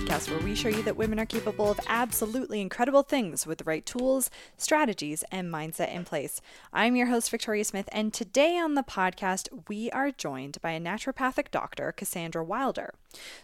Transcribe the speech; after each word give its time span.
podcast, 0.00 0.30
where 0.30 0.40
we 0.40 0.54
show 0.54 0.68
you 0.68 0.82
that 0.82 0.96
women 0.96 1.20
are 1.20 1.26
capable 1.26 1.70
of 1.70 1.80
absolutely 1.86 2.60
incredible 2.60 3.02
things 3.02 3.46
with 3.46 3.58
the 3.58 3.64
right 3.64 3.84
tools, 3.84 4.30
strategies, 4.56 5.24
and 5.30 5.52
mindset 5.52 5.94
in 5.94 6.04
place. 6.04 6.40
I'm 6.72 6.96
your 6.96 7.08
host, 7.08 7.30
Victoria 7.30 7.64
Smith, 7.64 7.88
and 7.92 8.12
today 8.12 8.56
on 8.56 8.74
the 8.74 8.82
podcast, 8.82 9.48
we 9.68 9.90
are 9.90 10.10
joined 10.10 10.60
by 10.62 10.70
a 10.70 10.80
naturopathic 10.80 11.50
doctor, 11.50 11.92
Cassandra 11.92 12.42
Wilder. 12.42 12.94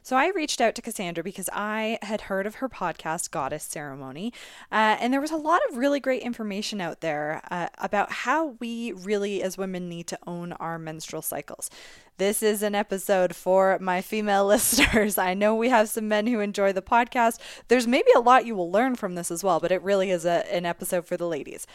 So 0.02 0.16
I 0.16 0.28
reached 0.28 0.60
out 0.60 0.74
to 0.76 0.82
Cassandra 0.82 1.24
because 1.24 1.48
I 1.52 1.98
had 2.02 2.22
heard 2.22 2.46
of 2.46 2.56
her 2.56 2.68
podcast, 2.68 3.30
Goddess 3.30 3.64
Ceremony, 3.64 4.32
uh, 4.70 4.96
and 5.00 5.12
there 5.12 5.20
was 5.20 5.30
a 5.30 5.36
lot 5.36 5.60
of 5.68 5.76
really 5.76 6.00
great 6.00 6.22
information 6.22 6.80
out 6.80 7.00
there 7.00 7.42
uh, 7.50 7.68
about 7.78 8.12
how 8.12 8.56
we 8.60 8.92
really, 8.92 9.42
as 9.42 9.58
women, 9.58 9.88
need 9.88 10.06
to 10.08 10.18
own 10.26 10.52
our 10.54 10.78
menstrual 10.78 11.22
cycles. 11.22 11.70
This 12.18 12.42
is 12.42 12.62
an 12.62 12.74
episode 12.74 13.36
for 13.36 13.78
my 13.78 14.00
female 14.00 14.46
listeners. 14.46 15.18
I 15.18 15.34
know 15.34 15.54
we 15.54 15.68
have 15.68 15.88
some 15.88 16.08
men 16.08 16.26
who 16.26 16.40
enjoy 16.40 16.72
the 16.72 16.82
podcast. 16.82 17.38
There's 17.68 17.86
maybe 17.86 18.10
a 18.16 18.20
lot 18.20 18.46
you 18.46 18.54
will 18.54 18.70
learn 18.70 18.94
from 18.94 19.16
this 19.16 19.30
as 19.30 19.44
well, 19.44 19.60
but 19.60 19.72
it 19.72 19.82
really 19.82 20.10
is 20.10 20.24
a, 20.24 20.50
an 20.52 20.64
episode 20.64 21.06
for 21.06 21.16
the 21.16 21.28
ladies 21.28 21.66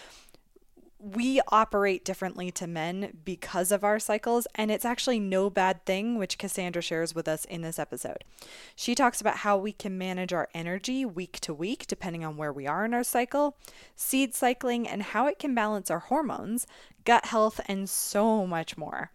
we 1.02 1.42
operate 1.48 2.06
differently 2.06 2.52
to 2.52 2.68
men 2.68 3.18
because 3.26 3.72
of 3.72 3.84
our 3.84 4.00
cycles, 4.00 4.48
and 4.56 4.70
it's 4.70 4.86
actually 4.86 5.20
no 5.20 5.50
bad 5.50 5.84
thing, 5.86 6.18
which 6.18 6.38
Cassandra 6.38 6.82
shares 6.82 7.16
with 7.16 7.28
us 7.28 7.46
in 7.46 7.62
this 7.62 7.80
episode. 7.80 8.24
She 8.76 8.94
talks 8.94 9.20
about 9.20 9.38
how 9.38 9.58
we 9.58 9.72
can 9.72 9.98
manage 9.98 10.32
our 10.32 10.48
energy 10.54 11.04
week 11.06 11.40
to 11.42 11.54
week, 11.54 11.88
depending 11.88 12.24
on 12.24 12.38
where 12.38 12.54
we 12.54 12.68
are 12.68 12.86
in 12.86 12.94
our 12.94 13.04
cycle, 13.04 13.58
seed 13.96 14.36
cycling, 14.36 14.88
and 14.88 15.02
how 15.02 15.28
it 15.28 15.40
can 15.40 15.56
balance 15.56 15.90
our 15.90 16.00
hormones, 16.00 16.68
gut 17.04 17.26
health, 17.26 17.60
and 17.66 17.90
so 17.90 18.46
much 18.46 18.78
more. 18.78 19.12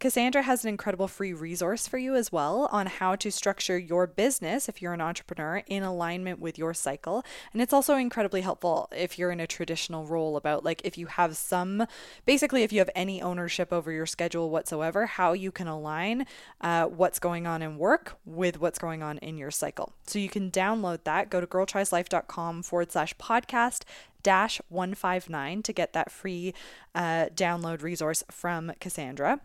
Cassandra 0.00 0.40
has 0.40 0.64
an 0.64 0.70
incredible 0.70 1.08
free 1.08 1.34
resource 1.34 1.86
for 1.86 1.98
you 1.98 2.14
as 2.14 2.32
well 2.32 2.70
on 2.72 2.86
how 2.86 3.14
to 3.16 3.30
structure 3.30 3.76
your 3.76 4.06
business 4.06 4.66
if 4.66 4.80
you're 4.80 4.94
an 4.94 5.02
entrepreneur 5.02 5.62
in 5.66 5.82
alignment 5.82 6.40
with 6.40 6.56
your 6.56 6.72
cycle. 6.72 7.22
And 7.52 7.60
it's 7.60 7.74
also 7.74 7.96
incredibly 7.96 8.40
helpful 8.40 8.88
if 8.96 9.18
you're 9.18 9.30
in 9.30 9.40
a 9.40 9.46
traditional 9.46 10.06
role 10.06 10.38
about 10.38 10.64
like 10.64 10.80
if 10.84 10.96
you 10.96 11.04
have 11.04 11.36
some, 11.36 11.86
basically, 12.24 12.62
if 12.62 12.72
you 12.72 12.78
have 12.78 12.88
any 12.94 13.20
ownership 13.20 13.74
over 13.74 13.92
your 13.92 14.06
schedule 14.06 14.48
whatsoever, 14.48 15.04
how 15.04 15.34
you 15.34 15.52
can 15.52 15.68
align 15.68 16.24
uh, 16.62 16.86
what's 16.86 17.18
going 17.18 17.46
on 17.46 17.60
in 17.60 17.76
work 17.76 18.16
with 18.24 18.58
what's 18.58 18.78
going 18.78 19.02
on 19.02 19.18
in 19.18 19.36
your 19.36 19.50
cycle. 19.50 19.92
So 20.06 20.18
you 20.18 20.30
can 20.30 20.50
download 20.50 21.04
that. 21.04 21.28
Go 21.28 21.42
to 21.42 21.46
girltrieslife.com 21.46 22.62
forward 22.62 22.90
slash 22.90 23.14
podcast 23.16 23.82
dash 24.22 24.62
159 24.70 25.62
to 25.62 25.74
get 25.74 25.92
that 25.92 26.10
free 26.10 26.54
uh, 26.94 27.26
download 27.34 27.82
resource 27.82 28.24
from 28.30 28.72
Cassandra 28.80 29.40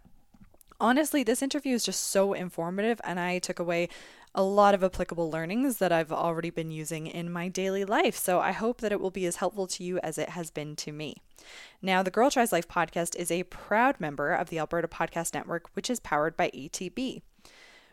honestly, 0.79 1.23
this 1.23 1.41
interview 1.41 1.75
is 1.75 1.83
just 1.83 2.09
so 2.09 2.33
informative, 2.33 2.99
and 3.03 3.19
I 3.19 3.39
took 3.39 3.59
away 3.59 3.89
a 4.33 4.43
lot 4.43 4.73
of 4.73 4.83
applicable 4.83 5.31
learnings 5.31 5.77
that 5.77 5.91
I've 5.91 6.11
already 6.11 6.49
been 6.49 6.69
using 6.69 7.07
in 7.07 7.31
my 7.31 7.47
daily 7.47 7.85
life. 7.85 8.15
So 8.17 8.39
I 8.39 8.51
hope 8.51 8.81
that 8.81 8.91
it 8.91 8.99
will 8.99 9.11
be 9.11 9.25
as 9.25 9.37
helpful 9.37 9.65
to 9.67 9.83
you 9.83 9.97
as 9.99 10.17
it 10.17 10.29
has 10.29 10.51
been 10.51 10.75
to 10.77 10.91
me. 10.91 11.15
Now, 11.81 12.03
the 12.03 12.11
Girl 12.11 12.29
Tries 12.29 12.51
Life 12.51 12.67
podcast 12.67 13.15
is 13.15 13.31
a 13.31 13.43
proud 13.43 13.99
member 13.99 14.33
of 14.33 14.49
the 14.49 14.59
Alberta 14.59 14.87
Podcast 14.87 15.33
Network, 15.33 15.69
which 15.73 15.89
is 15.89 15.99
powered 16.01 16.35
by 16.35 16.49
ATB. 16.49 17.21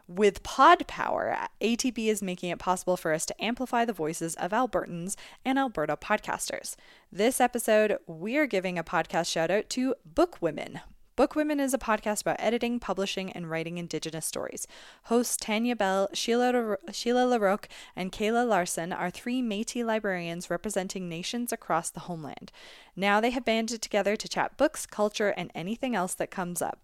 With 0.09 0.43
Pod 0.43 0.87
Power, 0.89 1.47
ATB 1.61 2.09
is 2.09 2.23
making 2.23 2.51
it 2.51 2.59
possible 2.59 2.97
for 2.97 3.15
us 3.15 3.25
to 3.27 3.45
amplify 3.45 3.85
the 3.85 3.93
voices 3.93 4.35
of 4.35 4.51
Albertans 4.51 5.15
and 5.45 5.59
Alberta 5.59 5.97
podcasters. 5.97 6.75
This 7.11 7.41
episode, 7.41 7.99
we're 8.09 8.47
giving 8.47 8.79
a 8.79 8.85
podcast 8.85 9.31
shout 9.31 9.51
out 9.51 9.71
to 9.71 9.95
Book 10.05 10.39
Women, 10.41 10.81
Book 11.15 11.37
Women 11.37 11.61
is 11.61 11.75
a 11.75 11.79
podcast 11.79 12.23
about 12.23 12.37
editing, 12.39 12.81
publishing, 12.81 13.31
and 13.33 13.51
writing 13.51 13.77
Indigenous 13.77 14.25
stories. 14.25 14.67
Hosts 15.05 15.37
Tanya 15.37 15.77
Bell, 15.77 16.09
Sheila, 16.15 16.79
Sheila 16.91 17.27
LaRoque, 17.27 17.67
and 17.95 18.11
Kayla 18.11 18.49
Larson 18.49 18.95
are 18.95 19.11
three 19.11 19.43
Metis 19.43 19.85
librarians 19.85 20.49
representing 20.49 21.11
nations 21.11 21.53
across 21.53 21.91
the 21.91 22.01
homeland. 22.01 22.51
Now 22.97 23.21
they 23.21 23.29
have 23.29 23.45
banded 23.45 23.83
together 23.83 24.17
to 24.17 24.29
chat 24.29 24.57
books, 24.57 24.87
culture, 24.87 25.29
and 25.37 25.51
anything 25.55 25.95
else 25.95 26.15
that 26.15 26.31
comes 26.31 26.63
up. 26.63 26.81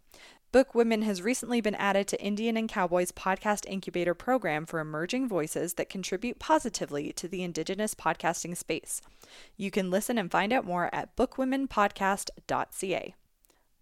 Book 0.52 0.74
Women 0.74 1.00
has 1.02 1.22
recently 1.22 1.62
been 1.62 1.74
added 1.76 2.06
to 2.08 2.22
Indian 2.22 2.58
and 2.58 2.68
Cowboys 2.68 3.12
podcast 3.12 3.64
incubator 3.66 4.12
program 4.12 4.66
for 4.66 4.78
emerging 4.78 5.26
voices 5.26 5.74
that 5.74 5.88
contribute 5.88 6.38
positively 6.38 7.12
to 7.14 7.28
the 7.28 7.42
Indigenous 7.42 7.94
podcasting 7.94 8.54
space. 8.58 9.00
You 9.56 9.70
can 9.70 9.90
listen 9.90 10.18
and 10.18 10.30
find 10.30 10.52
out 10.52 10.66
more 10.66 10.90
at 10.94 11.16
bookwomenpodcast.ca. 11.16 13.14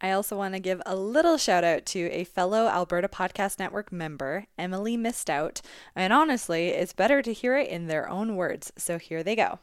I 0.01 0.11
also 0.11 0.37
want 0.37 0.55
to 0.55 0.61
give 0.61 0.83
a 0.85 0.95
little 0.95 1.39
shout 1.39 1.65
out 1.65 1.87
to 1.87 2.11
a 2.11 2.25
fellow 2.25 2.67
Alberta 2.67 3.09
Podcast 3.09 3.59
Network 3.59 3.91
member, 3.91 4.47
Emily 4.59 4.97
Missed 4.97 5.31
Out. 5.31 5.63
And 5.95 6.13
honestly, 6.13 6.69
it's 6.69 6.93
better 6.93 7.23
to 7.23 7.33
hear 7.33 7.57
it 7.57 7.69
in 7.69 7.87
their 7.87 8.09
own 8.09 8.37
words. 8.37 8.73
So 8.77 8.99
here 8.99 9.23
they 9.23 9.37
go. 9.37 9.61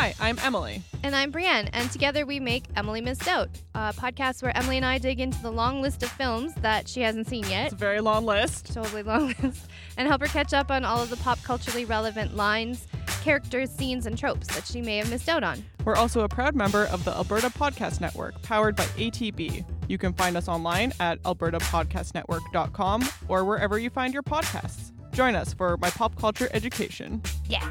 Hi, 0.00 0.14
I'm 0.18 0.38
Emily. 0.38 0.80
And 1.02 1.14
I'm 1.14 1.30
Brienne, 1.30 1.68
and 1.74 1.90
together 1.90 2.24
we 2.24 2.40
make 2.40 2.64
Emily 2.74 3.02
Missed 3.02 3.28
Out, 3.28 3.50
a 3.74 3.92
podcast 3.92 4.42
where 4.42 4.56
Emily 4.56 4.78
and 4.78 4.86
I 4.86 4.96
dig 4.96 5.20
into 5.20 5.38
the 5.42 5.52
long 5.52 5.82
list 5.82 6.02
of 6.02 6.08
films 6.12 6.54
that 6.62 6.88
she 6.88 7.02
hasn't 7.02 7.26
seen 7.26 7.44
yet. 7.50 7.66
It's 7.66 7.74
a 7.74 7.76
very 7.76 8.00
long 8.00 8.24
list. 8.24 8.72
Totally 8.72 9.02
long 9.02 9.34
list. 9.42 9.66
And 9.98 10.08
help 10.08 10.22
her 10.22 10.26
catch 10.26 10.54
up 10.54 10.70
on 10.70 10.86
all 10.86 11.02
of 11.02 11.10
the 11.10 11.18
pop 11.18 11.42
culturally 11.42 11.84
relevant 11.84 12.34
lines, 12.34 12.88
characters, 13.20 13.68
scenes, 13.68 14.06
and 14.06 14.16
tropes 14.16 14.46
that 14.54 14.66
she 14.66 14.80
may 14.80 14.96
have 14.96 15.10
missed 15.10 15.28
out 15.28 15.44
on. 15.44 15.62
We're 15.84 15.96
also 15.96 16.22
a 16.22 16.28
proud 16.30 16.54
member 16.54 16.84
of 16.86 17.04
the 17.04 17.14
Alberta 17.14 17.50
Podcast 17.50 18.00
Network, 18.00 18.40
powered 18.40 18.76
by 18.76 18.84
ATB. 18.84 19.66
You 19.86 19.98
can 19.98 20.14
find 20.14 20.34
us 20.34 20.48
online 20.48 20.94
at 20.98 21.22
albertapodcastnetwork.com 21.24 23.06
or 23.28 23.44
wherever 23.44 23.78
you 23.78 23.90
find 23.90 24.14
your 24.14 24.22
podcasts. 24.22 24.92
Join 25.12 25.34
us 25.34 25.52
for 25.52 25.76
my 25.76 25.90
pop 25.90 26.16
culture 26.16 26.48
education. 26.54 27.20
Yeah. 27.46 27.68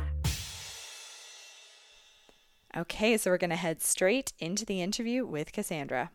Okay, 2.78 3.18
so 3.18 3.31
we're 3.31 3.40
going 3.40 3.50
to 3.50 3.56
head 3.56 3.81
straight 3.81 4.34
into 4.38 4.63
the 4.63 4.80
interview 4.80 5.25
with 5.25 5.52
Cassandra. 5.52 6.12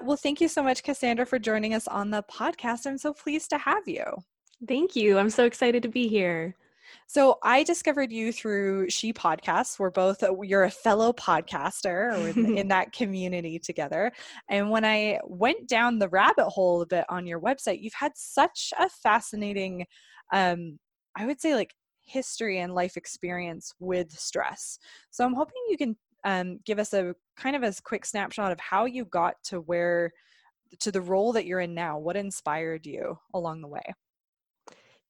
Well, 0.00 0.16
thank 0.16 0.40
you 0.40 0.46
so 0.46 0.62
much, 0.62 0.84
Cassandra, 0.84 1.26
for 1.26 1.40
joining 1.40 1.74
us 1.74 1.88
on 1.88 2.10
the 2.10 2.22
podcast. 2.22 2.86
I'm 2.86 2.98
so 2.98 3.12
pleased 3.12 3.50
to 3.50 3.58
have 3.58 3.88
you. 3.88 4.04
Thank 4.68 4.94
you. 4.94 5.18
I'm 5.18 5.30
so 5.30 5.44
excited 5.44 5.82
to 5.82 5.88
be 5.88 6.06
here. 6.06 6.54
So 7.06 7.38
I 7.42 7.64
discovered 7.64 8.12
you 8.12 8.32
through 8.32 8.90
She 8.90 9.12
Podcasts. 9.12 9.78
We're 9.78 9.90
both 9.90 10.22
you're 10.42 10.64
a 10.64 10.70
fellow 10.70 11.12
podcaster 11.12 12.36
in, 12.36 12.56
in, 12.56 12.68
that 12.68 12.92
community 12.92 13.58
together. 13.58 14.12
And 14.48 14.70
when 14.70 14.84
I 14.84 15.18
went 15.24 15.66
down 15.68 15.98
the 15.98 16.08
rabbit 16.08 16.48
hole 16.48 16.82
a 16.82 16.86
bit 16.86 17.04
on 17.08 17.26
your 17.26 17.40
website, 17.40 17.82
you've 17.82 17.94
had 17.94 18.12
such 18.14 18.72
a 18.78 18.88
fascinating 18.88 19.86
um, 20.32 20.78
I 21.16 21.26
would 21.26 21.40
say 21.40 21.54
like 21.54 21.74
history 22.02 22.58
and 22.58 22.74
life 22.74 22.96
experience 22.96 23.72
with 23.78 24.10
stress. 24.12 24.78
So 25.10 25.24
I'm 25.24 25.34
hoping 25.34 25.62
you 25.68 25.76
can 25.76 25.96
um, 26.24 26.58
give 26.64 26.78
us 26.78 26.92
a 26.92 27.14
kind 27.36 27.56
of 27.56 27.62
a 27.62 27.72
quick 27.82 28.04
snapshot 28.04 28.52
of 28.52 28.60
how 28.60 28.84
you 28.84 29.04
got 29.04 29.34
to 29.44 29.60
where 29.60 30.12
to 30.80 30.92
the 30.92 31.00
role 31.00 31.32
that 31.32 31.46
you're 31.46 31.60
in 31.60 31.74
now. 31.74 31.98
What 31.98 32.16
inspired 32.16 32.86
you 32.86 33.18
along 33.34 33.62
the 33.62 33.68
way? 33.68 33.82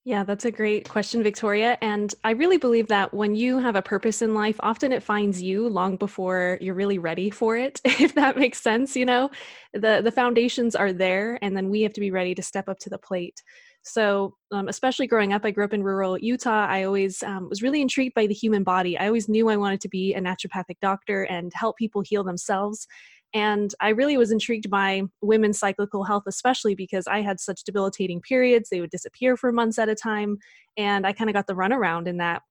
Yeah, 0.03 0.23
that's 0.23 0.45
a 0.45 0.51
great 0.51 0.89
question, 0.89 1.21
Victoria. 1.21 1.77
And 1.79 2.15
I 2.23 2.31
really 2.31 2.57
believe 2.57 2.87
that 2.87 3.13
when 3.13 3.35
you 3.35 3.59
have 3.59 3.75
a 3.75 3.83
purpose 3.83 4.23
in 4.23 4.33
life, 4.33 4.55
often 4.61 4.91
it 4.91 5.03
finds 5.03 5.39
you 5.43 5.69
long 5.69 5.95
before 5.95 6.57
you're 6.59 6.73
really 6.73 6.97
ready 6.97 7.29
for 7.29 7.55
it, 7.55 7.79
if 7.85 8.15
that 8.15 8.35
makes 8.35 8.59
sense. 8.59 8.95
You 8.95 9.05
know, 9.05 9.29
the, 9.73 10.01
the 10.03 10.11
foundations 10.11 10.75
are 10.75 10.91
there, 10.91 11.37
and 11.43 11.55
then 11.55 11.69
we 11.69 11.83
have 11.83 11.93
to 11.93 12.01
be 12.01 12.09
ready 12.09 12.33
to 12.33 12.41
step 12.41 12.67
up 12.67 12.79
to 12.79 12.89
the 12.89 12.97
plate. 12.97 13.43
So, 13.83 14.35
um, 14.51 14.67
especially 14.67 15.07
growing 15.07 15.33
up, 15.33 15.43
I 15.43 15.51
grew 15.51 15.65
up 15.65 15.73
in 15.73 15.83
rural 15.83 16.17
Utah. 16.17 16.67
I 16.67 16.83
always 16.83 17.23
um, 17.23 17.49
was 17.49 17.63
really 17.63 17.81
intrigued 17.81 18.13
by 18.13 18.27
the 18.27 18.33
human 18.33 18.63
body. 18.63 18.97
I 18.97 19.07
always 19.07 19.27
knew 19.27 19.49
I 19.49 19.57
wanted 19.57 19.81
to 19.81 19.89
be 19.89 20.13
a 20.13 20.21
naturopathic 20.21 20.77
doctor 20.81 21.23
and 21.23 21.51
help 21.55 21.77
people 21.77 22.03
heal 22.05 22.23
themselves. 22.23 22.87
And 23.33 23.73
I 23.79 23.89
really 23.89 24.17
was 24.17 24.31
intrigued 24.31 24.69
by 24.69 25.03
women's 25.21 25.59
cyclical 25.59 26.03
health, 26.03 26.23
especially 26.27 26.75
because 26.75 27.07
I 27.07 27.21
had 27.21 27.39
such 27.39 27.63
debilitating 27.63 28.21
periods. 28.21 28.69
They 28.69 28.81
would 28.81 28.89
disappear 28.89 29.37
for 29.37 29.51
months 29.51 29.79
at 29.79 29.89
a 29.89 29.95
time. 29.95 30.37
And 30.77 31.07
I 31.07 31.13
kind 31.13 31.29
of 31.29 31.33
got 31.33 31.47
the 31.47 31.55
runaround 31.55 32.07
in 32.07 32.17
that 32.17 32.41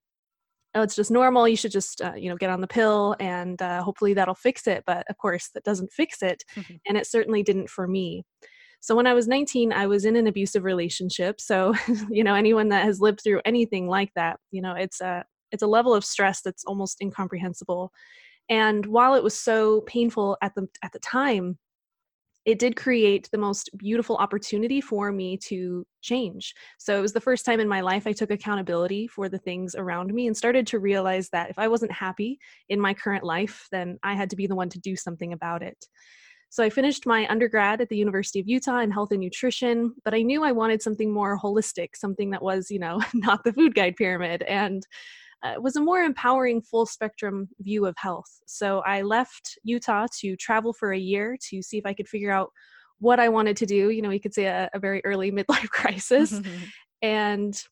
oh 0.75 0.83
it's 0.83 0.95
just 0.95 1.11
normal 1.11 1.49
you 1.49 1.57
should 1.57 1.73
just 1.73 2.01
uh, 2.01 2.15
you 2.17 2.29
know 2.29 2.37
get 2.37 2.51
on 2.51 2.61
the 2.61 2.67
pill 2.67 3.17
and 3.19 3.61
uh, 3.61 3.83
hopefully 3.83 4.15
that'll 4.15 4.35
fix 4.35 4.67
it 4.67 4.85
but 4.87 5.05
of 5.11 5.19
course 5.19 5.51
that 5.55 5.65
doesn't 5.65 5.93
fix 5.93 6.23
it 6.23 6.45
mm-hmm. 6.55 6.75
and 6.87 6.97
it 6.97 7.07
certainly 7.07 7.43
didn't 7.43 7.69
for 7.69 7.87
me 7.87 8.25
so 8.81 8.97
when 8.97 9.07
I 9.07 9.15
was 9.15 9.29
19, 9.29 9.73
I 9.73 9.87
was 9.87 10.05
in 10.05 10.17
an 10.17 10.27
abusive 10.27 10.65
relationship. 10.65 11.41
So, 11.41 11.75
you 12.11 12.25
know, 12.25 12.35
anyone 12.35 12.71
that 12.71 12.85
has 12.85 13.01
lived 13.01 13.21
through 13.23 13.43
anything 13.45 13.87
like 13.87 14.11
that, 14.17 14.41
you 14.51 14.63
know, 14.63 14.75
it's 14.75 15.01
a 15.01 15.25
it's 15.53 15.63
a 15.63 15.67
level 15.67 15.95
of 15.95 16.05
stress 16.05 16.43
that's 16.43 16.65
almost 16.65 17.01
incomprehensible. 17.03 17.93
And 18.49 18.87
while 18.87 19.15
it 19.15 19.23
was 19.23 19.39
so 19.39 19.83
painful 19.83 20.39
at 20.43 20.55
the 20.55 20.67
at 20.83 20.93
the 20.93 20.99
time, 21.01 21.59
it 22.47 22.59
did 22.59 22.75
create 22.75 23.29
the 23.31 23.39
most 23.39 23.69
beautiful 23.77 24.17
opportunity 24.17 24.81
for 24.81 25.13
me 25.13 25.37
to 25.37 25.87
change. 26.01 26.55
So 26.79 26.99
it 26.99 27.03
was 27.03 27.13
the 27.13 27.21
first 27.21 27.45
time 27.45 27.61
in 27.61 27.69
my 27.69 27.83
life 27.83 28.07
I 28.07 28.13
took 28.13 28.31
accountability 28.31 29.09
for 29.09 29.29
the 29.29 29.39
things 29.39 29.75
around 29.75 30.15
me 30.15 30.27
and 30.27 30.35
started 30.35 30.67
to 30.69 30.79
realize 30.79 31.29
that 31.31 31.51
if 31.51 31.59
I 31.59 31.69
wasn't 31.69 31.93
happy 31.93 32.39
in 32.71 32.81
my 32.81 32.95
current 32.95 33.25
life, 33.25 33.69
then 33.71 33.99
I 34.03 34.15
had 34.15 34.31
to 34.31 34.37
be 34.37 34.47
the 34.47 34.55
one 34.55 34.71
to 34.71 34.81
do 34.81 34.97
something 34.97 35.35
about 35.35 35.63
it. 35.63 35.85
So 36.51 36.65
I 36.65 36.69
finished 36.69 37.07
my 37.07 37.29
undergrad 37.29 37.81
at 37.81 37.89
the 37.89 37.97
University 37.97 38.41
of 38.41 38.49
Utah 38.49 38.81
in 38.81 38.91
health 38.91 39.13
and 39.13 39.21
nutrition, 39.21 39.95
but 40.05 40.15
I 40.15 40.23
knew 40.23 40.43
I 40.43 40.51
wanted 40.51 40.83
something 40.83 41.13
more 41.13 41.39
holistic, 41.39 41.91
something 41.95 42.31
that 42.31 42.43
was, 42.43 42.71
you 42.71 42.81
know, 42.81 43.01
not 43.15 43.45
the 43.45 43.53
food 43.53 43.75
guide 43.75 43.95
pyramid 43.97 44.43
and 44.43 44.85
uh, 45.45 45.55
was 45.61 45.77
a 45.77 45.81
more 45.81 46.01
empowering 46.03 46.61
full 46.61 46.87
spectrum 46.87 47.49
view 47.61 47.87
of 47.87 47.95
health. 47.97 48.41
So 48.47 48.81
I 48.81 49.03
left 49.03 49.59
Utah 49.63 50.09
to 50.19 50.37
travel 50.37 50.73
for 50.73 50.93
a 50.93 50.99
year 50.99 51.39
to 51.51 51.63
see 51.63 51.79
if 51.79 51.87
I 51.87 51.95
could 51.95 52.09
figure 52.09 52.33
out 52.33 52.51
what 52.99 53.21
I 53.21 53.29
wanted 53.29 53.57
to 53.59 53.67
do. 53.67 53.91
You 53.91 54.03
know, 54.03 54.11
you 54.11 54.21
could 54.21 54.35
say 54.35 54.47
a, 54.47 54.69
a 54.75 54.81
very 54.81 55.01
early 55.05 55.31
midlife 55.33 55.71
crisis. 55.71 56.41
and 57.03 57.63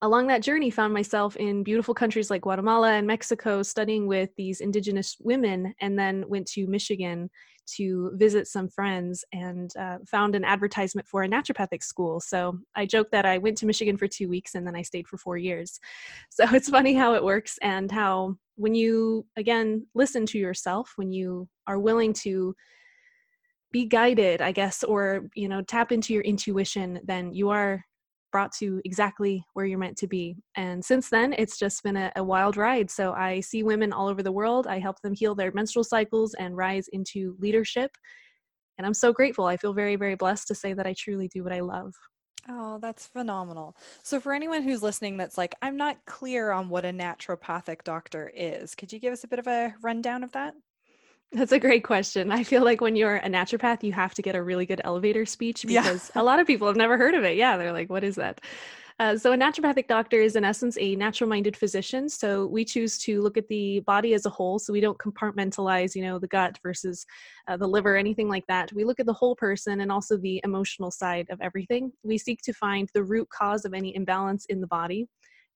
along 0.00 0.26
that 0.26 0.42
journey 0.42 0.70
found 0.70 0.92
myself 0.92 1.36
in 1.36 1.62
beautiful 1.62 1.94
countries 1.94 2.28
like 2.28 2.42
guatemala 2.42 2.94
and 2.94 3.06
mexico 3.06 3.62
studying 3.62 4.08
with 4.08 4.30
these 4.36 4.60
indigenous 4.60 5.16
women 5.20 5.72
and 5.80 5.96
then 5.96 6.24
went 6.26 6.44
to 6.44 6.66
michigan 6.66 7.30
to 7.66 8.12
visit 8.14 8.46
some 8.46 8.68
friends 8.68 9.24
and 9.32 9.74
uh, 9.76 9.98
found 10.06 10.34
an 10.34 10.44
advertisement 10.44 11.06
for 11.06 11.22
a 11.22 11.28
naturopathic 11.28 11.82
school. 11.82 12.20
So 12.20 12.58
I 12.74 12.86
joke 12.86 13.10
that 13.12 13.26
I 13.26 13.38
went 13.38 13.58
to 13.58 13.66
Michigan 13.66 13.96
for 13.96 14.08
two 14.08 14.28
weeks 14.28 14.54
and 14.54 14.66
then 14.66 14.76
I 14.76 14.82
stayed 14.82 15.06
for 15.06 15.16
four 15.16 15.36
years. 15.36 15.78
So 16.30 16.44
it's 16.54 16.70
funny 16.70 16.94
how 16.94 17.14
it 17.14 17.22
works 17.22 17.58
and 17.62 17.90
how 17.90 18.36
when 18.56 18.74
you, 18.74 19.26
again, 19.36 19.86
listen 19.94 20.24
to 20.26 20.38
yourself, 20.38 20.92
when 20.96 21.12
you 21.12 21.48
are 21.66 21.78
willing 21.78 22.12
to 22.14 22.54
be 23.70 23.86
guided, 23.86 24.40
I 24.40 24.52
guess, 24.52 24.82
or, 24.82 25.28
you 25.34 25.48
know, 25.48 25.62
tap 25.62 25.92
into 25.92 26.14
your 26.14 26.22
intuition, 26.22 27.00
then 27.04 27.32
you 27.32 27.50
are 27.50 27.84
brought 28.32 28.52
to 28.52 28.80
exactly 28.84 29.44
where 29.52 29.66
you're 29.66 29.78
meant 29.78 29.98
to 29.98 30.08
be. 30.08 30.36
And 30.56 30.84
since 30.84 31.08
then, 31.10 31.34
it's 31.38 31.58
just 31.58 31.82
been 31.82 31.96
a, 31.96 32.10
a, 32.16 32.24
wild 32.24 32.56
ride. 32.56 32.90
So 32.90 33.12
I 33.12 33.40
see 33.40 33.62
women 33.62 33.92
all 33.92 34.08
over 34.08 34.22
the 34.22 34.32
world. 34.32 34.66
I 34.66 34.78
help 34.78 35.00
them 35.02 35.14
heal 35.14 35.34
their 35.34 35.52
menstrual 35.52 35.84
cycles 35.84 36.34
and 36.34 36.56
rise 36.56 36.88
into 36.88 37.36
leadership. 37.38 37.90
And 38.78 38.86
I'm 38.86 38.94
so 38.94 39.12
grateful. 39.12 39.44
I 39.44 39.56
feel 39.56 39.74
very, 39.74 39.96
very 39.96 40.16
blessed 40.16 40.48
to 40.48 40.54
say 40.54 40.72
that 40.72 40.86
I 40.86 40.94
truly 40.98 41.28
do 41.28 41.44
what 41.44 41.52
I 41.52 41.60
love. 41.60 41.92
Oh, 42.48 42.78
that's 42.80 43.06
phenomenal. 43.06 43.76
So, 44.02 44.18
for 44.18 44.32
anyone 44.32 44.62
who's 44.62 44.82
listening 44.82 45.16
that's 45.16 45.38
like, 45.38 45.54
I'm 45.62 45.76
not 45.76 46.04
clear 46.06 46.50
on 46.50 46.68
what 46.68 46.84
a 46.84 46.90
naturopathic 46.90 47.84
doctor 47.84 48.32
is, 48.34 48.74
could 48.74 48.92
you 48.92 48.98
give 48.98 49.12
us 49.12 49.22
a 49.22 49.28
bit 49.28 49.38
of 49.38 49.46
a 49.46 49.74
rundown 49.80 50.24
of 50.24 50.32
that? 50.32 50.54
That's 51.32 51.52
a 51.52 51.58
great 51.58 51.82
question. 51.82 52.30
I 52.30 52.44
feel 52.44 52.62
like 52.62 52.80
when 52.82 52.94
you're 52.94 53.16
a 53.16 53.28
naturopath, 53.28 53.82
you 53.82 53.92
have 53.92 54.14
to 54.14 54.22
get 54.22 54.34
a 54.34 54.42
really 54.42 54.66
good 54.66 54.82
elevator 54.84 55.24
speech 55.24 55.64
because 55.66 56.10
yeah. 56.14 56.20
a 56.20 56.22
lot 56.22 56.40
of 56.40 56.46
people 56.46 56.66
have 56.66 56.76
never 56.76 56.98
heard 56.98 57.14
of 57.14 57.24
it. 57.24 57.36
Yeah, 57.36 57.56
they're 57.56 57.72
like, 57.72 57.88
what 57.88 58.04
is 58.04 58.16
that? 58.16 58.40
Uh, 59.00 59.16
so, 59.16 59.32
a 59.32 59.36
naturopathic 59.36 59.88
doctor 59.88 60.20
is, 60.20 60.36
in 60.36 60.44
essence, 60.44 60.76
a 60.78 60.94
natural 60.94 61.28
minded 61.28 61.56
physician. 61.56 62.08
So, 62.08 62.46
we 62.46 62.64
choose 62.64 62.98
to 62.98 63.22
look 63.22 63.38
at 63.38 63.48
the 63.48 63.80
body 63.80 64.12
as 64.12 64.26
a 64.26 64.30
whole. 64.30 64.58
So, 64.58 64.72
we 64.72 64.82
don't 64.82 64.98
compartmentalize, 64.98 65.94
you 65.94 66.02
know, 66.02 66.18
the 66.18 66.28
gut 66.28 66.58
versus 66.62 67.06
uh, 67.48 67.56
the 67.56 67.66
liver, 67.66 67.96
anything 67.96 68.28
like 68.28 68.46
that. 68.48 68.70
We 68.72 68.84
look 68.84 69.00
at 69.00 69.06
the 69.06 69.12
whole 69.14 69.34
person 69.34 69.80
and 69.80 69.90
also 69.90 70.18
the 70.18 70.40
emotional 70.44 70.90
side 70.90 71.26
of 71.30 71.40
everything. 71.40 71.92
We 72.04 72.18
seek 72.18 72.42
to 72.42 72.52
find 72.52 72.90
the 72.92 73.02
root 73.02 73.28
cause 73.30 73.64
of 73.64 73.72
any 73.72 73.96
imbalance 73.96 74.44
in 74.46 74.60
the 74.60 74.66
body 74.66 75.08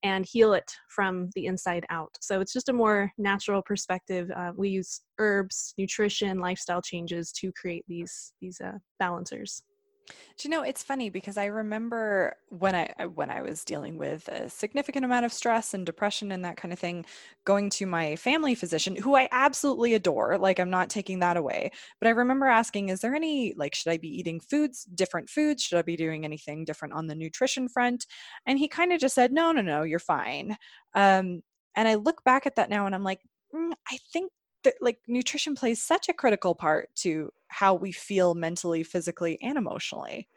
and 0.03 0.27
heal 0.27 0.53
it 0.53 0.71
from 0.89 1.31
the 1.35 1.47
inside 1.47 1.85
out. 1.91 2.15
So 2.21 2.41
it's 2.41 2.53
just 2.53 2.69
a 2.69 2.73
more 2.73 3.11
natural 3.19 3.63
perspective. 3.63 4.31
Uh, 4.35 4.53
we 4.57 4.69
use 4.69 5.01
herbs, 5.19 5.75
nutrition, 5.79 6.39
lifestyle 6.39 6.83
changes 6.83 7.33
to 7.33 7.53
create 7.53 7.85
these 7.89 8.33
these 8.41 8.61
uh, 8.61 8.79
balancers. 8.99 9.63
Do 10.07 10.47
you 10.49 10.51
know 10.51 10.63
it's 10.63 10.83
funny 10.83 11.11
because 11.11 11.37
I 11.37 11.47
remember 11.47 12.37
when 12.49 12.75
I 12.75 13.07
when 13.07 13.31
I 13.31 13.43
was 13.43 13.65
dealing 13.65 13.99
with 13.99 14.29
a 14.29 14.49
significant 14.49 15.05
amount 15.05 15.25
of 15.27 15.33
stress 15.33 15.75
and 15.75 15.85
depression 15.85 16.31
and 16.33 16.45
that 16.45 16.57
kind 16.57 16.73
of 16.73 16.79
thing, 16.79 17.05
going 17.45 17.71
to 17.71 17.87
my 17.87 18.17
family 18.17 18.55
physician, 18.55 18.97
who 18.97 19.17
I 19.17 19.29
absolutely 19.33 19.95
adore. 19.95 20.39
Like 20.39 20.59
I'm 20.61 20.71
not 20.71 20.91
taking 20.91 21.19
that 21.21 21.37
away, 21.37 21.71
but 22.01 22.07
I 22.09 22.11
remember 22.11 22.47
asking, 22.47 22.89
"Is 22.91 23.01
there 23.01 23.15
any 23.15 23.55
like 23.57 23.75
should 23.75 23.91
I 23.91 23.97
be 23.99 24.09
eating 24.09 24.41
foods, 24.41 24.85
different 24.85 25.29
foods? 25.31 25.63
Should 25.63 25.79
I 25.79 25.83
be 25.83 25.97
doing 25.97 26.25
anything 26.25 26.65
different 26.65 26.95
on 26.95 27.07
the 27.07 27.15
nutrition 27.15 27.69
front?" 27.69 28.07
And 28.47 28.59
he 28.59 28.69
kind 28.69 28.93
of 28.93 29.01
just 29.01 29.15
said, 29.15 29.33
"No, 29.33 29.53
no, 29.53 29.63
no, 29.63 29.83
you're 29.83 29.99
fine." 29.99 30.57
Um, 30.95 31.43
and 31.75 31.89
I 31.89 31.95
look 31.97 32.25
back 32.25 32.47
at 32.47 32.57
that 32.57 32.71
now 32.71 32.87
and 32.87 32.95
I'm 32.95 33.05
like, 33.05 33.21
mm, 33.55 33.73
I 33.91 33.99
think 34.13 34.33
that 34.65 34.75
like 34.81 34.99
nutrition 35.07 35.55
plays 35.55 35.83
such 35.83 36.09
a 36.09 36.15
critical 36.15 36.55
part 36.55 36.89
to 36.97 37.31
how 37.49 37.75
we 37.75 37.93
feel 37.93 38.35
mentally, 38.35 38.83
physically, 38.83 39.39
and 39.43 39.57
emotionally. 39.59 40.29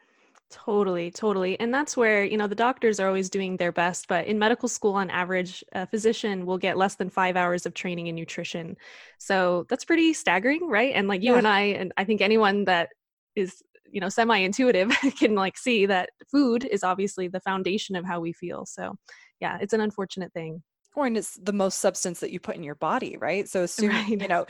Totally, 0.50 1.12
totally. 1.12 1.58
And 1.60 1.72
that's 1.72 1.96
where, 1.96 2.24
you 2.24 2.36
know, 2.36 2.48
the 2.48 2.56
doctors 2.56 2.98
are 2.98 3.06
always 3.06 3.30
doing 3.30 3.56
their 3.56 3.70
best, 3.70 4.08
but 4.08 4.26
in 4.26 4.36
medical 4.36 4.68
school, 4.68 4.94
on 4.94 5.08
average, 5.08 5.62
a 5.72 5.86
physician 5.86 6.44
will 6.44 6.58
get 6.58 6.76
less 6.76 6.96
than 6.96 7.08
five 7.08 7.36
hours 7.36 7.66
of 7.66 7.74
training 7.74 8.08
in 8.08 8.16
nutrition. 8.16 8.76
So 9.18 9.64
that's 9.68 9.84
pretty 9.84 10.12
staggering, 10.12 10.68
right? 10.68 10.92
And 10.92 11.06
like 11.06 11.22
you 11.22 11.32
yeah. 11.32 11.38
and 11.38 11.46
I, 11.46 11.60
and 11.60 11.92
I 11.96 12.04
think 12.04 12.20
anyone 12.20 12.64
that 12.64 12.88
is, 13.36 13.62
you 13.88 14.00
know, 14.00 14.08
semi 14.08 14.38
intuitive 14.38 14.90
can 15.18 15.36
like 15.36 15.56
see 15.56 15.86
that 15.86 16.10
food 16.28 16.64
is 16.64 16.82
obviously 16.82 17.28
the 17.28 17.40
foundation 17.40 17.94
of 17.94 18.04
how 18.04 18.18
we 18.18 18.32
feel. 18.32 18.66
So 18.66 18.96
yeah, 19.40 19.58
it's 19.60 19.72
an 19.72 19.80
unfortunate 19.80 20.32
thing 20.32 20.64
or 21.00 21.06
and 21.06 21.16
it's 21.16 21.34
the 21.36 21.52
most 21.52 21.78
substance 21.78 22.20
that 22.20 22.30
you 22.30 22.40
put 22.40 22.56
in 22.56 22.62
your 22.62 22.74
body 22.74 23.16
right? 23.18 23.48
So 23.48 23.62
assume 23.64 23.90
right. 23.90 24.08
you 24.08 24.28
know 24.28 24.46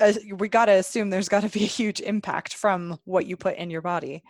uh, 0.00 0.12
we 0.34 0.48
got 0.48 0.66
to 0.66 0.72
assume 0.72 1.10
there's 1.10 1.28
got 1.28 1.42
to 1.42 1.48
be 1.48 1.64
a 1.64 1.68
huge 1.68 2.00
impact 2.00 2.54
from 2.54 2.98
what 3.04 3.26
you 3.26 3.36
put 3.36 3.56
in 3.56 3.70
your 3.70 3.82
body. 3.82 4.22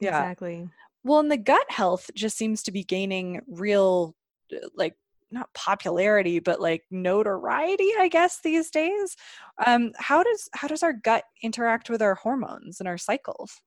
Yeah. 0.00 0.18
Exactly. 0.20 0.68
Well 1.04 1.20
and 1.20 1.30
the 1.30 1.36
gut 1.36 1.70
health 1.70 2.10
just 2.14 2.36
seems 2.36 2.62
to 2.64 2.72
be 2.72 2.84
gaining 2.84 3.40
real 3.48 4.14
uh, 4.52 4.68
like 4.74 4.94
not 5.30 5.52
popularity 5.54 6.40
but 6.40 6.60
like 6.60 6.82
notoriety 6.90 7.88
i 7.98 8.08
guess 8.08 8.40
these 8.42 8.70
days. 8.70 9.16
Um 9.64 9.92
how 9.96 10.22
does 10.22 10.48
how 10.52 10.68
does 10.68 10.82
our 10.82 10.92
gut 10.92 11.24
interact 11.42 11.88
with 11.88 12.02
our 12.02 12.14
hormones 12.14 12.80
and 12.80 12.88
our 12.88 12.98
cycles 12.98 13.60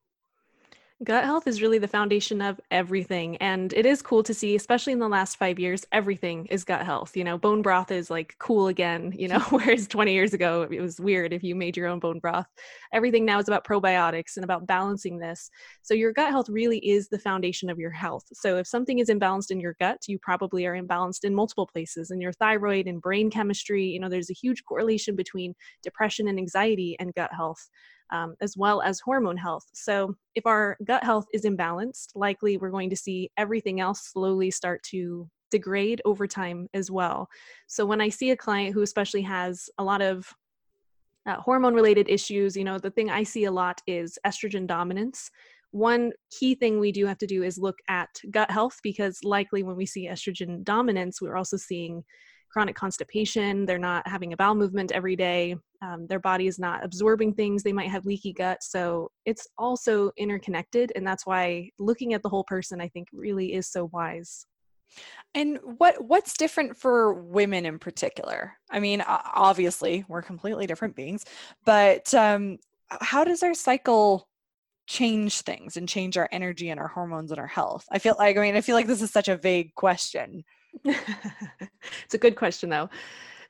Gut 1.04 1.24
health 1.26 1.46
is 1.46 1.60
really 1.60 1.76
the 1.76 1.86
foundation 1.86 2.40
of 2.40 2.58
everything. 2.70 3.36
And 3.36 3.70
it 3.74 3.84
is 3.84 4.00
cool 4.00 4.22
to 4.22 4.32
see, 4.32 4.56
especially 4.56 4.94
in 4.94 4.98
the 4.98 5.10
last 5.10 5.36
five 5.36 5.58
years, 5.58 5.84
everything 5.92 6.46
is 6.46 6.64
gut 6.64 6.86
health. 6.86 7.14
You 7.14 7.22
know, 7.22 7.36
bone 7.36 7.60
broth 7.60 7.90
is 7.90 8.08
like 8.10 8.34
cool 8.38 8.68
again, 8.68 9.12
you 9.18 9.28
know, 9.28 9.40
whereas 9.50 9.88
20 9.88 10.14
years 10.14 10.32
ago, 10.32 10.66
it 10.70 10.80
was 10.80 10.98
weird 10.98 11.34
if 11.34 11.42
you 11.44 11.54
made 11.54 11.76
your 11.76 11.86
own 11.88 11.98
bone 11.98 12.18
broth. 12.18 12.46
Everything 12.94 13.26
now 13.26 13.38
is 13.38 13.46
about 13.46 13.66
probiotics 13.66 14.36
and 14.36 14.44
about 14.44 14.66
balancing 14.66 15.18
this. 15.18 15.50
So, 15.82 15.92
your 15.92 16.14
gut 16.14 16.30
health 16.30 16.48
really 16.48 16.78
is 16.78 17.08
the 17.10 17.18
foundation 17.18 17.68
of 17.68 17.78
your 17.78 17.90
health. 17.90 18.24
So, 18.32 18.56
if 18.56 18.66
something 18.66 18.98
is 18.98 19.10
imbalanced 19.10 19.50
in 19.50 19.60
your 19.60 19.76
gut, 19.78 19.98
you 20.06 20.18
probably 20.18 20.64
are 20.64 20.80
imbalanced 20.80 21.24
in 21.24 21.34
multiple 21.34 21.66
places 21.66 22.10
in 22.10 22.22
your 22.22 22.32
thyroid 22.32 22.86
and 22.86 23.02
brain 23.02 23.28
chemistry. 23.30 23.84
You 23.84 24.00
know, 24.00 24.08
there's 24.08 24.30
a 24.30 24.34
huge 24.34 24.64
correlation 24.64 25.14
between 25.14 25.54
depression 25.82 26.26
and 26.26 26.38
anxiety 26.38 26.96
and 26.98 27.12
gut 27.14 27.34
health 27.36 27.68
um, 28.10 28.34
as 28.40 28.56
well 28.56 28.82
as 28.82 29.00
hormone 29.00 29.36
health. 29.36 29.64
So, 29.72 30.14
if 30.34 30.46
our 30.46 30.76
gut 30.84 31.04
health 31.04 31.26
is 31.32 31.44
imbalanced, 31.44 32.08
likely 32.14 32.56
we're 32.56 32.70
going 32.70 32.90
to 32.90 32.96
see 32.96 33.30
everything 33.36 33.80
else 33.80 34.08
slowly 34.12 34.50
start 34.50 34.82
to 34.84 35.28
degrade 35.50 36.02
over 36.04 36.26
time 36.26 36.68
as 36.74 36.90
well. 36.90 37.28
So, 37.66 37.84
when 37.86 38.00
I 38.00 38.08
see 38.08 38.30
a 38.30 38.36
client 38.36 38.74
who 38.74 38.82
especially 38.82 39.22
has 39.22 39.68
a 39.78 39.84
lot 39.84 40.02
of 40.02 40.32
uh, 41.26 41.40
hormone 41.40 41.74
related 41.74 42.08
issues, 42.08 42.56
you 42.56 42.64
know, 42.64 42.78
the 42.78 42.90
thing 42.90 43.10
I 43.10 43.24
see 43.24 43.44
a 43.44 43.52
lot 43.52 43.80
is 43.86 44.18
estrogen 44.24 44.66
dominance. 44.66 45.30
One 45.72 46.12
key 46.30 46.54
thing 46.54 46.78
we 46.78 46.92
do 46.92 47.06
have 47.06 47.18
to 47.18 47.26
do 47.26 47.42
is 47.42 47.58
look 47.58 47.78
at 47.88 48.08
gut 48.30 48.50
health 48.50 48.78
because 48.82 49.24
likely 49.24 49.62
when 49.62 49.76
we 49.76 49.84
see 49.84 50.08
estrogen 50.08 50.62
dominance, 50.62 51.20
we're 51.20 51.36
also 51.36 51.56
seeing 51.56 52.04
chronic 52.56 52.74
constipation, 52.74 53.66
they're 53.66 53.76
not 53.76 54.08
having 54.08 54.32
a 54.32 54.36
bowel 54.38 54.54
movement 54.54 54.90
every 54.90 55.14
day, 55.14 55.54
um, 55.82 56.06
their 56.06 56.18
body 56.18 56.46
is 56.46 56.58
not 56.58 56.82
absorbing 56.82 57.34
things, 57.34 57.62
they 57.62 57.70
might 57.70 57.90
have 57.90 58.06
leaky 58.06 58.32
gut. 58.32 58.62
So 58.62 59.10
it's 59.26 59.46
also 59.58 60.10
interconnected. 60.16 60.90
And 60.96 61.06
that's 61.06 61.26
why 61.26 61.68
looking 61.78 62.14
at 62.14 62.22
the 62.22 62.30
whole 62.30 62.44
person, 62.44 62.80
I 62.80 62.88
think, 62.88 63.08
really 63.12 63.52
is 63.52 63.68
so 63.68 63.90
wise. 63.92 64.46
And 65.34 65.58
what 65.76 66.02
what's 66.02 66.38
different 66.38 66.78
for 66.78 67.12
women 67.12 67.66
in 67.66 67.78
particular? 67.78 68.54
I 68.70 68.80
mean, 68.80 69.04
obviously 69.06 70.06
we're 70.08 70.22
completely 70.22 70.66
different 70.66 70.96
beings, 70.96 71.26
but 71.66 72.14
um, 72.14 72.56
how 72.88 73.22
does 73.22 73.42
our 73.42 73.52
cycle 73.52 74.30
change 74.86 75.42
things 75.42 75.76
and 75.76 75.86
change 75.86 76.16
our 76.16 76.30
energy 76.32 76.70
and 76.70 76.80
our 76.80 76.88
hormones 76.88 77.32
and 77.32 77.38
our 77.38 77.46
health? 77.46 77.84
I 77.90 77.98
feel 77.98 78.16
like 78.18 78.38
I 78.38 78.40
mean 78.40 78.56
I 78.56 78.62
feel 78.62 78.76
like 78.76 78.86
this 78.86 79.02
is 79.02 79.10
such 79.10 79.28
a 79.28 79.36
vague 79.36 79.74
question. 79.74 80.42
it's 80.84 82.14
a 82.14 82.18
good 82.18 82.36
question, 82.36 82.70
though. 82.70 82.88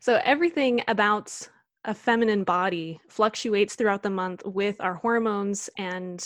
So, 0.01 0.21
everything 0.25 0.83
about 0.89 1.37
a 1.85 1.95
feminine 1.95 2.45
body 2.45 3.01
fluctuates 3.09 3.75
throughout 3.75 4.03
the 4.03 4.11
month 4.11 4.45
with 4.45 4.77
our 4.81 4.95
hormones 4.95 5.71
and 5.79 6.25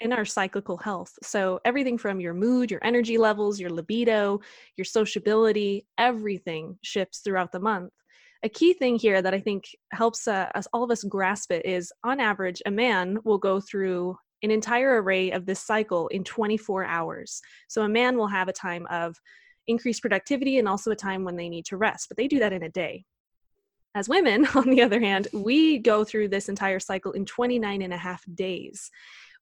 in 0.00 0.12
our 0.12 0.24
cyclical 0.24 0.76
health. 0.76 1.12
So, 1.22 1.60
everything 1.64 1.98
from 1.98 2.20
your 2.20 2.34
mood, 2.34 2.70
your 2.70 2.80
energy 2.84 3.18
levels, 3.18 3.58
your 3.58 3.70
libido, 3.70 4.40
your 4.76 4.84
sociability, 4.84 5.86
everything 5.98 6.78
shifts 6.82 7.20
throughout 7.20 7.52
the 7.52 7.60
month. 7.60 7.92
a 8.42 8.48
key 8.48 8.74
thing 8.74 8.96
here 8.98 9.22
that 9.22 9.34
I 9.34 9.40
think 9.40 9.64
helps 9.92 10.28
uh, 10.28 10.50
us 10.54 10.68
all 10.72 10.84
of 10.84 10.90
us 10.90 11.02
grasp 11.04 11.50
it 11.50 11.64
is 11.64 11.92
on 12.04 12.20
average, 12.20 12.62
a 12.66 12.70
man 12.70 13.18
will 13.24 13.38
go 13.38 13.60
through 13.60 14.16
an 14.42 14.50
entire 14.50 15.02
array 15.02 15.30
of 15.30 15.46
this 15.46 15.60
cycle 15.60 16.08
in 16.08 16.22
24 16.22 16.84
hours. 16.84 17.40
So 17.68 17.82
a 17.82 17.88
man 17.88 18.16
will 18.16 18.28
have 18.28 18.48
a 18.48 18.52
time 18.52 18.86
of 18.90 19.16
increased 19.66 20.02
productivity 20.02 20.58
and 20.58 20.68
also 20.68 20.90
a 20.90 20.96
time 20.96 21.24
when 21.24 21.36
they 21.36 21.48
need 21.48 21.66
to 21.66 21.76
rest, 21.76 22.08
but 22.08 22.16
they 22.16 22.28
do 22.28 22.38
that 22.38 22.52
in 22.52 22.62
a 22.62 22.68
day. 22.68 23.04
As 23.94 24.08
women, 24.08 24.46
on 24.54 24.70
the 24.70 24.82
other 24.82 25.00
hand, 25.00 25.28
we 25.32 25.78
go 25.78 26.04
through 26.04 26.28
this 26.28 26.48
entire 26.48 26.80
cycle 26.80 27.12
in 27.12 27.24
29 27.24 27.82
and 27.82 27.92
a 27.92 27.98
half 27.98 28.24
days 28.34 28.90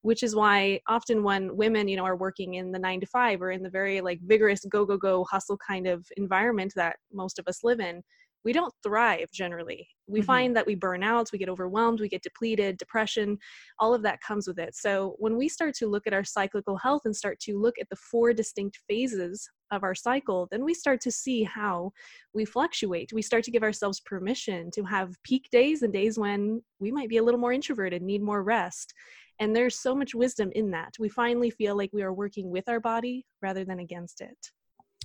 which 0.05 0.23
is 0.23 0.37
why 0.37 0.79
often 0.87 1.23
when 1.23 1.57
women 1.57 1.89
you 1.89 1.97
know 1.97 2.05
are 2.05 2.15
working 2.15 2.55
in 2.55 2.71
the 2.71 2.79
9 2.79 3.01
to 3.01 3.07
5 3.07 3.41
or 3.41 3.51
in 3.51 3.63
the 3.63 3.71
very 3.71 4.03
like 4.03 4.21
vigorous 4.23 4.63
go 4.67 4.85
go 4.85 4.99
go 4.99 5.25
hustle 5.25 5.57
kind 5.57 5.87
of 5.87 6.07
environment 6.19 6.75
that 6.77 6.97
most 7.11 7.39
of 7.39 7.49
us 7.49 7.65
live 7.65 7.81
in 7.81 8.03
we 8.45 8.53
don't 8.53 8.73
thrive 8.83 9.31
generally. 9.33 9.89
We 10.07 10.21
mm-hmm. 10.21 10.27
find 10.27 10.57
that 10.57 10.67
we 10.67 10.75
burn 10.75 11.03
out, 11.03 11.31
we 11.33 11.39
get 11.39 11.49
overwhelmed, 11.49 12.01
we 12.01 12.09
get 12.09 12.23
depleted, 12.23 12.77
depression, 12.77 13.39
all 13.79 13.95
of 13.95 14.03
that 14.03 14.21
comes 14.21 14.47
with 14.47 14.59
it. 14.59 14.75
So, 14.75 15.17
when 15.19 15.37
we 15.37 15.49
start 15.49 15.75
to 15.77 15.87
look 15.87 16.07
at 16.07 16.13
our 16.13 16.25
cyclical 16.25 16.77
health 16.77 17.03
and 17.05 17.17
start 17.17 17.41
to 17.41 17.59
look 17.59 17.77
at 17.81 17.89
the 17.89 17.97
four 17.97 18.33
distinct 18.33 18.81
phases 18.89 19.49
of 19.71 19.83
our 19.83 19.95
cycle, 19.95 20.47
then 20.51 20.65
we 20.65 20.75
start 20.75 21.01
to 21.03 21.11
see 21.11 21.43
how 21.43 21.93
we 22.35 22.45
fluctuate. 22.45 23.13
We 23.13 23.23
start 23.23 23.45
to 23.45 23.51
give 23.51 23.63
ourselves 23.63 24.01
permission 24.01 24.71
to 24.73 24.85
have 24.85 25.17
peak 25.23 25.49
days 25.51 25.83
and 25.83 25.93
days 25.93 26.19
when 26.19 26.63
we 26.81 26.93
might 26.93 27.09
be 27.09 27.17
a 27.17 27.23
little 27.23 27.41
more 27.41 27.53
introverted, 27.53 28.03
need 28.03 28.23
more 28.23 28.43
rest. 28.43 28.93
And 29.41 29.57
there's 29.57 29.81
so 29.81 29.95
much 29.95 30.15
wisdom 30.15 30.51
in 30.55 30.71
that. 30.73 30.95
We 30.99 31.09
finally 31.09 31.51
feel 31.51 31.77
like 31.77 31.91
we 31.93 32.03
are 32.03 32.13
working 32.13 32.51
with 32.51 32.69
our 32.69 32.79
body 32.79 33.27
rather 33.43 33.65
than 33.65 33.81
against 33.81 34.21
it. 34.21 34.37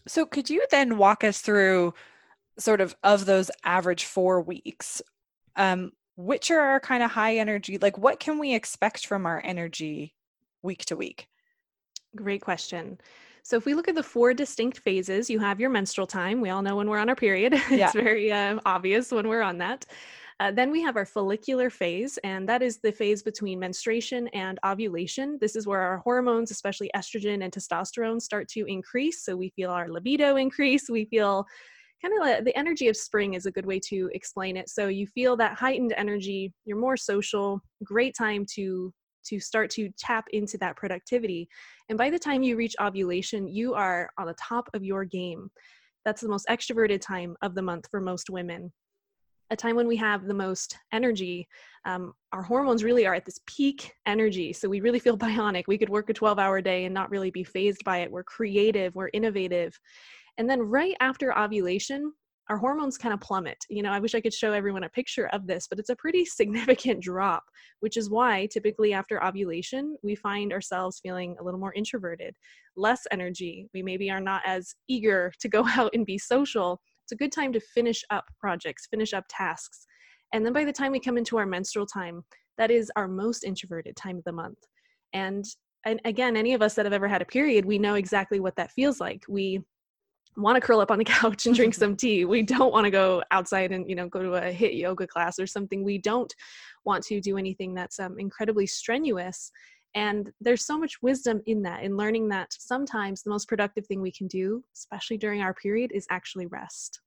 So, 0.07 0.25
could 0.25 0.49
you 0.49 0.65
then 0.71 0.97
walk 0.97 1.23
us 1.23 1.41
through 1.41 1.93
sort 2.59 2.81
of 2.81 2.95
of 3.03 3.25
those 3.25 3.49
average 3.63 4.05
four 4.05 4.41
weeks 4.41 5.01
um 5.55 5.91
which 6.15 6.51
are 6.51 6.59
our 6.59 6.79
kind 6.79 7.01
of 7.01 7.11
high 7.11 7.37
energy 7.37 7.77
like 7.77 7.97
what 7.97 8.19
can 8.19 8.37
we 8.37 8.53
expect 8.53 9.05
from 9.07 9.25
our 9.25 9.41
energy 9.43 10.13
week 10.61 10.85
to 10.85 10.95
week 10.95 11.27
great 12.15 12.41
question 12.41 12.99
so 13.41 13.55
if 13.55 13.65
we 13.65 13.73
look 13.73 13.87
at 13.87 13.95
the 13.95 14.03
four 14.03 14.33
distinct 14.33 14.79
phases 14.79 15.29
you 15.29 15.39
have 15.39 15.59
your 15.59 15.69
menstrual 15.69 16.07
time 16.07 16.41
we 16.41 16.49
all 16.49 16.61
know 16.61 16.75
when 16.75 16.89
we're 16.89 16.99
on 16.99 17.09
our 17.09 17.15
period 17.15 17.53
yeah. 17.69 17.85
it's 17.85 17.93
very 17.93 18.31
uh, 18.31 18.59
obvious 18.65 19.11
when 19.11 19.27
we're 19.27 19.41
on 19.41 19.57
that 19.57 19.85
uh, 20.41 20.51
then 20.51 20.71
we 20.71 20.81
have 20.81 20.95
our 20.95 21.05
follicular 21.05 21.69
phase, 21.69 22.17
and 22.23 22.47
that 22.47 22.61
is 22.61 22.77
the 22.77 22.91
phase 22.93 23.21
between 23.21 23.59
menstruation 23.59 24.29
and 24.29 24.57
ovulation. 24.65 25.37
This 25.41 25.55
is 25.55 25.67
where 25.67 25.81
our 25.81 25.97
hormones, 25.97 26.49
especially 26.49 26.89
estrogen 26.95 27.43
and 27.43 27.51
testosterone, 27.51 28.21
start 28.21 28.47
to 28.49 28.65
increase. 28.65 29.21
So 29.23 29.35
we 29.35 29.49
feel 29.49 29.69
our 29.69 29.89
libido 29.89 30.37
increase. 30.37 30.89
We 30.89 31.05
feel 31.05 31.45
kind 32.01 32.13
of 32.13 32.19
like 32.21 32.43
the 32.43 32.57
energy 32.57 32.87
of 32.87 32.97
spring 32.97 33.33
is 33.33 33.45
a 33.45 33.51
good 33.51 33.65
way 33.65 33.79
to 33.87 34.09
explain 34.13 34.57
it. 34.57 34.69
So 34.69 34.87
you 34.87 35.07
feel 35.07 35.35
that 35.37 35.57
heightened 35.57 35.93
energy, 35.97 36.53
you're 36.65 36.77
more 36.77 36.97
social, 36.97 37.61
great 37.83 38.15
time 38.17 38.45
to 38.55 38.93
to 39.25 39.39
start 39.39 39.69
to 39.69 39.89
tap 39.97 40.25
into 40.31 40.57
that 40.57 40.75
productivity. 40.75 41.47
And 41.89 41.97
by 41.97 42.09
the 42.09 42.17
time 42.17 42.41
you 42.41 42.55
reach 42.55 42.75
ovulation, 42.81 43.47
you 43.47 43.73
are 43.73 44.09
on 44.17 44.27
the 44.27 44.33
top 44.35 44.69
of 44.73 44.83
your 44.83 45.03
game. 45.05 45.49
That's 46.05 46.21
the 46.21 46.29
most 46.29 46.47
extroverted 46.47 47.01
time 47.01 47.35
of 47.41 47.53
the 47.53 47.61
month 47.61 47.87
for 47.91 47.99
most 47.99 48.29
women. 48.29 48.71
A 49.51 49.55
time 49.55 49.75
when 49.75 49.87
we 49.87 49.95
have 49.97 50.25
the 50.25 50.33
most 50.33 50.77
energy. 50.93 51.47
Um, 51.85 52.13
our 52.31 52.43
hormones 52.43 52.83
really 52.83 53.07
are 53.07 53.15
at 53.15 53.25
this 53.25 53.39
peak 53.47 53.93
energy. 54.05 54.53
So 54.53 54.69
we 54.69 54.79
really 54.79 54.99
feel 54.99 55.17
bionic. 55.27 55.63
We 55.67 55.77
could 55.77 55.89
work 55.89 56.09
a 56.09 56.13
12 56.13 56.39
hour 56.39 56.61
day 56.61 56.85
and 56.85 56.93
not 56.93 57.09
really 57.09 57.31
be 57.31 57.43
fazed 57.43 57.83
by 57.83 57.99
it. 57.99 58.11
We're 58.11 58.23
creative, 58.23 58.95
we're 58.95 59.09
innovative. 59.13 59.79
And 60.37 60.49
then 60.49 60.61
right 60.61 60.95
after 60.99 61.37
ovulation, 61.37 62.13
our 62.49 62.57
hormones 62.57 62.97
kind 62.97 63.13
of 63.13 63.21
plummet. 63.21 63.57
You 63.69 63.83
know, 63.83 63.91
I 63.91 63.99
wish 63.99 64.15
I 64.15 64.21
could 64.21 64.33
show 64.33 64.53
everyone 64.53 64.83
a 64.83 64.89
picture 64.89 65.27
of 65.27 65.45
this, 65.45 65.67
but 65.67 65.77
it's 65.77 65.89
a 65.89 65.95
pretty 65.95 66.25
significant 66.25 67.01
drop, 67.01 67.43
which 67.79 67.95
is 67.95 68.09
why 68.09 68.47
typically 68.51 68.93
after 68.93 69.23
ovulation, 69.23 69.95
we 70.03 70.15
find 70.15 70.51
ourselves 70.51 70.99
feeling 71.01 71.35
a 71.39 71.43
little 71.43 71.59
more 71.59 71.73
introverted, 71.73 72.35
less 72.75 73.05
energy. 73.11 73.67
We 73.73 73.83
maybe 73.83 74.09
are 74.09 74.19
not 74.19 74.41
as 74.45 74.73
eager 74.87 75.31
to 75.39 75.47
go 75.47 75.65
out 75.77 75.91
and 75.93 76.05
be 76.05 76.17
social. 76.17 76.81
It's 77.03 77.11
a 77.11 77.17
good 77.17 77.31
time 77.31 77.53
to 77.53 77.59
finish 77.59 78.03
up 78.09 78.25
projects, 78.39 78.87
finish 78.89 79.13
up 79.13 79.25
tasks. 79.29 79.85
And 80.33 80.45
then 80.45 80.53
by 80.53 80.63
the 80.63 80.73
time 80.73 80.91
we 80.91 80.99
come 80.99 81.17
into 81.17 81.37
our 81.37 81.45
menstrual 81.45 81.85
time, 81.85 82.23
that 82.57 82.71
is 82.71 82.91
our 82.95 83.07
most 83.07 83.43
introverted 83.43 83.95
time 83.95 84.17
of 84.17 84.23
the 84.25 84.31
month. 84.31 84.59
And 85.13 85.45
and 85.85 86.01
again, 86.03 86.35
any 86.35 86.53
of 86.53 86.61
us 86.61 86.73
that 86.73 86.85
have 86.85 86.91
ever 86.91 87.07
had 87.07 87.21
a 87.21 87.25
period, 87.25 87.63
we 87.63 87.79
know 87.79 87.95
exactly 87.95 88.41
what 88.41 88.57
that 88.57 88.71
feels 88.71 88.99
like. 88.99 89.23
We 89.29 89.61
want 90.37 90.55
to 90.55 90.61
curl 90.61 90.79
up 90.79 90.91
on 90.91 90.99
the 90.99 91.05
couch 91.19 91.45
and 91.45 91.55
drink 91.55 91.73
some 91.75 91.95
tea. 91.95 92.25
We 92.25 92.41
don't 92.41 92.71
want 92.71 92.85
to 92.85 92.91
go 92.91 93.23
outside 93.31 93.71
and 93.71 93.89
you 93.89 93.95
know 93.95 94.07
go 94.07 94.21
to 94.21 94.35
a 94.35 94.53
HIIT 94.53 94.77
yoga 94.77 95.07
class 95.07 95.39
or 95.39 95.47
something. 95.47 95.83
We 95.83 95.97
don't 95.97 96.33
want 96.85 97.03
to 97.05 97.21
do 97.21 97.37
anything 97.37 97.73
that's 97.73 97.99
um, 97.99 98.19
incredibly 98.19 98.67
strenuous. 98.67 99.51
And 99.95 100.31
there's 100.39 100.65
so 100.65 100.77
much 100.77 101.01
wisdom 101.01 101.41
in 101.47 101.63
that, 101.63 101.83
in 101.83 101.97
learning 101.97 102.29
that 102.29 102.53
sometimes 102.53 103.23
the 103.23 103.31
most 103.31 103.47
productive 103.47 103.87
thing 103.87 104.01
we 104.01 104.11
can 104.11 104.27
do, 104.27 104.63
especially 104.75 105.17
during 105.17 105.41
our 105.41 105.53
period, 105.53 105.91
is 105.93 106.05
actually 106.11 106.45
rest. 106.45 107.01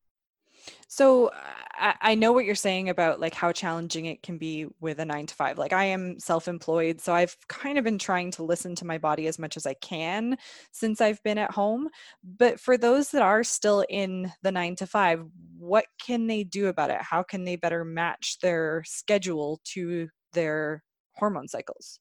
So 0.88 1.30
I, 1.74 1.94
I 2.00 2.14
know 2.14 2.32
what 2.32 2.44
you're 2.44 2.54
saying 2.54 2.88
about 2.88 3.20
like 3.20 3.34
how 3.34 3.52
challenging 3.52 4.06
it 4.06 4.22
can 4.22 4.38
be 4.38 4.66
with 4.80 4.98
a 5.00 5.04
nine 5.04 5.26
to 5.26 5.34
five. 5.34 5.58
Like 5.58 5.72
I 5.72 5.84
am 5.84 6.18
self-employed, 6.18 7.00
so 7.00 7.12
I've 7.14 7.36
kind 7.48 7.78
of 7.78 7.84
been 7.84 7.98
trying 7.98 8.30
to 8.32 8.42
listen 8.42 8.74
to 8.76 8.86
my 8.86 8.98
body 8.98 9.26
as 9.26 9.38
much 9.38 9.56
as 9.56 9.66
I 9.66 9.74
can 9.74 10.36
since 10.70 11.00
I've 11.00 11.22
been 11.22 11.38
at 11.38 11.50
home. 11.50 11.88
But 12.22 12.60
for 12.60 12.76
those 12.76 13.10
that 13.10 13.22
are 13.22 13.44
still 13.44 13.84
in 13.88 14.32
the 14.42 14.52
nine 14.52 14.76
to 14.76 14.86
five, 14.86 15.24
what 15.58 15.86
can 16.04 16.26
they 16.26 16.44
do 16.44 16.66
about 16.68 16.90
it? 16.90 17.00
How 17.00 17.22
can 17.22 17.44
they 17.44 17.56
better 17.56 17.84
match 17.84 18.38
their 18.40 18.82
schedule 18.86 19.60
to 19.74 20.08
their 20.32 20.82
hormone 21.14 21.48
cycles? 21.48 21.98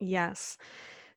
Yes. 0.00 0.56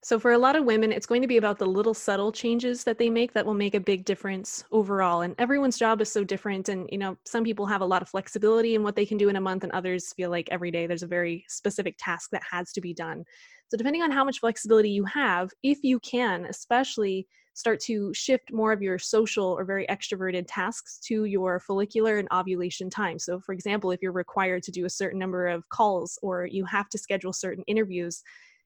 So, 0.05 0.19
for 0.19 0.31
a 0.33 0.37
lot 0.37 0.55
of 0.55 0.65
women, 0.65 0.91
it's 0.91 1.07
going 1.07 1.23
to 1.23 1.27
be 1.27 1.37
about 1.37 1.57
the 1.57 1.65
little 1.65 1.95
subtle 1.95 2.31
changes 2.31 2.83
that 2.83 2.99
they 2.99 3.09
make 3.09 3.33
that 3.33 3.43
will 3.43 3.55
make 3.55 3.73
a 3.73 3.79
big 3.79 4.05
difference 4.05 4.63
overall. 4.71 5.21
And 5.21 5.33
everyone's 5.39 5.79
job 5.79 5.99
is 5.99 6.11
so 6.11 6.23
different. 6.23 6.69
And, 6.69 6.87
you 6.91 6.99
know, 6.99 7.17
some 7.25 7.43
people 7.43 7.65
have 7.65 7.81
a 7.81 7.87
lot 7.87 8.03
of 8.03 8.09
flexibility 8.09 8.75
in 8.75 8.83
what 8.83 8.95
they 8.95 9.07
can 9.07 9.17
do 9.17 9.29
in 9.29 9.35
a 9.35 9.41
month, 9.41 9.63
and 9.63 9.71
others 9.71 10.13
feel 10.13 10.29
like 10.29 10.47
every 10.51 10.69
day 10.69 10.85
there's 10.85 11.01
a 11.01 11.07
very 11.07 11.43
specific 11.47 11.95
task 11.97 12.29
that 12.29 12.43
has 12.51 12.71
to 12.73 12.81
be 12.81 12.93
done. 12.93 13.23
So, 13.69 13.77
depending 13.77 14.03
on 14.03 14.11
how 14.11 14.23
much 14.23 14.41
flexibility 14.41 14.91
you 14.91 15.05
have, 15.05 15.49
if 15.63 15.83
you 15.83 15.99
can, 16.01 16.45
especially 16.45 17.25
start 17.55 17.79
to 17.79 18.13
shift 18.13 18.53
more 18.53 18.71
of 18.71 18.83
your 18.83 18.99
social 18.99 19.57
or 19.57 19.65
very 19.65 19.87
extroverted 19.87 20.45
tasks 20.47 20.99
to 21.05 21.25
your 21.25 21.59
follicular 21.59 22.19
and 22.19 22.27
ovulation 22.31 22.91
time. 22.91 23.17
So, 23.17 23.39
for 23.39 23.53
example, 23.53 23.89
if 23.89 24.03
you're 24.03 24.11
required 24.11 24.61
to 24.63 24.71
do 24.71 24.85
a 24.85 24.89
certain 24.89 25.17
number 25.17 25.47
of 25.47 25.67
calls 25.69 26.19
or 26.21 26.45
you 26.45 26.63
have 26.65 26.89
to 26.89 26.99
schedule 26.99 27.33
certain 27.33 27.63
interviews, 27.65 28.21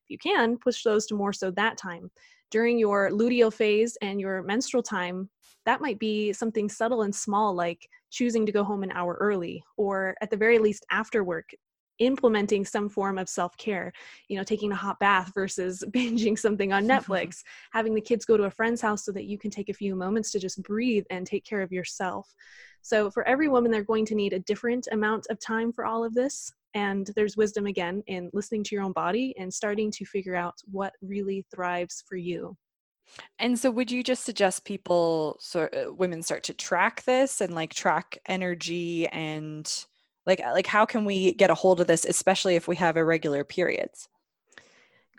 you 0.10 0.18
can, 0.18 0.58
push 0.58 0.84
those 0.84 1.06
to 1.08 1.16
more 1.16 1.34
so 1.34 1.52
that 1.52 1.78
time. 1.78 2.12
During 2.52 2.80
your 2.80 3.12
luteal 3.12 3.54
phase 3.54 3.98
and 4.02 4.20
your 4.20 4.42
menstrual 4.44 4.84
time, 4.84 5.30
that 5.66 5.82
might 5.82 6.00
be 6.00 6.34
something 6.34 6.68
subtle 6.70 7.04
and 7.04 7.14
small 7.14 7.54
like 7.54 7.88
choosing 8.10 8.46
to 8.46 8.52
go 8.52 8.64
home 8.64 8.84
an 8.84 8.92
hour 8.92 9.18
early, 9.20 9.64
or 9.78 10.16
at 10.22 10.30
the 10.30 10.38
very 10.38 10.58
least 10.58 10.86
after 10.90 11.24
work, 11.24 11.52
implementing 12.00 12.66
some 12.66 12.90
form 12.90 13.18
of 13.18 13.30
self-care 13.30 13.92
you 14.30 14.38
know 14.38 14.44
taking 14.44 14.72
a 14.72 14.76
hot 14.76 15.00
bath 15.00 15.32
versus 15.34 15.84
binging 15.92 16.38
something 16.38 16.74
on 16.74 16.86
netflix 16.86 17.44
having 17.72 17.94
the 17.94 18.02
kids 18.02 18.26
go 18.26 18.38
to 18.38 18.44
a 18.44 18.50
friend's 18.50 18.82
house 18.82 19.06
so 19.06 19.12
that 19.12 19.26
you 19.26 19.38
can 19.38 19.52
take 19.52 19.70
a 19.70 19.74
few 19.74 19.96
moments 19.96 20.32
to 20.32 20.40
just 20.40 20.64
breathe 20.64 21.06
and 21.10 21.28
take 21.28 21.46
care 21.46 21.62
of 21.62 21.72
yourself 21.72 22.34
so 22.82 23.12
for 23.12 23.28
every 23.28 23.50
woman 23.50 23.70
they're 23.70 23.84
going 23.84 24.06
to 24.06 24.16
need 24.16 24.34
a 24.34 24.40
different 24.40 24.88
amount 24.92 25.28
of 25.30 25.40
time 25.40 25.72
for 25.72 25.86
all 25.86 26.04
of 26.04 26.14
this 26.14 26.54
and 26.74 27.10
there's 27.16 27.38
wisdom 27.38 27.66
again 27.66 28.04
in 28.08 28.30
listening 28.34 28.64
to 28.64 28.76
your 28.76 28.84
own 28.84 28.92
body 28.92 29.34
and 29.38 29.54
starting 29.54 29.92
to 29.92 30.06
figure 30.06 30.36
out 30.36 30.56
what 30.66 30.94
really 31.02 31.46
thrives 31.54 32.04
for 32.08 32.16
you. 32.16 32.56
And 33.40 33.58
so 33.58 33.72
would 33.72 33.92
you 33.92 34.04
just 34.04 34.24
suggest 34.24 34.66
people 34.66 35.38
sort 35.40 35.76
uh, 35.76 35.92
women 35.94 36.22
start 36.22 36.44
to 36.44 36.54
track 36.54 37.04
this 37.04 37.42
and 37.42 37.56
like 37.56 37.74
track 37.74 38.20
energy 38.28 39.08
and 39.08 39.86
like 40.28 40.40
like 40.40 40.68
how 40.68 40.86
can 40.86 41.06
we 41.06 41.34
get 41.34 41.50
a 41.50 41.56
hold 41.56 41.82
of 41.82 41.88
this 41.88 42.06
especially 42.06 42.56
if 42.56 42.68
we 42.68 42.76
have 42.76 42.98
irregular 42.98 43.44
periods? 43.44 44.10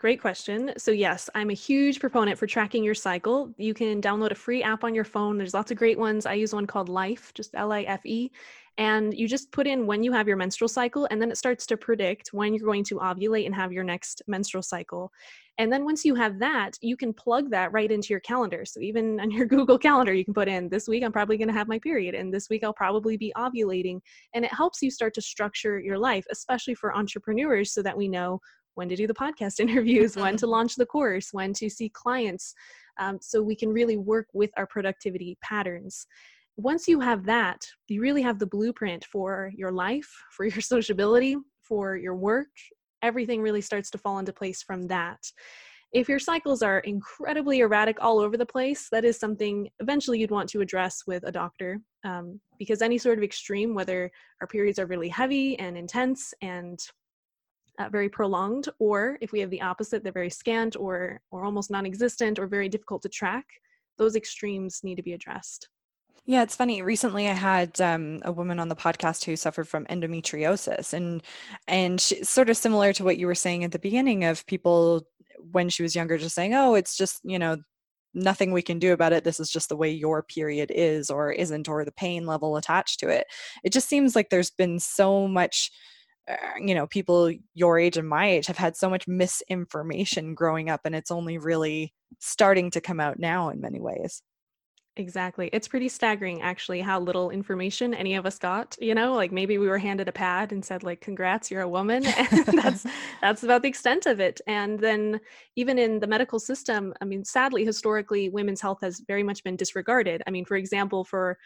Great 0.01 0.19
question. 0.19 0.73
So, 0.77 0.89
yes, 0.89 1.29
I'm 1.35 1.51
a 1.51 1.53
huge 1.53 1.99
proponent 1.99 2.39
for 2.39 2.47
tracking 2.47 2.83
your 2.83 2.95
cycle. 2.95 3.53
You 3.57 3.75
can 3.75 4.01
download 4.01 4.31
a 4.31 4.35
free 4.35 4.63
app 4.63 4.83
on 4.83 4.95
your 4.95 5.03
phone. 5.03 5.37
There's 5.37 5.53
lots 5.53 5.69
of 5.69 5.77
great 5.77 5.99
ones. 5.99 6.25
I 6.25 6.33
use 6.33 6.55
one 6.55 6.65
called 6.65 6.89
Life, 6.89 7.31
just 7.35 7.51
L 7.53 7.71
I 7.71 7.83
F 7.83 8.03
E. 8.03 8.31
And 8.77 9.13
you 9.13 9.27
just 9.27 9.51
put 9.51 9.67
in 9.67 9.85
when 9.85 10.01
you 10.01 10.11
have 10.13 10.27
your 10.27 10.37
menstrual 10.37 10.67
cycle, 10.67 11.07
and 11.11 11.21
then 11.21 11.29
it 11.29 11.37
starts 11.37 11.65
to 11.67 11.77
predict 11.77 12.29
when 12.31 12.53
you're 12.53 12.65
going 12.65 12.83
to 12.85 12.95
ovulate 12.95 13.45
and 13.45 13.53
have 13.53 13.71
your 13.71 13.83
next 13.83 14.21
menstrual 14.27 14.63
cycle. 14.63 15.11
And 15.57 15.71
then 15.71 15.83
once 15.83 16.05
you 16.05 16.15
have 16.15 16.39
that, 16.39 16.77
you 16.81 16.95
can 16.95 17.13
plug 17.13 17.51
that 17.51 17.71
right 17.71 17.91
into 17.91 18.07
your 18.09 18.21
calendar. 18.21 18.63
So, 18.65 18.79
even 18.79 19.19
on 19.19 19.29
your 19.29 19.45
Google 19.55 19.77
Calendar, 19.77 20.13
you 20.13 20.25
can 20.25 20.33
put 20.33 20.47
in 20.47 20.69
this 20.69 20.87
week, 20.87 21.03
I'm 21.03 21.11
probably 21.11 21.37
going 21.37 21.49
to 21.49 21.53
have 21.53 21.67
my 21.67 21.79
period, 21.79 22.15
and 22.15 22.33
this 22.33 22.49
week, 22.49 22.63
I'll 22.63 22.73
probably 22.73 23.17
be 23.17 23.33
ovulating. 23.37 23.99
And 24.33 24.45
it 24.45 24.53
helps 24.53 24.81
you 24.81 24.89
start 24.89 25.13
to 25.15 25.21
structure 25.21 25.79
your 25.79 25.97
life, 25.97 26.25
especially 26.31 26.75
for 26.75 26.95
entrepreneurs, 26.95 27.73
so 27.73 27.83
that 27.83 27.97
we 27.97 28.07
know 28.07 28.39
when 28.75 28.89
to 28.89 28.95
do 28.95 29.07
the 29.07 29.13
podcast 29.13 29.59
interviews, 29.59 30.15
when 30.15 30.37
to 30.37 30.47
launch 30.47 30.75
the 30.75 30.85
course, 30.85 31.29
when 31.31 31.53
to 31.53 31.69
see 31.69 31.89
clients. 31.89 32.53
Um, 32.99 33.19
so 33.21 33.41
we 33.41 33.55
can 33.55 33.69
really 33.69 33.97
work 33.97 34.27
with 34.33 34.51
our 34.57 34.67
productivity 34.67 35.37
patterns. 35.41 36.05
Once 36.57 36.87
you 36.87 36.99
have 36.99 37.25
that, 37.25 37.65
you 37.87 38.01
really 38.01 38.21
have 38.21 38.39
the 38.39 38.47
blueprint 38.47 39.05
for 39.05 39.51
your 39.55 39.71
life, 39.71 40.09
for 40.31 40.45
your 40.45 40.61
sociability, 40.61 41.37
for 41.61 41.95
your 41.95 42.15
work. 42.15 42.49
Everything 43.01 43.41
really 43.41 43.61
starts 43.61 43.89
to 43.91 43.97
fall 43.97 44.19
into 44.19 44.33
place 44.33 44.61
from 44.61 44.87
that. 44.87 45.19
If 45.93 46.07
your 46.07 46.19
cycles 46.19 46.61
are 46.61 46.79
incredibly 46.79 47.59
erratic 47.59 47.97
all 47.99 48.19
over 48.19 48.37
the 48.37 48.45
place, 48.45 48.87
that 48.91 49.03
is 49.03 49.19
something 49.19 49.69
eventually 49.79 50.19
you'd 50.19 50.31
want 50.31 50.47
to 50.49 50.61
address 50.61 51.03
with 51.05 51.23
a 51.25 51.31
doctor 51.31 51.81
um, 52.05 52.39
because 52.57 52.81
any 52.81 52.97
sort 52.97 53.17
of 53.17 53.23
extreme, 53.23 53.75
whether 53.75 54.09
our 54.39 54.47
periods 54.47 54.79
are 54.79 54.85
really 54.85 55.09
heavy 55.09 55.59
and 55.59 55.77
intense 55.77 56.33
and 56.41 56.79
uh, 57.77 57.89
very 57.89 58.07
prolonged, 58.07 58.69
or 58.79 59.17
if 59.21 59.33
we 59.33 59.39
have 59.41 59.49
the 59.49 59.61
opposite, 59.61 60.01
they're 60.03 60.13
very 60.13 60.29
scant 60.29 60.77
or 60.77 61.19
or 61.31 61.43
almost 61.43 61.71
non-existent 61.71 62.39
or 62.39 62.47
very 62.47 62.69
difficult 62.69 63.01
to 63.01 63.09
track, 63.09 63.45
those 63.97 64.15
extremes 64.15 64.81
need 64.83 64.95
to 64.95 65.03
be 65.03 65.13
addressed. 65.13 65.67
Yeah, 66.25 66.43
it's 66.43 66.55
funny. 66.55 66.81
Recently, 66.83 67.27
I 67.27 67.33
had 67.33 67.81
um, 67.81 68.21
a 68.23 68.31
woman 68.31 68.59
on 68.59 68.69
the 68.69 68.75
podcast 68.75 69.25
who 69.25 69.35
suffered 69.35 69.67
from 69.67 69.85
endometriosis, 69.87 70.93
and 70.93 71.23
and 71.67 71.99
she, 71.99 72.23
sort 72.23 72.49
of 72.49 72.57
similar 72.57 72.93
to 72.93 73.03
what 73.03 73.17
you 73.17 73.25
were 73.27 73.35
saying 73.35 73.63
at 73.63 73.71
the 73.71 73.79
beginning 73.79 74.23
of 74.25 74.45
people 74.45 75.03
when 75.51 75.69
she 75.69 75.81
was 75.83 75.95
younger, 75.95 76.17
just 76.17 76.35
saying, 76.35 76.53
"Oh, 76.53 76.75
it's 76.75 76.95
just 76.95 77.21
you 77.23 77.39
know 77.39 77.57
nothing 78.13 78.51
we 78.51 78.61
can 78.61 78.77
do 78.79 78.93
about 78.93 79.13
it. 79.13 79.23
This 79.23 79.39
is 79.39 79.49
just 79.49 79.69
the 79.69 79.75
way 79.77 79.89
your 79.91 80.21
period 80.23 80.71
is 80.73 81.09
or 81.09 81.31
isn't, 81.31 81.67
or 81.67 81.83
the 81.85 81.91
pain 81.91 82.25
level 82.27 82.55
attached 82.57 82.99
to 82.99 83.09
it." 83.09 83.25
It 83.63 83.73
just 83.73 83.89
seems 83.89 84.15
like 84.15 84.29
there's 84.29 84.51
been 84.51 84.79
so 84.79 85.27
much. 85.27 85.71
Uh, 86.29 86.35
you 86.59 86.75
know, 86.75 86.85
people 86.87 87.31
your 87.55 87.79
age 87.79 87.97
and 87.97 88.07
my 88.07 88.29
age 88.29 88.45
have 88.47 88.57
had 88.57 88.75
so 88.77 88.89
much 88.89 89.07
misinformation 89.07 90.35
growing 90.35 90.69
up, 90.69 90.81
and 90.85 90.95
it's 90.95 91.11
only 91.11 91.37
really 91.39 91.93
starting 92.19 92.69
to 92.71 92.81
come 92.81 92.99
out 92.99 93.19
now 93.19 93.49
in 93.49 93.59
many 93.61 93.79
ways. 93.81 94.21
Exactly. 94.97 95.49
It's 95.53 95.69
pretty 95.69 95.87
staggering 95.87 96.41
actually 96.41 96.81
how 96.81 96.99
little 96.99 97.29
information 97.29 97.93
any 97.93 98.15
of 98.15 98.25
us 98.25 98.37
got, 98.37 98.75
you 98.81 98.93
know, 98.93 99.13
like 99.13 99.31
maybe 99.31 99.57
we 99.57 99.69
were 99.69 99.77
handed 99.77 100.09
a 100.09 100.11
pad 100.11 100.51
and 100.51 100.65
said 100.65 100.83
like 100.83 100.99
congrats, 100.99 101.49
you're 101.49 101.61
a 101.61 101.69
woman 101.69 102.05
and 102.17 102.45
that's 102.61 102.85
that's 103.21 103.43
about 103.43 103.61
the 103.61 103.69
extent 103.69 104.05
of 104.05 104.19
it. 104.19 104.41
And 104.47 104.77
then 104.79 105.21
even 105.55 105.79
in 105.79 105.99
the 105.99 106.07
medical 106.07 106.39
system, 106.39 106.93
I 107.01 107.05
mean 107.05 107.23
sadly 107.23 107.63
historically 107.63 108.27
women's 108.27 108.59
health 108.59 108.79
has 108.81 108.99
very 109.07 109.23
much 109.23 109.45
been 109.45 109.55
disregarded. 109.55 110.23
I 110.27 110.31
mean 110.31 110.43
for 110.43 110.57
example 110.57 111.05
for 111.05 111.37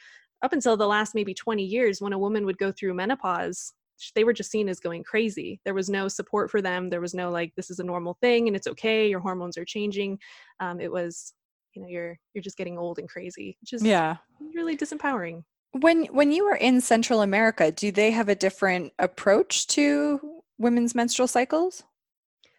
up 0.41 0.51
until 0.51 0.75
the 0.75 0.87
last 0.87 1.13
maybe 1.13 1.35
20 1.35 1.63
years 1.63 2.01
when 2.01 2.13
a 2.13 2.19
woman 2.19 2.45
would 2.47 2.57
go 2.57 2.71
through 2.71 2.95
menopause, 2.95 3.73
they 4.15 4.23
were 4.23 4.33
just 4.33 4.49
seen 4.51 4.67
as 4.69 4.79
going 4.79 5.03
crazy. 5.03 5.61
There 5.65 5.75
was 5.75 5.87
no 5.89 6.07
support 6.07 6.49
for 6.49 6.63
them. 6.63 6.89
There 6.89 6.99
was 7.01 7.13
no 7.13 7.29
like 7.29 7.53
this 7.55 7.69
is 7.69 7.77
a 7.79 7.83
normal 7.83 8.17
thing 8.21 8.47
and 8.47 8.55
it's 8.55 8.67
okay, 8.67 9.07
your 9.07 9.19
hormones 9.19 9.55
are 9.55 9.65
changing. 9.65 10.17
Um, 10.59 10.81
it 10.81 10.91
was 10.91 11.33
you 11.75 11.81
know 11.81 11.87
you're 11.87 12.17
you're 12.33 12.41
just 12.41 12.57
getting 12.57 12.77
old 12.77 12.99
and 12.99 13.09
crazy 13.09 13.57
which 13.61 13.73
is 13.73 13.83
yeah. 13.83 14.17
really 14.53 14.77
disempowering. 14.77 15.43
When 15.71 16.05
when 16.05 16.31
you 16.31 16.45
were 16.45 16.55
in 16.55 16.81
central 16.81 17.21
america 17.21 17.71
do 17.71 17.91
they 17.91 18.11
have 18.11 18.29
a 18.29 18.35
different 18.35 18.93
approach 18.99 19.67
to 19.67 20.19
women's 20.57 20.95
menstrual 20.95 21.27
cycles? 21.27 21.83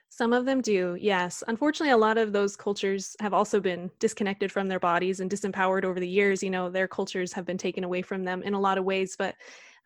Some 0.09 0.33
of 0.33 0.47
them 0.47 0.63
do 0.63 0.97
yes. 0.99 1.43
Unfortunately 1.47 1.93
a 1.93 1.97
lot 1.97 2.17
of 2.17 2.33
those 2.33 2.57
cultures 2.57 3.17
have 3.21 3.35
also 3.35 3.61
been 3.61 3.91
disconnected 3.99 4.51
from 4.51 4.69
their 4.69 4.81
bodies 4.81 5.21
and 5.21 5.31
disempowered 5.31 5.85
over 5.85 6.01
the 6.01 6.09
years. 6.09 6.43
You 6.43 6.51
know 6.51 6.71
their 6.71 6.89
cultures 6.89 7.33
have 7.33 7.45
been 7.45 7.59
taken 7.59 7.85
away 7.85 8.03
from 8.03 8.25
them 8.25 8.43
in 8.43 8.55
a 8.55 8.61
lot 8.61 8.79
of 8.79 8.85
ways 8.85 9.17
but 9.19 9.35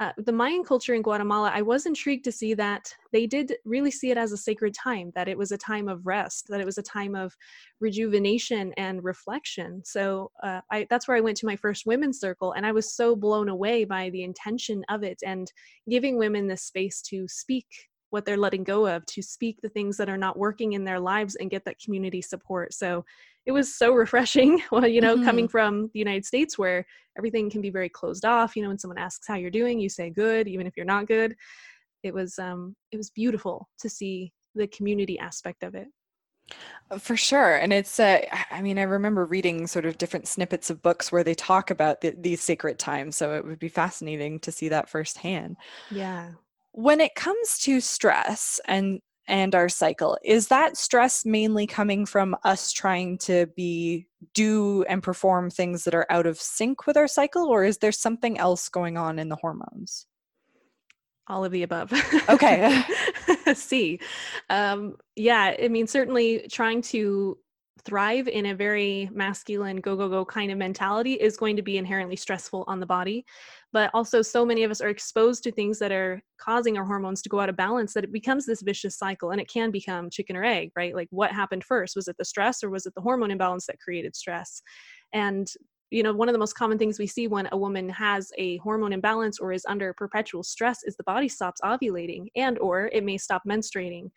uh, 0.00 0.12
the 0.16 0.32
Mayan 0.32 0.64
culture 0.64 0.94
in 0.94 1.02
Guatemala, 1.02 1.52
I 1.54 1.60
was 1.60 1.84
intrigued 1.84 2.24
to 2.24 2.32
see 2.32 2.54
that 2.54 2.92
they 3.12 3.26
did 3.26 3.54
really 3.66 3.90
see 3.90 4.10
it 4.10 4.16
as 4.16 4.32
a 4.32 4.36
sacred 4.36 4.72
time, 4.72 5.12
that 5.14 5.28
it 5.28 5.36
was 5.36 5.52
a 5.52 5.58
time 5.58 5.88
of 5.88 6.06
rest, 6.06 6.46
that 6.48 6.60
it 6.60 6.64
was 6.64 6.78
a 6.78 6.82
time 6.82 7.14
of 7.14 7.36
rejuvenation 7.80 8.72
and 8.78 9.04
reflection. 9.04 9.82
So 9.84 10.30
uh, 10.42 10.62
I, 10.72 10.86
that's 10.88 11.06
where 11.06 11.18
I 11.18 11.20
went 11.20 11.36
to 11.38 11.46
my 11.46 11.56
first 11.56 11.84
women's 11.84 12.18
circle, 12.18 12.52
and 12.52 12.64
I 12.64 12.72
was 12.72 12.96
so 12.96 13.14
blown 13.14 13.50
away 13.50 13.84
by 13.84 14.08
the 14.08 14.22
intention 14.22 14.82
of 14.88 15.02
it 15.02 15.18
and 15.22 15.52
giving 15.88 16.16
women 16.16 16.48
the 16.48 16.56
space 16.56 17.02
to 17.02 17.28
speak 17.28 17.66
what 18.08 18.24
they're 18.24 18.36
letting 18.36 18.64
go 18.64 18.86
of, 18.86 19.04
to 19.06 19.22
speak 19.22 19.58
the 19.62 19.68
things 19.68 19.96
that 19.98 20.08
are 20.08 20.18
not 20.18 20.38
working 20.38 20.72
in 20.72 20.84
their 20.84 20.98
lives 20.98 21.36
and 21.36 21.50
get 21.50 21.64
that 21.66 21.78
community 21.78 22.22
support. 22.22 22.72
So 22.72 23.04
it 23.50 23.52
was 23.52 23.76
so 23.76 23.92
refreshing 23.92 24.62
well 24.70 24.86
you 24.86 25.00
know 25.00 25.16
mm-hmm. 25.16 25.24
coming 25.24 25.48
from 25.48 25.90
the 25.92 25.98
united 25.98 26.24
states 26.24 26.56
where 26.56 26.86
everything 27.18 27.50
can 27.50 27.60
be 27.60 27.70
very 27.70 27.88
closed 27.88 28.24
off 28.24 28.54
you 28.54 28.62
know 28.62 28.68
when 28.68 28.78
someone 28.78 28.98
asks 28.98 29.26
how 29.26 29.34
you're 29.34 29.50
doing 29.50 29.80
you 29.80 29.88
say 29.88 30.08
good 30.08 30.46
even 30.48 30.66
if 30.66 30.76
you're 30.76 30.86
not 30.86 31.06
good. 31.06 31.34
It 32.02 32.14
was 32.14 32.38
um 32.38 32.74
it 32.92 32.96
was 32.96 33.10
beautiful 33.10 33.68
to 33.80 33.88
see 33.88 34.32
the 34.54 34.66
community 34.68 35.18
aspect 35.18 35.62
of 35.62 35.74
it. 35.74 35.88
Uh, 36.90 36.98
for 36.98 37.16
sure 37.16 37.54
and 37.56 37.72
it's 37.72 38.00
uh, 38.00 38.20
i 38.50 38.60
mean 38.60 38.76
i 38.76 38.82
remember 38.82 39.24
reading 39.24 39.68
sort 39.68 39.86
of 39.86 39.98
different 39.98 40.26
snippets 40.26 40.68
of 40.68 40.82
books 40.82 41.12
where 41.12 41.22
they 41.22 41.34
talk 41.34 41.70
about 41.70 42.00
the, 42.00 42.12
these 42.18 42.40
sacred 42.40 42.76
times 42.76 43.14
so 43.14 43.34
it 43.34 43.44
would 43.44 43.60
be 43.60 43.68
fascinating 43.68 44.40
to 44.40 44.50
see 44.50 44.68
that 44.68 44.88
firsthand. 44.88 45.56
Yeah. 45.90 46.30
When 46.72 47.00
it 47.00 47.14
comes 47.14 47.58
to 47.60 47.80
stress 47.80 48.60
and 48.66 49.00
and 49.26 49.54
our 49.54 49.68
cycle. 49.68 50.18
Is 50.24 50.48
that 50.48 50.76
stress 50.76 51.24
mainly 51.24 51.66
coming 51.66 52.06
from 52.06 52.36
us 52.44 52.72
trying 52.72 53.18
to 53.18 53.46
be 53.56 54.06
do 54.34 54.84
and 54.84 55.02
perform 55.02 55.50
things 55.50 55.84
that 55.84 55.94
are 55.94 56.06
out 56.10 56.26
of 56.26 56.40
sync 56.40 56.86
with 56.86 56.96
our 56.96 57.08
cycle 57.08 57.46
or 57.46 57.64
is 57.64 57.78
there 57.78 57.92
something 57.92 58.38
else 58.38 58.68
going 58.68 58.96
on 58.96 59.18
in 59.18 59.28
the 59.28 59.36
hormones? 59.36 60.06
All 61.26 61.44
of 61.44 61.52
the 61.52 61.62
above. 61.62 61.92
Okay. 62.28 62.82
See 63.54 63.98
um, 64.48 64.96
yeah 65.16 65.56
i 65.62 65.68
mean 65.68 65.86
certainly 65.86 66.46
trying 66.50 66.82
to 66.82 67.36
thrive 67.84 68.28
in 68.28 68.46
a 68.46 68.54
very 68.54 69.08
masculine 69.12 69.76
go 69.78 69.96
go 69.96 70.08
go 70.08 70.24
kind 70.24 70.52
of 70.52 70.58
mentality 70.58 71.14
is 71.14 71.36
going 71.36 71.56
to 71.56 71.62
be 71.62 71.78
inherently 71.78 72.16
stressful 72.16 72.64
on 72.66 72.80
the 72.80 72.86
body. 72.86 73.24
But 73.72 73.90
also 73.94 74.22
so 74.22 74.44
many 74.44 74.64
of 74.64 74.70
us 74.70 74.80
are 74.80 74.88
exposed 74.88 75.42
to 75.44 75.52
things 75.52 75.78
that 75.78 75.92
are 75.92 76.22
causing 76.38 76.76
our 76.76 76.84
hormones 76.84 77.22
to 77.22 77.28
go 77.28 77.40
out 77.40 77.48
of 77.48 77.56
balance 77.56 77.94
that 77.94 78.04
it 78.04 78.12
becomes 78.12 78.46
this 78.46 78.62
vicious 78.62 78.98
cycle 78.98 79.30
and 79.30 79.40
it 79.40 79.48
can 79.48 79.70
become 79.70 80.10
chicken 80.10 80.36
or 80.36 80.44
egg 80.44 80.70
right? 80.76 80.94
Like 80.94 81.08
what 81.10 81.32
happened 81.32 81.64
first? 81.64 81.96
Was 81.96 82.08
it 82.08 82.16
the 82.18 82.24
stress 82.24 82.62
or 82.62 82.70
was 82.70 82.86
it 82.86 82.94
the 82.94 83.00
hormone 83.00 83.30
imbalance 83.30 83.66
that 83.66 83.80
created 83.80 84.14
stress? 84.14 84.62
And 85.12 85.48
you 85.90 86.02
know 86.02 86.12
one 86.12 86.28
of 86.28 86.32
the 86.32 86.38
most 86.38 86.54
common 86.54 86.78
things 86.78 86.98
we 86.98 87.06
see 87.06 87.26
when 87.26 87.48
a 87.52 87.56
woman 87.56 87.88
has 87.88 88.32
a 88.38 88.58
hormone 88.58 88.92
imbalance 88.92 89.38
or 89.38 89.52
is 89.52 89.66
under 89.66 89.92
perpetual 89.92 90.42
stress 90.42 90.82
is 90.84 90.96
the 90.96 91.04
body 91.04 91.28
stops 91.28 91.60
ovulating 91.62 92.26
and 92.36 92.58
or 92.58 92.88
it 92.92 93.04
may 93.04 93.18
stop 93.18 93.42
menstruating. 93.48 94.10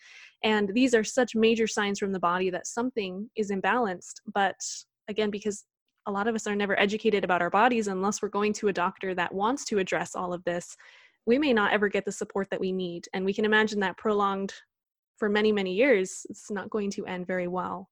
And 0.43 0.69
these 0.73 0.93
are 0.93 1.03
such 1.03 1.35
major 1.35 1.67
signs 1.67 1.99
from 1.99 2.11
the 2.11 2.19
body 2.19 2.49
that 2.49 2.67
something 2.67 3.29
is 3.35 3.51
imbalanced 3.51 4.21
but 4.33 4.55
again 5.07 5.29
because 5.29 5.65
a 6.05 6.11
lot 6.11 6.27
of 6.27 6.35
us 6.35 6.47
are 6.47 6.55
never 6.55 6.77
educated 6.79 7.23
about 7.23 7.41
our 7.41 7.49
bodies 7.49 7.87
unless 7.87 8.21
we're 8.21 8.27
going 8.27 8.51
to 8.53 8.67
a 8.67 8.73
doctor 8.73 9.15
that 9.15 9.33
wants 9.33 9.63
to 9.65 9.79
address 9.79 10.15
all 10.15 10.33
of 10.33 10.43
this 10.43 10.75
we 11.25 11.37
may 11.37 11.53
not 11.53 11.71
ever 11.71 11.87
get 11.87 12.03
the 12.03 12.11
support 12.11 12.49
that 12.51 12.59
we 12.59 12.73
need. 12.73 13.07
And 13.13 13.23
we 13.23 13.33
can 13.33 13.45
imagine 13.45 13.79
that 13.79 13.97
prolonged 13.97 14.53
for 15.17 15.29
many 15.29 15.51
many 15.51 15.73
years 15.73 16.25
it's 16.29 16.51
not 16.51 16.69
going 16.69 16.91
to 16.91 17.05
end 17.05 17.27
very 17.27 17.47
well. 17.47 17.89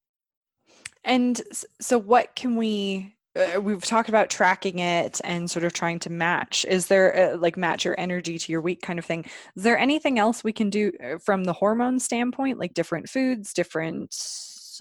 And 1.04 1.42
so 1.80 1.98
what 1.98 2.36
can 2.36 2.56
we 2.56 3.16
we've 3.60 3.84
talked 3.84 4.10
about 4.10 4.30
tracking 4.30 4.80
it 4.80 5.22
and 5.24 5.50
sort 5.50 5.64
of 5.64 5.74
trying 5.74 6.00
to 6.00 6.10
match. 6.10 6.66
Is 6.68 6.88
there 6.88 7.34
uh, 7.34 7.38
like 7.38 7.58
match 7.58 7.86
your 7.86 7.96
energy 7.98 8.38
to 8.38 8.52
your 8.52 8.62
week 8.62 8.82
kind 8.82 9.00
of 9.00 9.06
thing? 9.06 9.26
Is 9.56 9.64
there 9.64 9.78
anything 9.78 10.20
else 10.20 10.44
we 10.44 10.54
can 10.54 10.70
do 10.70 10.92
uh, 11.04 11.18
from 11.18 11.46
the 11.46 11.54
hormone 11.54 12.00
standpoint 12.00 12.60
like 12.60 12.74
different 12.74 13.10
foods 13.10 13.54
different 13.54 14.16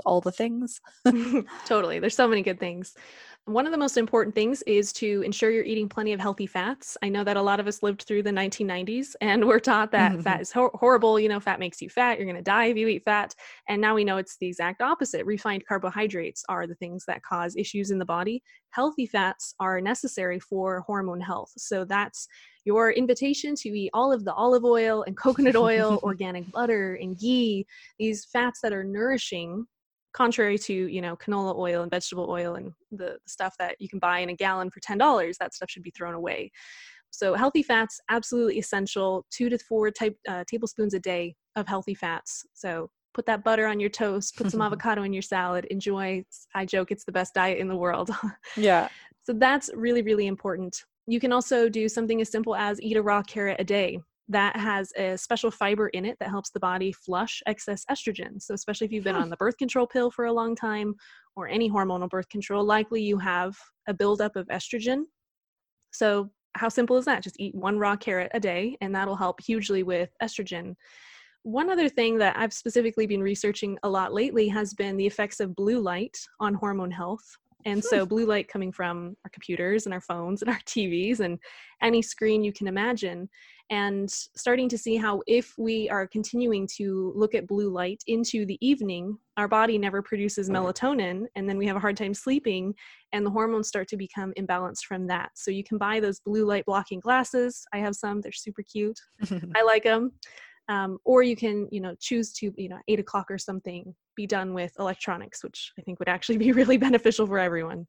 all 0.04 0.20
the 0.20 0.32
things? 0.32 0.80
Totally. 1.66 1.98
There's 1.98 2.16
so 2.16 2.28
many 2.28 2.42
good 2.42 2.58
things 2.58 2.94
one 3.46 3.66
of 3.66 3.72
the 3.72 3.78
most 3.78 3.96
important 3.96 4.34
things 4.34 4.62
is 4.62 4.92
to 4.92 5.22
ensure 5.22 5.50
you're 5.50 5.64
eating 5.64 5.88
plenty 5.88 6.12
of 6.12 6.20
healthy 6.20 6.46
fats. 6.46 6.96
I 7.02 7.08
know 7.08 7.24
that 7.24 7.36
a 7.36 7.42
lot 7.42 7.58
of 7.58 7.66
us 7.66 7.82
lived 7.82 8.02
through 8.02 8.22
the 8.22 8.30
1990s 8.30 9.16
and 9.20 9.46
we're 9.46 9.58
taught 9.58 9.90
that 9.92 10.12
mm-hmm. 10.12 10.20
fat 10.20 10.40
is 10.40 10.52
hor- 10.52 10.70
horrible. 10.74 11.18
You 11.18 11.28
know, 11.28 11.40
fat 11.40 11.58
makes 11.58 11.80
you 11.80 11.88
fat. 11.88 12.18
You're 12.18 12.26
going 12.26 12.36
to 12.36 12.42
die 12.42 12.66
if 12.66 12.76
you 12.76 12.86
eat 12.88 13.04
fat. 13.04 13.34
And 13.68 13.80
now 13.80 13.94
we 13.94 14.04
know 14.04 14.18
it's 14.18 14.36
the 14.38 14.46
exact 14.46 14.82
opposite. 14.82 15.26
Refined 15.26 15.64
carbohydrates 15.66 16.44
are 16.48 16.66
the 16.66 16.74
things 16.76 17.04
that 17.06 17.22
cause 17.22 17.56
issues 17.56 17.90
in 17.90 17.98
the 17.98 18.04
body. 18.04 18.42
Healthy 18.70 19.06
fats 19.06 19.54
are 19.58 19.80
necessary 19.80 20.38
for 20.38 20.80
hormone 20.86 21.20
health. 21.20 21.50
So 21.56 21.84
that's 21.84 22.28
your 22.64 22.92
invitation 22.92 23.54
to 23.56 23.68
eat 23.70 23.90
all 23.94 24.12
of 24.12 24.24
the 24.24 24.34
olive 24.34 24.64
oil 24.64 25.02
and 25.06 25.16
coconut 25.16 25.56
oil, 25.56 25.98
organic 26.04 26.52
butter 26.52 26.94
and 26.94 27.18
ghee, 27.18 27.66
these 27.98 28.26
fats 28.26 28.60
that 28.62 28.72
are 28.72 28.84
nourishing 28.84 29.66
contrary 30.12 30.58
to 30.58 30.72
you 30.72 31.00
know 31.00 31.16
canola 31.16 31.56
oil 31.56 31.82
and 31.82 31.90
vegetable 31.90 32.28
oil 32.28 32.54
and 32.54 32.72
the, 32.90 33.18
the 33.24 33.30
stuff 33.30 33.54
that 33.58 33.76
you 33.78 33.88
can 33.88 33.98
buy 33.98 34.18
in 34.18 34.30
a 34.30 34.34
gallon 34.34 34.70
for 34.70 34.80
$10 34.80 35.36
that 35.38 35.54
stuff 35.54 35.70
should 35.70 35.82
be 35.82 35.90
thrown 35.90 36.14
away. 36.14 36.50
So 37.10 37.34
healthy 37.34 37.62
fats 37.62 38.00
absolutely 38.08 38.58
essential 38.58 39.26
two 39.30 39.48
to 39.48 39.58
four 39.58 39.90
type, 39.90 40.16
uh, 40.28 40.44
tablespoons 40.46 40.94
a 40.94 41.00
day 41.00 41.34
of 41.56 41.66
healthy 41.66 41.94
fats. 41.94 42.44
So 42.54 42.90
put 43.14 43.26
that 43.26 43.42
butter 43.42 43.66
on 43.66 43.80
your 43.80 43.90
toast 43.90 44.36
put 44.36 44.50
some 44.50 44.62
avocado 44.66 45.02
in 45.02 45.12
your 45.12 45.20
salad 45.20 45.64
enjoy 45.64 46.24
i 46.54 46.64
joke 46.64 46.92
it's 46.92 47.04
the 47.04 47.10
best 47.10 47.34
diet 47.34 47.58
in 47.58 47.68
the 47.68 47.76
world. 47.76 48.10
Yeah. 48.56 48.88
So 49.24 49.34
that's 49.34 49.70
really 49.74 50.02
really 50.02 50.26
important. 50.26 50.84
You 51.06 51.20
can 51.20 51.32
also 51.32 51.68
do 51.68 51.88
something 51.88 52.20
as 52.20 52.30
simple 52.30 52.54
as 52.54 52.80
eat 52.80 52.96
a 52.96 53.02
raw 53.02 53.22
carrot 53.22 53.56
a 53.58 53.64
day 53.64 54.00
that 54.30 54.56
has 54.56 54.92
a 54.96 55.18
special 55.18 55.50
fiber 55.50 55.88
in 55.88 56.06
it 56.06 56.16
that 56.20 56.30
helps 56.30 56.50
the 56.50 56.60
body 56.60 56.92
flush 56.92 57.42
excess 57.46 57.84
estrogen. 57.90 58.40
So, 58.40 58.54
especially 58.54 58.86
if 58.86 58.92
you've 58.92 59.04
been 59.04 59.16
on 59.16 59.30
the 59.30 59.36
birth 59.36 59.58
control 59.58 59.86
pill 59.86 60.10
for 60.10 60.26
a 60.26 60.32
long 60.32 60.56
time 60.56 60.94
or 61.36 61.48
any 61.48 61.70
hormonal 61.70 62.08
birth 62.08 62.28
control, 62.30 62.64
likely 62.64 63.02
you 63.02 63.18
have 63.18 63.56
a 63.88 63.94
buildup 63.94 64.36
of 64.36 64.48
estrogen 64.48 65.04
So, 65.92 66.30
how 66.56 66.68
simple 66.68 66.96
is 66.96 67.04
that? 67.04 67.22
Just 67.22 67.40
eat 67.40 67.54
one 67.54 67.78
raw 67.78 67.96
carrot 67.96 68.30
a 68.34 68.40
day, 68.40 68.76
and 68.80 68.94
that'll 68.94 69.16
help 69.16 69.40
hugely 69.40 69.82
with 69.84 70.10
estrogen. 70.22 70.74
One 71.42 71.70
other 71.70 71.88
thing 71.88 72.18
that 72.18 72.36
I've 72.38 72.52
specifically 72.52 73.06
been 73.06 73.22
researching 73.22 73.78
a 73.82 73.90
lot 73.90 74.12
lately 74.14 74.48
has 74.48 74.74
been 74.74 74.96
the 74.96 75.06
effects 75.06 75.40
of 75.40 75.56
blue 75.56 75.80
light 75.80 76.18
on 76.40 76.54
hormone 76.54 76.90
health. 76.90 77.24
And 77.66 77.82
so, 77.84 78.06
blue 78.06 78.26
light 78.26 78.48
coming 78.48 78.72
from 78.72 79.16
our 79.24 79.30
computers 79.30 79.86
and 79.86 79.94
our 79.94 80.00
phones 80.00 80.42
and 80.42 80.50
our 80.50 80.58
TVs 80.66 81.20
and 81.20 81.38
any 81.82 82.02
screen 82.02 82.42
you 82.42 82.52
can 82.52 82.66
imagine. 82.66 83.28
And 83.70 84.10
starting 84.10 84.68
to 84.68 84.76
see 84.76 84.96
how, 84.96 85.22
if 85.28 85.54
we 85.56 85.88
are 85.90 86.06
continuing 86.06 86.66
to 86.76 87.12
look 87.14 87.36
at 87.36 87.46
blue 87.46 87.70
light 87.70 88.02
into 88.08 88.44
the 88.44 88.58
evening, 88.60 89.16
our 89.36 89.46
body 89.46 89.78
never 89.78 90.02
produces 90.02 90.50
melatonin, 90.50 91.26
and 91.36 91.48
then 91.48 91.56
we 91.56 91.66
have 91.66 91.76
a 91.76 91.80
hard 91.80 91.96
time 91.96 92.14
sleeping, 92.14 92.74
and 93.12 93.24
the 93.24 93.30
hormones 93.30 93.68
start 93.68 93.86
to 93.88 93.96
become 93.96 94.32
imbalanced 94.36 94.84
from 94.88 95.06
that. 95.06 95.30
So, 95.36 95.50
you 95.50 95.62
can 95.62 95.78
buy 95.78 96.00
those 96.00 96.20
blue 96.20 96.44
light 96.44 96.64
blocking 96.66 97.00
glasses. 97.00 97.64
I 97.72 97.78
have 97.78 97.94
some, 97.94 98.20
they're 98.20 98.32
super 98.32 98.62
cute. 98.62 98.98
I 99.54 99.62
like 99.62 99.84
them. 99.84 100.12
Um, 100.70 100.98
or 101.04 101.24
you 101.24 101.34
can, 101.34 101.66
you 101.72 101.80
know, 101.80 101.96
choose 101.98 102.32
to, 102.34 102.54
you 102.56 102.68
know, 102.68 102.78
eight 102.86 103.00
o'clock 103.00 103.26
or 103.28 103.38
something, 103.38 103.92
be 104.14 104.24
done 104.24 104.54
with 104.54 104.72
electronics, 104.78 105.42
which 105.42 105.72
I 105.76 105.82
think 105.82 105.98
would 105.98 106.08
actually 106.08 106.38
be 106.38 106.52
really 106.60 106.76
beneficial 106.76 107.26
for 107.26 107.40
everyone. 107.40 107.88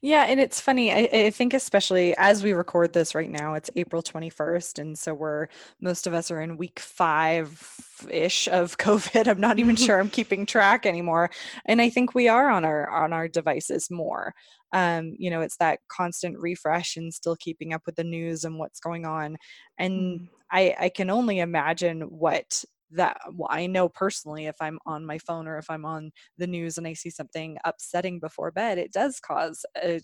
Yeah, 0.00 0.24
and 0.28 0.38
it's 0.38 0.60
funny. 0.60 0.92
I, 0.92 1.08
I, 1.12 1.30
think 1.30 1.54
especially 1.54 2.14
as 2.16 2.42
we 2.42 2.52
record 2.52 2.92
this 2.92 3.14
right 3.14 3.30
now, 3.30 3.54
it's 3.54 3.70
April 3.76 4.02
21st, 4.02 4.78
and 4.78 4.98
so 4.98 5.14
we're 5.14 5.48
most 5.80 6.06
of 6.06 6.14
us 6.14 6.30
are 6.30 6.40
in 6.40 6.56
week 6.56 6.78
five 6.78 7.60
ish 8.10 8.46
of 8.48 8.78
COVID. 8.78 9.26
I'm 9.26 9.40
not 9.40 9.58
even 9.58 9.76
sure 9.76 9.98
I'm 9.98 10.10
keeping 10.10 10.46
track 10.46 10.86
anymore, 10.86 11.30
and 11.66 11.80
I 11.80 11.90
think 11.90 12.14
we 12.14 12.28
are 12.28 12.50
on 12.50 12.64
our 12.64 12.88
on 12.90 13.12
our 13.12 13.28
devices 13.28 13.90
more. 13.90 14.34
Um, 14.72 15.14
you 15.18 15.30
know, 15.30 15.40
it's 15.40 15.56
that 15.58 15.80
constant 15.88 16.38
refresh 16.38 16.96
and 16.96 17.12
still 17.12 17.36
keeping 17.36 17.72
up 17.72 17.82
with 17.86 17.96
the 17.96 18.04
news 18.04 18.44
and 18.44 18.58
what's 18.58 18.80
going 18.80 19.06
on, 19.06 19.36
and 19.78 20.20
mm. 20.20 20.28
I 20.52 20.76
I 20.78 20.88
can 20.90 21.10
only 21.10 21.40
imagine 21.40 22.02
what 22.02 22.64
that 22.90 23.18
well, 23.32 23.48
I 23.50 23.66
know 23.66 23.88
personally 23.88 24.46
if 24.46 24.56
I'm 24.60 24.78
on 24.86 25.04
my 25.04 25.18
phone 25.18 25.46
or 25.48 25.58
if 25.58 25.70
I'm 25.70 25.84
on 25.84 26.10
the 26.38 26.46
news 26.46 26.78
and 26.78 26.86
I 26.86 26.92
see 26.92 27.10
something 27.10 27.58
upsetting 27.64 28.20
before 28.20 28.50
bed, 28.50 28.78
it 28.78 28.92
does 28.92 29.20
cause 29.20 29.64
a 29.82 30.00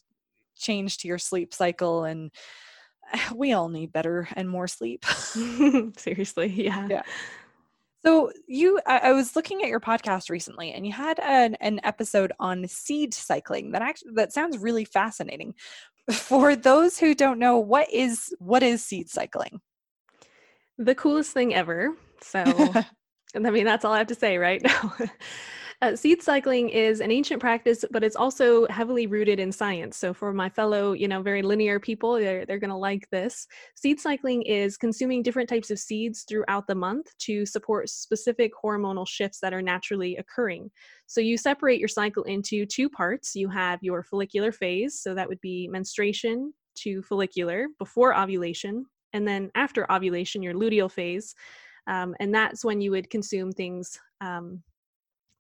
change 0.57 0.99
to 0.99 1.09
your 1.09 1.19
sleep 1.19 1.55
cycle 1.55 2.05
and 2.05 2.31
we 3.35 3.53
all 3.53 3.69
need 3.69 3.93
better 3.93 4.29
and 4.35 4.49
more 4.49 4.69
sleep. 4.69 5.05
Seriously, 5.97 6.49
yeah. 6.49 6.87
Yeah. 6.91 7.03
So 8.05 8.33
you, 8.47 8.81
I, 8.87 9.13
was 9.13 9.37
looking 9.37 9.63
at 9.63 9.69
your 9.69 9.81
podcast 9.81 10.31
recently, 10.31 10.73
and 10.73 10.87
you 10.87 10.93
had 10.93 11.21
an, 11.21 11.55
an 11.61 11.81
episode 11.83 12.33
on 12.41 12.67
seed 12.67 13.13
cycling 13.13 13.73
that 13.73 13.83
actually 13.83 14.13
that 14.15 14.33
sounds 14.33 14.57
really 14.57 14.87
fascinating. 14.87 15.55
For 16.11 16.57
those 16.57 16.99
who 16.99 17.15
don't 17.15 17.39
know, 17.39 17.59
what 17.59 17.93
is 17.93 18.35
what 18.39 18.63
is 18.63 18.83
seed 18.83 19.11
cycling? 19.11 19.61
The 20.79 20.95
coolest 20.95 21.33
thing 21.33 21.55
ever. 21.55 21.95
So, 22.23 22.45
I 23.35 23.51
mean, 23.51 23.65
that's 23.65 23.85
all 23.85 23.93
I 23.93 23.99
have 23.99 24.07
to 24.09 24.15
say, 24.15 24.39
right? 24.39 24.63
now. 24.63 24.97
Uh, 25.83 25.97
seed 25.97 26.23
cycling 26.23 26.69
is 26.69 27.01
an 27.01 27.11
ancient 27.11 27.41
practice, 27.41 27.87
but 27.91 28.05
it's 28.05 28.17
also 28.17 28.67
heavily 28.69 29.07
rooted 29.07 29.41
in 29.41 29.51
science. 29.51 29.97
So, 29.97 30.13
for 30.13 30.31
my 30.31 30.51
fellow, 30.51 30.93
you 30.93 31.09
know, 31.09 31.23
very 31.23 31.41
linear 31.41 31.81
people, 31.81 32.17
they're, 32.17 32.45
they're 32.45 32.59
going 32.59 32.69
to 32.69 32.77
like 32.77 33.09
this. 33.11 33.47
Seed 33.77 33.99
cycling 33.99 34.43
is 34.43 34.77
consuming 34.77 35.23
different 35.23 35.49
types 35.49 35.71
of 35.71 35.79
seeds 35.79 36.27
throughout 36.29 36.67
the 36.67 36.75
month 36.75 37.07
to 37.21 37.47
support 37.47 37.89
specific 37.89 38.53
hormonal 38.63 39.09
shifts 39.09 39.41
that 39.41 39.55
are 39.55 39.63
naturally 39.63 40.19
occurring. 40.19 40.71
So, 41.07 41.23
you 41.23 41.39
separate 41.39 41.79
your 41.79 41.89
cycle 41.89 42.25
into 42.25 42.67
two 42.67 42.91
parts. 42.91 43.35
You 43.35 43.49
have 43.49 43.79
your 43.83 44.03
follicular 44.03 44.53
phase, 44.53 45.01
so 45.01 45.15
that 45.15 45.31
would 45.31 45.41
be 45.41 45.67
menstruation 45.67 46.53
to 46.81 47.01
follicular 47.01 47.69
before 47.79 48.15
ovulation, 48.15 48.85
and 49.15 49.27
then 49.27 49.51
after 49.55 49.91
ovulation, 49.91 50.43
your 50.43 50.53
luteal 50.53 50.91
phase. 50.91 51.35
Um, 51.87 52.15
and 52.21 52.35
that's 52.35 52.65
when 52.65 52.81
you 52.81 52.91
would 52.93 53.11
consume 53.11 53.53
things 53.53 53.99
um, 54.21 54.63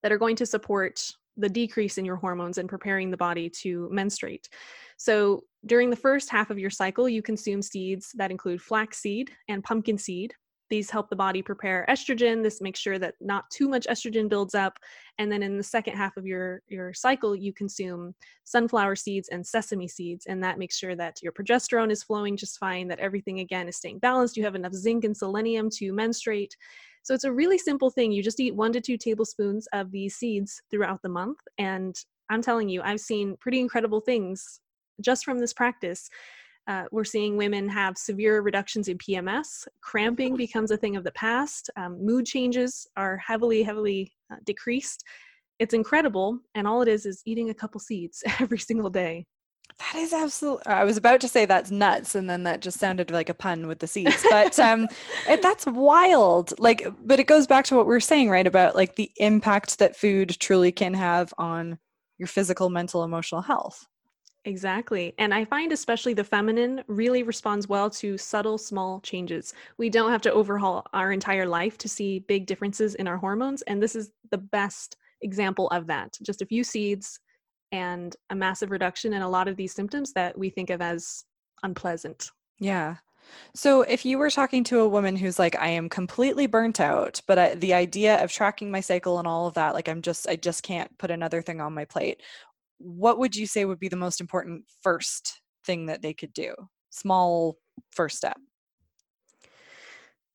that 0.02 0.12
are 0.12 0.18
going 0.18 0.36
to 0.36 0.46
support 0.46 1.12
the 1.36 1.48
decrease 1.48 1.98
in 1.98 2.04
your 2.04 2.16
hormones 2.16 2.58
and 2.58 2.68
preparing 2.68 3.10
the 3.10 3.16
body 3.16 3.48
to 3.48 3.88
menstruate. 3.90 4.48
So 4.96 5.44
during 5.66 5.90
the 5.90 5.96
first 5.96 6.30
half 6.30 6.50
of 6.50 6.58
your 6.58 6.70
cycle, 6.70 7.08
you 7.08 7.22
consume 7.22 7.62
seeds 7.62 8.12
that 8.16 8.30
include 8.30 8.60
flaxseed 8.60 9.30
and 9.48 9.64
pumpkin 9.64 9.98
seed. 9.98 10.34
These 10.70 10.88
help 10.88 11.10
the 11.10 11.16
body 11.16 11.42
prepare 11.42 11.84
estrogen. 11.88 12.42
This 12.42 12.60
makes 12.60 12.78
sure 12.78 12.98
that 12.98 13.16
not 13.20 13.50
too 13.50 13.68
much 13.68 13.86
estrogen 13.88 14.28
builds 14.28 14.54
up. 14.54 14.78
And 15.18 15.30
then 15.30 15.42
in 15.42 15.56
the 15.56 15.62
second 15.62 15.96
half 15.96 16.16
of 16.16 16.26
your, 16.26 16.62
your 16.68 16.94
cycle, 16.94 17.34
you 17.34 17.52
consume 17.52 18.14
sunflower 18.44 18.96
seeds 18.96 19.28
and 19.28 19.46
sesame 19.46 19.88
seeds. 19.88 20.26
And 20.26 20.42
that 20.44 20.58
makes 20.58 20.78
sure 20.78 20.94
that 20.96 21.20
your 21.22 21.32
progesterone 21.32 21.90
is 21.90 22.04
flowing 22.04 22.36
just 22.36 22.58
fine, 22.58 22.86
that 22.88 23.00
everything 23.00 23.40
again 23.40 23.68
is 23.68 23.76
staying 23.76 23.98
balanced. 23.98 24.36
You 24.36 24.44
have 24.44 24.54
enough 24.54 24.74
zinc 24.74 25.04
and 25.04 25.16
selenium 25.16 25.68
to 25.70 25.92
menstruate. 25.92 26.56
So 27.02 27.14
it's 27.14 27.24
a 27.24 27.32
really 27.32 27.58
simple 27.58 27.90
thing. 27.90 28.12
You 28.12 28.22
just 28.22 28.40
eat 28.40 28.54
one 28.54 28.72
to 28.72 28.80
two 28.80 28.96
tablespoons 28.96 29.66
of 29.72 29.90
these 29.90 30.14
seeds 30.14 30.62
throughout 30.70 31.02
the 31.02 31.08
month. 31.08 31.38
And 31.58 31.96
I'm 32.28 32.42
telling 32.42 32.68
you, 32.68 32.80
I've 32.82 33.00
seen 33.00 33.36
pretty 33.40 33.58
incredible 33.58 34.00
things 34.00 34.60
just 35.00 35.24
from 35.24 35.38
this 35.38 35.52
practice. 35.52 36.10
Uh, 36.66 36.84
we're 36.92 37.04
seeing 37.04 37.36
women 37.36 37.68
have 37.68 37.96
severe 37.96 38.42
reductions 38.42 38.88
in 38.88 38.98
PMS. 38.98 39.66
Cramping 39.80 40.36
becomes 40.36 40.70
a 40.70 40.76
thing 40.76 40.96
of 40.96 41.04
the 41.04 41.12
past. 41.12 41.70
Um, 41.76 42.04
mood 42.04 42.26
changes 42.26 42.86
are 42.96 43.16
heavily, 43.16 43.62
heavily 43.62 44.12
uh, 44.32 44.36
decreased. 44.44 45.04
It's 45.58 45.74
incredible. 45.74 46.38
And 46.54 46.66
all 46.66 46.82
it 46.82 46.88
is 46.88 47.06
is 47.06 47.22
eating 47.26 47.50
a 47.50 47.54
couple 47.54 47.80
seeds 47.80 48.22
every 48.40 48.58
single 48.58 48.90
day. 48.90 49.26
That 49.78 49.94
is 49.96 50.12
absolutely. 50.12 50.66
I 50.66 50.84
was 50.84 50.96
about 50.96 51.20
to 51.22 51.28
say 51.28 51.46
that's 51.46 51.70
nuts, 51.70 52.14
and 52.14 52.28
then 52.28 52.42
that 52.42 52.60
just 52.60 52.78
sounded 52.78 53.10
like 53.10 53.28
a 53.28 53.34
pun 53.34 53.66
with 53.66 53.78
the 53.78 53.86
seeds. 53.86 54.24
But 54.28 54.58
um, 54.58 54.88
it, 55.28 55.42
that's 55.42 55.64
wild. 55.64 56.52
Like, 56.58 56.86
but 57.04 57.18
it 57.18 57.26
goes 57.26 57.46
back 57.46 57.64
to 57.66 57.76
what 57.76 57.86
we 57.86 57.94
were 57.94 58.00
saying, 58.00 58.28
right? 58.28 58.46
About 58.46 58.76
like 58.76 58.96
the 58.96 59.10
impact 59.16 59.78
that 59.78 59.96
food 59.96 60.36
truly 60.38 60.70
can 60.70 60.92
have 60.94 61.32
on 61.38 61.78
your 62.18 62.26
physical, 62.26 62.68
mental, 62.68 63.04
emotional 63.04 63.40
health. 63.40 63.86
Exactly. 64.46 65.14
And 65.18 65.34
I 65.34 65.44
find 65.44 65.70
especially 65.70 66.14
the 66.14 66.24
feminine 66.24 66.82
really 66.86 67.22
responds 67.22 67.68
well 67.68 67.90
to 67.90 68.16
subtle, 68.16 68.56
small 68.56 69.00
changes. 69.00 69.52
We 69.76 69.90
don't 69.90 70.10
have 70.10 70.22
to 70.22 70.32
overhaul 70.32 70.86
our 70.94 71.12
entire 71.12 71.46
life 71.46 71.76
to 71.78 71.88
see 71.90 72.20
big 72.20 72.46
differences 72.46 72.94
in 72.94 73.06
our 73.06 73.18
hormones. 73.18 73.60
And 73.62 73.82
this 73.82 73.94
is 73.94 74.12
the 74.30 74.38
best 74.38 74.96
example 75.20 75.68
of 75.68 75.86
that. 75.88 76.16
Just 76.22 76.40
a 76.40 76.46
few 76.46 76.64
seeds 76.64 77.20
and 77.70 78.16
a 78.30 78.34
massive 78.34 78.70
reduction 78.70 79.12
in 79.12 79.20
a 79.20 79.28
lot 79.28 79.46
of 79.46 79.56
these 79.56 79.74
symptoms 79.74 80.14
that 80.14 80.38
we 80.38 80.48
think 80.48 80.70
of 80.70 80.80
as 80.80 81.24
unpleasant. 81.62 82.30
Yeah. 82.58 82.96
So, 83.54 83.82
if 83.82 84.04
you 84.04 84.18
were 84.18 84.30
talking 84.30 84.64
to 84.64 84.80
a 84.80 84.88
woman 84.88 85.16
who's 85.16 85.38
like, 85.38 85.56
I 85.58 85.68
am 85.68 85.88
completely 85.88 86.46
burnt 86.46 86.80
out, 86.80 87.20
but 87.26 87.38
I, 87.38 87.54
the 87.54 87.74
idea 87.74 88.22
of 88.22 88.32
tracking 88.32 88.70
my 88.70 88.80
cycle 88.80 89.18
and 89.18 89.28
all 89.28 89.46
of 89.46 89.54
that, 89.54 89.74
like, 89.74 89.88
I'm 89.88 90.02
just, 90.02 90.28
I 90.28 90.36
just 90.36 90.62
can't 90.62 90.96
put 90.98 91.10
another 91.10 91.42
thing 91.42 91.60
on 91.60 91.74
my 91.74 91.84
plate 91.84 92.22
what 92.80 93.18
would 93.18 93.36
you 93.36 93.46
say 93.46 93.64
would 93.64 93.78
be 93.78 93.88
the 93.88 93.96
most 93.96 94.20
important 94.20 94.64
first 94.82 95.40
thing 95.64 95.86
that 95.86 96.02
they 96.02 96.14
could 96.14 96.32
do? 96.32 96.54
Small 96.90 97.56
first 97.90 98.16
step. 98.16 98.38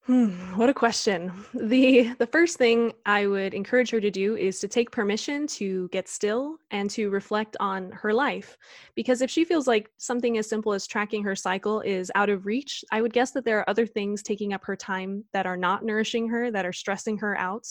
Hmm, 0.06 0.30
what 0.56 0.70
a 0.70 0.74
question. 0.74 1.32
The 1.56 2.14
the 2.20 2.28
first 2.28 2.58
thing 2.58 2.94
I 3.08 3.26
would 3.26 3.56
encourage 3.56 3.90
her 3.90 4.00
to 4.00 4.12
do 4.12 4.38
is 4.38 4.60
to 4.60 4.68
take 4.68 4.92
permission 4.92 5.48
to 5.48 5.90
get 5.92 6.08
still 6.08 6.58
and 6.70 6.88
to 6.92 7.10
reflect 7.10 7.58
on 7.60 7.90
her 7.92 8.14
life. 8.14 8.56
Because 8.94 9.24
if 9.24 9.32
she 9.32 9.44
feels 9.44 9.66
like 9.66 9.90
something 9.98 10.38
as 10.38 10.48
simple 10.48 10.74
as 10.74 10.86
tracking 10.86 11.24
her 11.24 11.36
cycle 11.36 11.82
is 11.82 12.12
out 12.14 12.30
of 12.30 12.46
reach, 12.46 12.84
I 12.92 13.02
would 13.02 13.14
guess 13.14 13.32
that 13.32 13.46
there 13.46 13.58
are 13.58 13.70
other 13.70 13.88
things 13.88 14.22
taking 14.22 14.54
up 14.54 14.64
her 14.66 14.76
time 14.76 15.26
that 15.34 15.48
are 15.48 15.58
not 15.58 15.84
nourishing 15.84 16.30
her, 16.30 16.52
that 16.52 16.68
are 16.68 16.74
stressing 16.74 17.18
her 17.18 17.36
out 17.36 17.66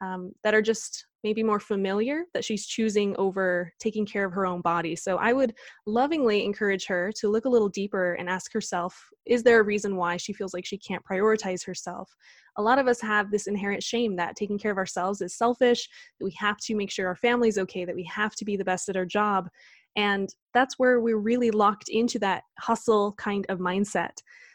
um, 0.00 0.32
that 0.44 0.54
are 0.54 0.62
just 0.62 1.06
maybe 1.24 1.42
more 1.42 1.58
familiar 1.58 2.22
that 2.34 2.44
she's 2.44 2.66
choosing 2.66 3.16
over 3.16 3.72
taking 3.80 4.06
care 4.06 4.24
of 4.24 4.32
her 4.32 4.46
own 4.46 4.60
body. 4.60 4.94
So 4.94 5.16
I 5.16 5.32
would 5.32 5.54
lovingly 5.84 6.44
encourage 6.44 6.86
her 6.86 7.10
to 7.16 7.28
look 7.28 7.46
a 7.46 7.48
little 7.48 7.68
deeper 7.68 8.14
and 8.14 8.28
ask 8.28 8.52
herself 8.52 8.96
is 9.24 9.42
there 9.42 9.58
a 9.58 9.64
reason 9.64 9.96
why 9.96 10.18
she 10.18 10.32
feels 10.32 10.54
like 10.54 10.64
she 10.64 10.78
can't 10.78 11.04
prioritize 11.04 11.66
herself? 11.66 12.14
A 12.58 12.62
lot 12.62 12.78
of 12.78 12.86
us 12.86 13.00
have 13.00 13.30
this 13.30 13.48
inherent 13.48 13.82
shame 13.82 14.14
that 14.16 14.36
taking 14.36 14.56
care 14.56 14.70
of 14.70 14.78
ourselves 14.78 15.20
is 15.20 15.36
selfish, 15.36 15.88
that 16.20 16.24
we 16.24 16.34
have 16.38 16.58
to 16.58 16.76
make 16.76 16.92
sure 16.92 17.08
our 17.08 17.16
family's 17.16 17.58
okay, 17.58 17.84
that 17.84 17.96
we 17.96 18.04
have 18.04 18.36
to 18.36 18.44
be 18.44 18.56
the 18.56 18.64
best 18.64 18.88
at 18.88 18.96
our 18.96 19.04
job. 19.04 19.48
And 19.96 20.28
that's 20.54 20.78
where 20.78 21.00
we're 21.00 21.18
really 21.18 21.50
locked 21.50 21.88
into 21.88 22.20
that 22.20 22.44
hustle 22.60 23.14
kind 23.14 23.44
of 23.48 23.58
mindset. 23.58 24.12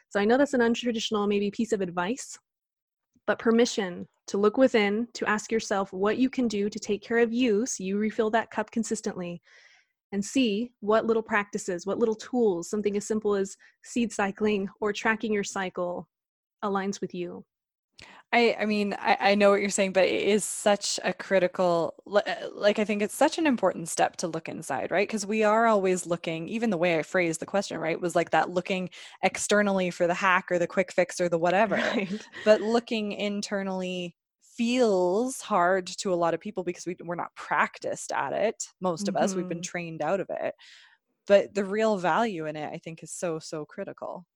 So 0.10 0.20
I 0.22 0.26
know 0.26 0.38
that's 0.38 0.54
an 0.54 0.62
untraditional, 0.62 1.28
maybe 1.28 1.52
piece 1.52 1.74
of 1.74 1.82
advice, 1.82 2.38
but 3.28 3.40
permission 3.40 4.08
to 4.32 4.38
look 4.38 4.58
within, 4.58 5.10
to 5.14 5.30
ask 5.30 5.52
yourself 5.52 5.92
what 5.92 6.18
you 6.18 6.30
can 6.30 6.48
do 6.48 6.70
to 6.70 6.80
take 6.80 7.04
care 7.04 7.18
of 7.18 7.34
you 7.34 7.66
so 7.66 7.84
you 7.84 7.98
refill 7.98 8.30
that 8.30 8.50
cup 8.50 8.72
consistently, 8.72 9.42
and 10.14 10.24
see 10.24 10.72
what 10.80 11.06
little 11.06 11.22
practices, 11.22 11.86
what 11.86 12.00
little 12.00 12.16
tools, 12.16 12.70
something 12.70 12.96
as 12.96 13.06
simple 13.06 13.36
as 13.36 13.58
seed 13.84 14.12
cycling 14.12 14.70
or 14.80 14.94
tracking 14.94 15.34
your 15.34 15.44
cycle 15.44 16.08
aligns 16.64 17.02
with 17.02 17.14
you. 17.14 17.44
I, 18.34 18.56
I 18.62 18.66
mean, 18.66 18.96
I, 18.98 19.18
I 19.20 19.36
know 19.36 19.50
what 19.50 19.60
you're 19.60 19.70
saying, 19.70 19.92
but 19.92 20.06
it 20.06 20.22
is 20.22 20.46
such 20.46 20.98
a 21.04 21.12
critical, 21.12 21.96
uh, 22.10 22.22
like, 22.54 22.80
I 22.80 22.86
think 22.86 23.02
it's 23.02 23.14
such 23.14 23.38
an 23.38 23.46
important 23.46 23.90
step 23.90 24.16
to 24.18 24.28
look 24.30 24.48
inside, 24.48 24.90
right? 24.92 25.06
Because 25.06 25.26
we 25.26 25.44
are 25.44 25.68
always 25.68 26.06
looking, 26.06 26.48
even 26.48 26.70
the 26.70 26.78
way 26.78 26.98
I 26.98 27.04
phrased 27.04 27.42
the 27.42 27.46
question, 27.46 27.78
right, 27.78 28.00
was 28.00 28.16
like 28.16 28.30
that 28.30 28.50
looking 28.50 28.90
externally 29.22 29.92
for 29.92 30.08
the 30.08 30.14
hack 30.14 30.50
or 30.50 30.60
the 30.60 30.68
quick 30.68 30.94
fix 30.94 31.20
or 31.20 31.28
the 31.28 31.38
whatever. 31.38 31.76
Right. 31.92 32.26
But 32.46 32.62
looking 32.62 33.12
internally 33.12 34.16
feels 34.62 35.42
hard 35.42 35.88
to 35.88 36.14
a 36.14 36.16
lot 36.16 36.36
of 36.36 36.40
people 36.40 36.64
because 36.64 36.86
we, 36.86 36.96
we're 37.04 37.16
not 37.16 37.34
practiced 37.36 38.12
at 38.12 38.32
it. 38.32 38.68
Most 38.80 39.08
of 39.08 39.16
mm-hmm. 39.16 39.24
us, 39.24 39.34
we've 39.34 39.50
been 39.50 39.58
mm-hmm. 39.58 39.64
trained 39.64 40.04
out 40.04 40.20
of 40.20 40.30
it. 40.30 40.54
But 41.26 41.56
the 41.56 41.66
real 41.66 41.98
value 41.98 42.46
in 42.46 42.56
it, 42.56 42.72
I 42.72 42.78
think, 42.78 43.02
is 43.02 43.10
so, 43.12 43.40
so 43.40 43.66
critical. 43.66 44.28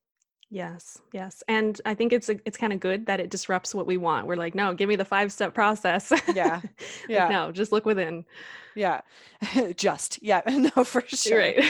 Yes, 0.49 0.97
yes. 1.13 1.43
And 1.47 1.79
I 1.85 1.93
think 1.93 2.11
it's 2.11 2.27
a, 2.29 2.39
it's 2.43 2.57
kind 2.57 2.73
of 2.73 2.79
good 2.79 3.05
that 3.05 3.19
it 3.19 3.29
disrupts 3.29 3.75
what 3.75 3.85
we 3.85 3.97
want. 3.97 4.25
We're 4.25 4.35
like, 4.35 4.55
no, 4.55 4.73
give 4.73 4.89
me 4.89 4.95
the 4.95 5.05
five 5.05 5.31
step 5.31 5.53
process. 5.53 6.11
Yeah. 6.33 6.61
Yeah. 7.07 7.25
like, 7.25 7.31
no, 7.31 7.51
just 7.51 7.71
look 7.71 7.85
within. 7.85 8.25
Yeah. 8.73 9.01
just. 9.75 10.17
Yeah. 10.23 10.41
No, 10.75 10.83
for 10.83 11.03
sure. 11.05 11.37
Right. 11.37 11.63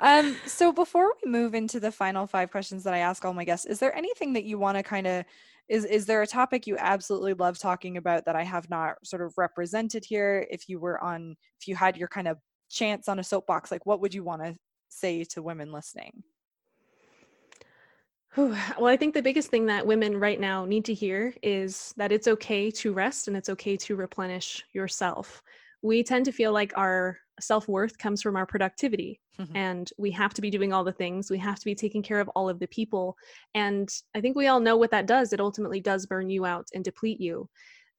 um, 0.00 0.36
so 0.44 0.70
before 0.70 1.14
we 1.24 1.30
move 1.30 1.54
into 1.54 1.80
the 1.80 1.90
final 1.90 2.26
five 2.26 2.50
questions 2.50 2.84
that 2.84 2.92
I 2.92 2.98
ask 2.98 3.24
all 3.24 3.32
my 3.32 3.44
guests, 3.44 3.64
is 3.64 3.78
there 3.78 3.96
anything 3.96 4.34
that 4.34 4.44
you 4.44 4.58
want 4.58 4.76
to 4.76 4.82
kind 4.82 5.06
of 5.06 5.24
is 5.68 5.84
is 5.84 6.06
there 6.06 6.22
a 6.22 6.26
topic 6.26 6.66
you 6.66 6.76
absolutely 6.78 7.34
love 7.34 7.58
talking 7.58 7.96
about 7.96 8.24
that 8.26 8.36
I 8.36 8.42
have 8.42 8.68
not 8.68 8.96
sort 9.04 9.22
of 9.22 9.34
represented 9.36 10.04
here? 10.04 10.46
If 10.50 10.68
you 10.68 10.78
were 10.80 11.02
on 11.02 11.36
if 11.60 11.68
you 11.68 11.76
had 11.76 11.96
your 11.96 12.08
kind 12.08 12.28
of 12.28 12.38
chance 12.68 13.08
on 13.08 13.18
a 13.18 13.24
soapbox, 13.24 13.70
like 13.70 13.86
what 13.86 14.00
would 14.00 14.14
you 14.14 14.24
want 14.24 14.42
to 14.42 14.56
say 14.88 15.24
to 15.24 15.42
women 15.42 15.72
listening? 15.72 16.22
Well, 18.36 18.86
I 18.86 18.96
think 18.96 19.12
the 19.12 19.22
biggest 19.22 19.50
thing 19.50 19.66
that 19.66 19.86
women 19.86 20.18
right 20.18 20.40
now 20.40 20.64
need 20.64 20.86
to 20.86 20.94
hear 20.94 21.34
is 21.42 21.92
that 21.98 22.12
it's 22.12 22.26
okay 22.26 22.70
to 22.70 22.94
rest 22.94 23.28
and 23.28 23.36
it's 23.36 23.50
okay 23.50 23.76
to 23.76 23.94
replenish 23.94 24.64
yourself. 24.72 25.42
We 25.82 26.02
tend 26.02 26.24
to 26.24 26.32
feel 26.32 26.50
like 26.50 26.72
our 26.74 27.18
self 27.40 27.68
worth 27.68 27.98
comes 27.98 28.22
from 28.22 28.36
our 28.36 28.46
productivity, 28.46 29.20
mm-hmm. 29.38 29.56
and 29.56 29.90
we 29.98 30.10
have 30.12 30.34
to 30.34 30.42
be 30.42 30.50
doing 30.50 30.72
all 30.72 30.84
the 30.84 30.92
things. 30.92 31.30
We 31.30 31.38
have 31.38 31.58
to 31.58 31.64
be 31.64 31.74
taking 31.74 32.02
care 32.02 32.20
of 32.20 32.28
all 32.30 32.48
of 32.48 32.58
the 32.58 32.68
people. 32.68 33.16
And 33.54 33.88
I 34.14 34.20
think 34.20 34.36
we 34.36 34.46
all 34.46 34.60
know 34.60 34.76
what 34.76 34.90
that 34.90 35.06
does. 35.06 35.32
It 35.32 35.40
ultimately 35.40 35.80
does 35.80 36.06
burn 36.06 36.28
you 36.30 36.44
out 36.44 36.68
and 36.74 36.84
deplete 36.84 37.20
you. 37.20 37.48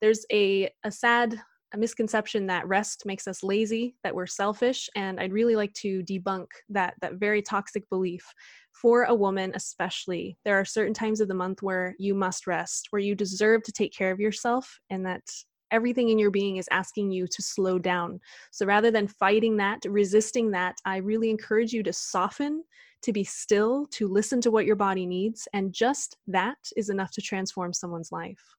There's 0.01 0.25
a, 0.31 0.69
a 0.83 0.91
sad 0.91 1.39
a 1.73 1.77
misconception 1.77 2.45
that 2.47 2.67
rest 2.67 3.03
makes 3.05 3.27
us 3.27 3.41
lazy, 3.41 3.95
that 4.03 4.13
we're 4.13 4.27
selfish, 4.27 4.89
and 4.95 5.19
I'd 5.19 5.33
really 5.33 5.55
like 5.55 5.73
to 5.73 6.03
debunk 6.03 6.45
that 6.69 6.93
that 7.01 7.15
very 7.15 7.41
toxic 7.41 7.89
belief. 7.89 8.23
For 8.79 9.03
a 9.05 9.15
woman 9.15 9.51
especially, 9.55 10.37
there 10.45 10.59
are 10.59 10.65
certain 10.65 10.93
times 10.93 11.19
of 11.19 11.27
the 11.27 11.33
month 11.33 11.63
where 11.63 11.95
you 11.97 12.13
must 12.13 12.47
rest, 12.47 12.87
where 12.91 13.01
you 13.01 13.15
deserve 13.15 13.63
to 13.63 13.71
take 13.71 13.93
care 13.93 14.11
of 14.11 14.19
yourself 14.19 14.79
and 14.89 15.05
that 15.05 15.23
everything 15.73 16.09
in 16.09 16.19
your 16.19 16.31
being 16.31 16.57
is 16.57 16.69
asking 16.71 17.11
you 17.11 17.27
to 17.27 17.41
slow 17.41 17.77
down. 17.79 18.21
So 18.51 18.65
rather 18.65 18.91
than 18.91 19.07
fighting 19.07 19.57
that, 19.57 19.79
resisting 19.85 20.51
that, 20.51 20.75
I 20.85 20.97
really 20.97 21.29
encourage 21.29 21.73
you 21.73 21.83
to 21.83 21.91
soften, 21.91 22.63
to 23.01 23.11
be 23.11 23.23
still, 23.23 23.87
to 23.87 24.07
listen 24.07 24.39
to 24.41 24.51
what 24.51 24.65
your 24.65 24.77
body 24.77 25.05
needs, 25.05 25.47
and 25.51 25.73
just 25.73 26.17
that 26.27 26.57
is 26.77 26.89
enough 26.89 27.11
to 27.13 27.21
transform 27.21 27.73
someone's 27.73 28.11
life. 28.11 28.55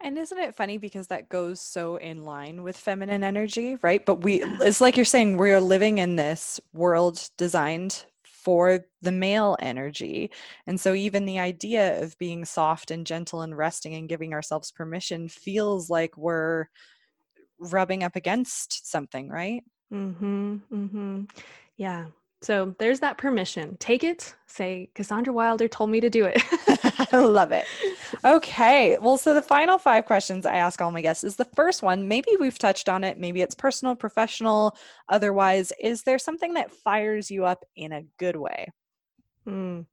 And 0.00 0.18
isn't 0.18 0.38
it 0.38 0.56
funny 0.56 0.76
because 0.76 1.06
that 1.06 1.28
goes 1.28 1.60
so 1.60 1.96
in 1.96 2.24
line 2.24 2.62
with 2.62 2.76
feminine 2.76 3.22
energy, 3.22 3.78
right? 3.80 4.04
But 4.04 4.22
we, 4.22 4.42
it's 4.60 4.80
like 4.80 4.96
you're 4.96 5.04
saying, 5.04 5.36
we 5.36 5.52
are 5.52 5.60
living 5.60 5.98
in 5.98 6.16
this 6.16 6.60
world 6.72 7.30
designed 7.38 8.04
for 8.44 8.86
the 9.02 9.12
male 9.12 9.56
energy. 9.60 10.30
And 10.66 10.80
so 10.80 10.94
even 10.94 11.24
the 11.26 11.38
idea 11.40 12.02
of 12.02 12.18
being 12.18 12.44
soft 12.44 12.90
and 12.90 13.06
gentle 13.06 13.42
and 13.42 13.56
resting 13.56 13.94
and 13.94 14.08
giving 14.08 14.34
ourselves 14.34 14.70
permission 14.72 15.28
feels 15.28 15.90
like 15.90 16.16
we're 16.16 16.66
rubbing 17.58 18.02
up 18.04 18.16
against 18.16 18.90
something, 18.90 19.28
right? 19.28 19.64
Mhm. 19.90 20.62
Mhm. 20.70 21.28
Yeah. 21.76 22.08
So 22.44 22.74
there's 22.78 23.00
that 23.00 23.16
permission. 23.16 23.78
Take 23.78 24.04
it. 24.04 24.34
Say, 24.46 24.90
Cassandra 24.94 25.32
Wilder 25.32 25.66
told 25.66 25.88
me 25.88 25.98
to 26.00 26.10
do 26.10 26.26
it. 26.26 26.42
I 27.12 27.18
love 27.18 27.52
it. 27.52 27.64
Okay. 28.24 28.96
Well, 29.02 29.18
so 29.18 29.34
the 29.34 29.42
final 29.42 29.76
five 29.76 30.06
questions 30.06 30.46
I 30.46 30.54
ask 30.56 30.80
all 30.80 30.90
my 30.90 31.02
guests 31.02 31.24
is 31.24 31.36
the 31.36 31.44
first 31.44 31.82
one. 31.82 32.08
Maybe 32.08 32.30
we've 32.40 32.58
touched 32.58 32.88
on 32.88 33.04
it. 33.04 33.18
Maybe 33.18 33.42
it's 33.42 33.54
personal, 33.54 33.94
professional, 33.94 34.78
otherwise. 35.10 35.72
Is 35.78 36.04
there 36.04 36.18
something 36.18 36.54
that 36.54 36.70
fires 36.70 37.30
you 37.30 37.44
up 37.44 37.64
in 37.76 37.92
a 37.92 38.04
good 38.18 38.36
way? 38.36 38.68
Mm. 39.46 39.84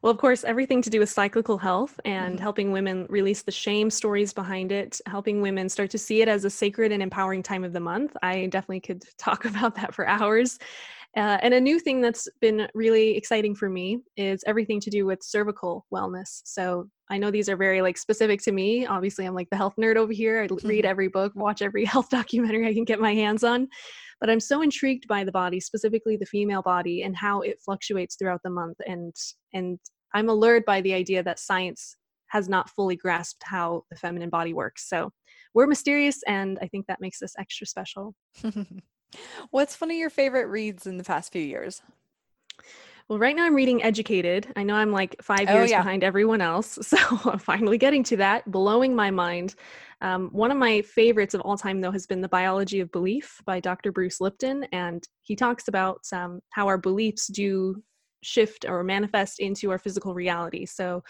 Well, 0.00 0.12
of 0.12 0.18
course, 0.18 0.44
everything 0.44 0.82
to 0.82 0.90
do 0.90 1.00
with 1.00 1.10
cyclical 1.10 1.58
health 1.58 1.98
and 2.04 2.34
mm-hmm. 2.34 2.42
helping 2.42 2.72
women 2.72 3.06
release 3.08 3.42
the 3.42 3.52
shame 3.52 3.90
stories 3.90 4.32
behind 4.32 4.70
it, 4.70 5.00
helping 5.06 5.42
women 5.42 5.68
start 5.68 5.90
to 5.90 5.98
see 5.98 6.22
it 6.22 6.28
as 6.28 6.44
a 6.44 6.50
sacred 6.50 6.92
and 6.92 7.02
empowering 7.02 7.42
time 7.42 7.64
of 7.64 7.72
the 7.72 7.80
month. 7.80 8.16
I 8.22 8.46
definitely 8.46 8.80
could 8.80 9.04
talk 9.18 9.46
about 9.46 9.74
that 9.76 9.94
for 9.94 10.06
hours. 10.06 10.58
Uh, 11.16 11.38
and 11.42 11.54
a 11.54 11.60
new 11.60 11.78
thing 11.78 12.00
that's 12.00 12.28
been 12.40 12.66
really 12.74 13.16
exciting 13.16 13.54
for 13.54 13.70
me 13.70 14.00
is 14.16 14.42
everything 14.46 14.80
to 14.80 14.90
do 14.90 15.06
with 15.06 15.22
cervical 15.22 15.86
wellness. 15.92 16.40
So 16.44 16.88
I 17.08 17.18
know 17.18 17.30
these 17.30 17.48
are 17.48 17.56
very 17.56 17.82
like 17.82 17.96
specific 17.96 18.42
to 18.42 18.52
me. 18.52 18.84
Obviously, 18.84 19.24
I'm 19.24 19.34
like 19.34 19.48
the 19.50 19.56
health 19.56 19.74
nerd 19.78 19.96
over 19.96 20.12
here. 20.12 20.42
I 20.42 20.66
read 20.66 20.84
every 20.84 21.08
book, 21.08 21.32
watch 21.36 21.62
every 21.62 21.84
health 21.84 22.10
documentary 22.10 22.66
I 22.66 22.74
can 22.74 22.84
get 22.84 23.00
my 23.00 23.14
hands 23.14 23.44
on. 23.44 23.68
But 24.20 24.28
I'm 24.28 24.40
so 24.40 24.62
intrigued 24.62 25.06
by 25.06 25.22
the 25.22 25.32
body, 25.32 25.60
specifically 25.60 26.16
the 26.16 26.26
female 26.26 26.62
body, 26.62 27.02
and 27.02 27.16
how 27.16 27.42
it 27.42 27.60
fluctuates 27.64 28.16
throughout 28.16 28.42
the 28.42 28.50
month. 28.50 28.78
And 28.86 29.14
and 29.52 29.78
I'm 30.14 30.28
allured 30.28 30.64
by 30.64 30.80
the 30.80 30.94
idea 30.94 31.22
that 31.22 31.38
science 31.38 31.96
has 32.28 32.48
not 32.48 32.70
fully 32.70 32.96
grasped 32.96 33.42
how 33.44 33.84
the 33.90 33.96
feminine 33.96 34.30
body 34.30 34.52
works. 34.52 34.88
So 34.88 35.12
we're 35.54 35.68
mysterious, 35.68 36.20
and 36.26 36.58
I 36.60 36.66
think 36.66 36.86
that 36.86 37.00
makes 37.00 37.22
us 37.22 37.34
extra 37.38 37.66
special. 37.68 38.16
What's 39.50 39.80
one 39.80 39.90
of 39.90 39.96
your 39.96 40.10
favorite 40.10 40.46
reads 40.46 40.86
in 40.86 40.96
the 40.96 41.04
past 41.04 41.32
few 41.32 41.42
years? 41.42 41.82
Well, 43.08 43.18
right 43.18 43.36
now 43.36 43.44
I'm 43.44 43.54
reading 43.54 43.82
Educated. 43.82 44.50
I 44.56 44.62
know 44.62 44.74
I'm 44.74 44.90
like 44.90 45.16
five 45.20 45.50
years 45.50 45.70
yeah. 45.70 45.82
behind 45.82 46.02
everyone 46.02 46.40
else. 46.40 46.78
So 46.82 46.96
I'm 47.30 47.38
finally 47.38 47.76
getting 47.76 48.02
to 48.04 48.16
that, 48.18 48.50
blowing 48.50 48.96
my 48.96 49.10
mind. 49.10 49.54
Um, 50.00 50.30
one 50.32 50.50
of 50.50 50.56
my 50.56 50.80
favorites 50.82 51.34
of 51.34 51.42
all 51.42 51.58
time, 51.58 51.80
though, 51.80 51.90
has 51.90 52.06
been 52.06 52.22
The 52.22 52.28
Biology 52.28 52.80
of 52.80 52.90
Belief 52.92 53.42
by 53.44 53.60
Dr. 53.60 53.92
Bruce 53.92 54.20
Lipton. 54.20 54.64
And 54.72 55.06
he 55.20 55.36
talks 55.36 55.68
about 55.68 56.00
um, 56.12 56.40
how 56.50 56.66
our 56.66 56.78
beliefs 56.78 57.26
do 57.26 57.82
shift 58.22 58.64
or 58.66 58.82
manifest 58.82 59.38
into 59.38 59.70
our 59.70 59.78
physical 59.78 60.14
reality. 60.14 60.64
So 60.64 61.04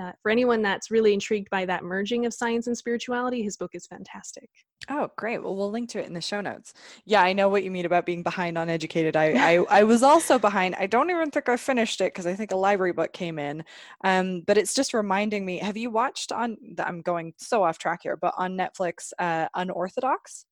uh, 0.00 0.12
for 0.22 0.30
anyone 0.30 0.62
that's 0.62 0.90
really 0.90 1.12
intrigued 1.12 1.50
by 1.50 1.66
that 1.66 1.84
merging 1.84 2.24
of 2.26 2.32
science 2.32 2.66
and 2.66 2.76
spirituality, 2.76 3.42
his 3.42 3.56
book 3.56 3.72
is 3.74 3.86
fantastic. 3.86 4.48
Oh, 4.88 5.10
great. 5.16 5.42
Well, 5.42 5.56
we'll 5.56 5.70
link 5.70 5.90
to 5.90 6.00
it 6.00 6.06
in 6.06 6.14
the 6.14 6.20
show 6.20 6.40
notes. 6.40 6.72
Yeah, 7.04 7.22
I 7.22 7.34
know 7.34 7.48
what 7.48 7.64
you 7.64 7.70
mean 7.70 7.84
about 7.84 8.06
being 8.06 8.22
behind 8.22 8.56
on 8.56 8.70
educated. 8.70 9.14
I 9.14 9.56
I, 9.56 9.64
I 9.80 9.82
was 9.82 10.02
also 10.02 10.38
behind. 10.38 10.74
I 10.78 10.86
don't 10.86 11.10
even 11.10 11.30
think 11.30 11.48
I 11.48 11.56
finished 11.56 12.00
it 12.00 12.12
because 12.14 12.26
I 12.26 12.34
think 12.34 12.50
a 12.52 12.56
library 12.56 12.92
book 12.92 13.12
came 13.12 13.38
in. 13.38 13.64
Um, 14.04 14.42
but 14.46 14.56
it's 14.56 14.74
just 14.74 14.94
reminding 14.94 15.44
me. 15.44 15.58
Have 15.58 15.76
you 15.76 15.90
watched 15.90 16.32
on? 16.32 16.56
I'm 16.78 17.02
going 17.02 17.34
so 17.36 17.62
off 17.62 17.78
track 17.78 18.00
here, 18.02 18.16
but 18.16 18.34
on 18.38 18.56
Netflix, 18.56 19.12
uh, 19.18 19.48
Unorthodox. 19.54 20.46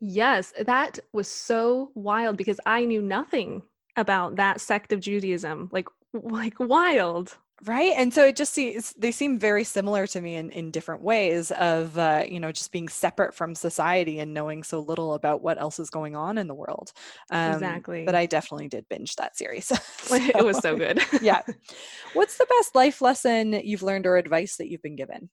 Yes, 0.00 0.52
that 0.66 0.98
was 1.12 1.28
so 1.28 1.90
wild 1.94 2.36
because 2.36 2.60
I 2.66 2.84
knew 2.84 3.02
nothing 3.02 3.62
about 3.96 4.36
that 4.36 4.60
sect 4.60 4.92
of 4.92 5.00
Judaism. 5.00 5.68
Like 5.72 5.88
like 6.12 6.60
wild 6.60 7.36
right 7.64 7.92
and 7.96 8.12
so 8.12 8.24
it 8.24 8.36
just 8.36 8.52
seems 8.52 8.92
they 8.94 9.12
seem 9.12 9.38
very 9.38 9.64
similar 9.64 10.06
to 10.06 10.20
me 10.20 10.36
in, 10.36 10.50
in 10.50 10.70
different 10.70 11.02
ways 11.02 11.50
of 11.52 11.96
uh, 11.98 12.24
you 12.28 12.40
know 12.40 12.52
just 12.52 12.72
being 12.72 12.88
separate 12.88 13.34
from 13.34 13.54
society 13.54 14.18
and 14.18 14.32
knowing 14.34 14.62
so 14.62 14.80
little 14.80 15.14
about 15.14 15.42
what 15.42 15.60
else 15.60 15.78
is 15.78 15.90
going 15.90 16.16
on 16.16 16.38
in 16.38 16.46
the 16.46 16.54
world 16.54 16.92
um, 17.30 17.52
exactly. 17.52 18.04
But 18.04 18.14
i 18.14 18.26
definitely 18.26 18.68
did 18.68 18.88
binge 18.88 19.16
that 19.16 19.36
series 19.36 19.66
so, 19.66 19.76
it 20.14 20.44
was 20.44 20.58
so 20.58 20.76
good. 20.76 21.00
yeah. 21.20 21.42
What's 22.14 22.38
the 22.38 22.46
best 22.46 22.74
life 22.74 23.00
lesson 23.00 23.52
you've 23.52 23.82
learned 23.82 24.06
or 24.06 24.16
advice 24.16 24.56
that 24.56 24.68
you've 24.68 24.82
been 24.82 24.96
given 24.96 25.30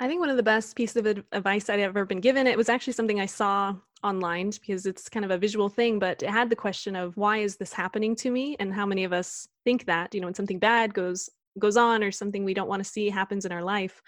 I 0.00 0.08
think 0.08 0.20
one 0.20 0.30
of 0.30 0.38
the 0.38 0.42
best 0.42 0.74
pieces 0.76 0.96
of 0.96 1.24
advice 1.32 1.68
I'd 1.68 1.78
ever 1.78 2.06
been 2.06 2.20
given, 2.20 2.46
it 2.46 2.56
was 2.56 2.70
actually 2.70 2.94
something 2.94 3.20
I 3.20 3.26
saw 3.26 3.76
online 4.02 4.50
because 4.50 4.86
it's 4.86 5.10
kind 5.10 5.26
of 5.26 5.30
a 5.30 5.36
visual 5.36 5.68
thing, 5.68 5.98
but 5.98 6.22
it 6.22 6.30
had 6.30 6.48
the 6.48 6.56
question 6.56 6.96
of 6.96 7.18
why 7.18 7.38
is 7.38 7.56
this 7.56 7.74
happening 7.74 8.16
to 8.16 8.30
me? 8.30 8.56
And 8.58 8.72
how 8.72 8.86
many 8.86 9.04
of 9.04 9.12
us 9.12 9.46
think 9.62 9.84
that, 9.84 10.14
you 10.14 10.22
know, 10.22 10.26
when 10.26 10.34
something 10.34 10.58
bad 10.58 10.94
goes 10.94 11.28
goes 11.58 11.76
on 11.76 12.02
or 12.02 12.12
something 12.12 12.44
we 12.44 12.54
don't 12.54 12.68
want 12.68 12.82
to 12.82 12.88
see 12.88 13.10
happens 13.10 13.44
in 13.44 13.52
our 13.52 13.62
life. 13.62 14.00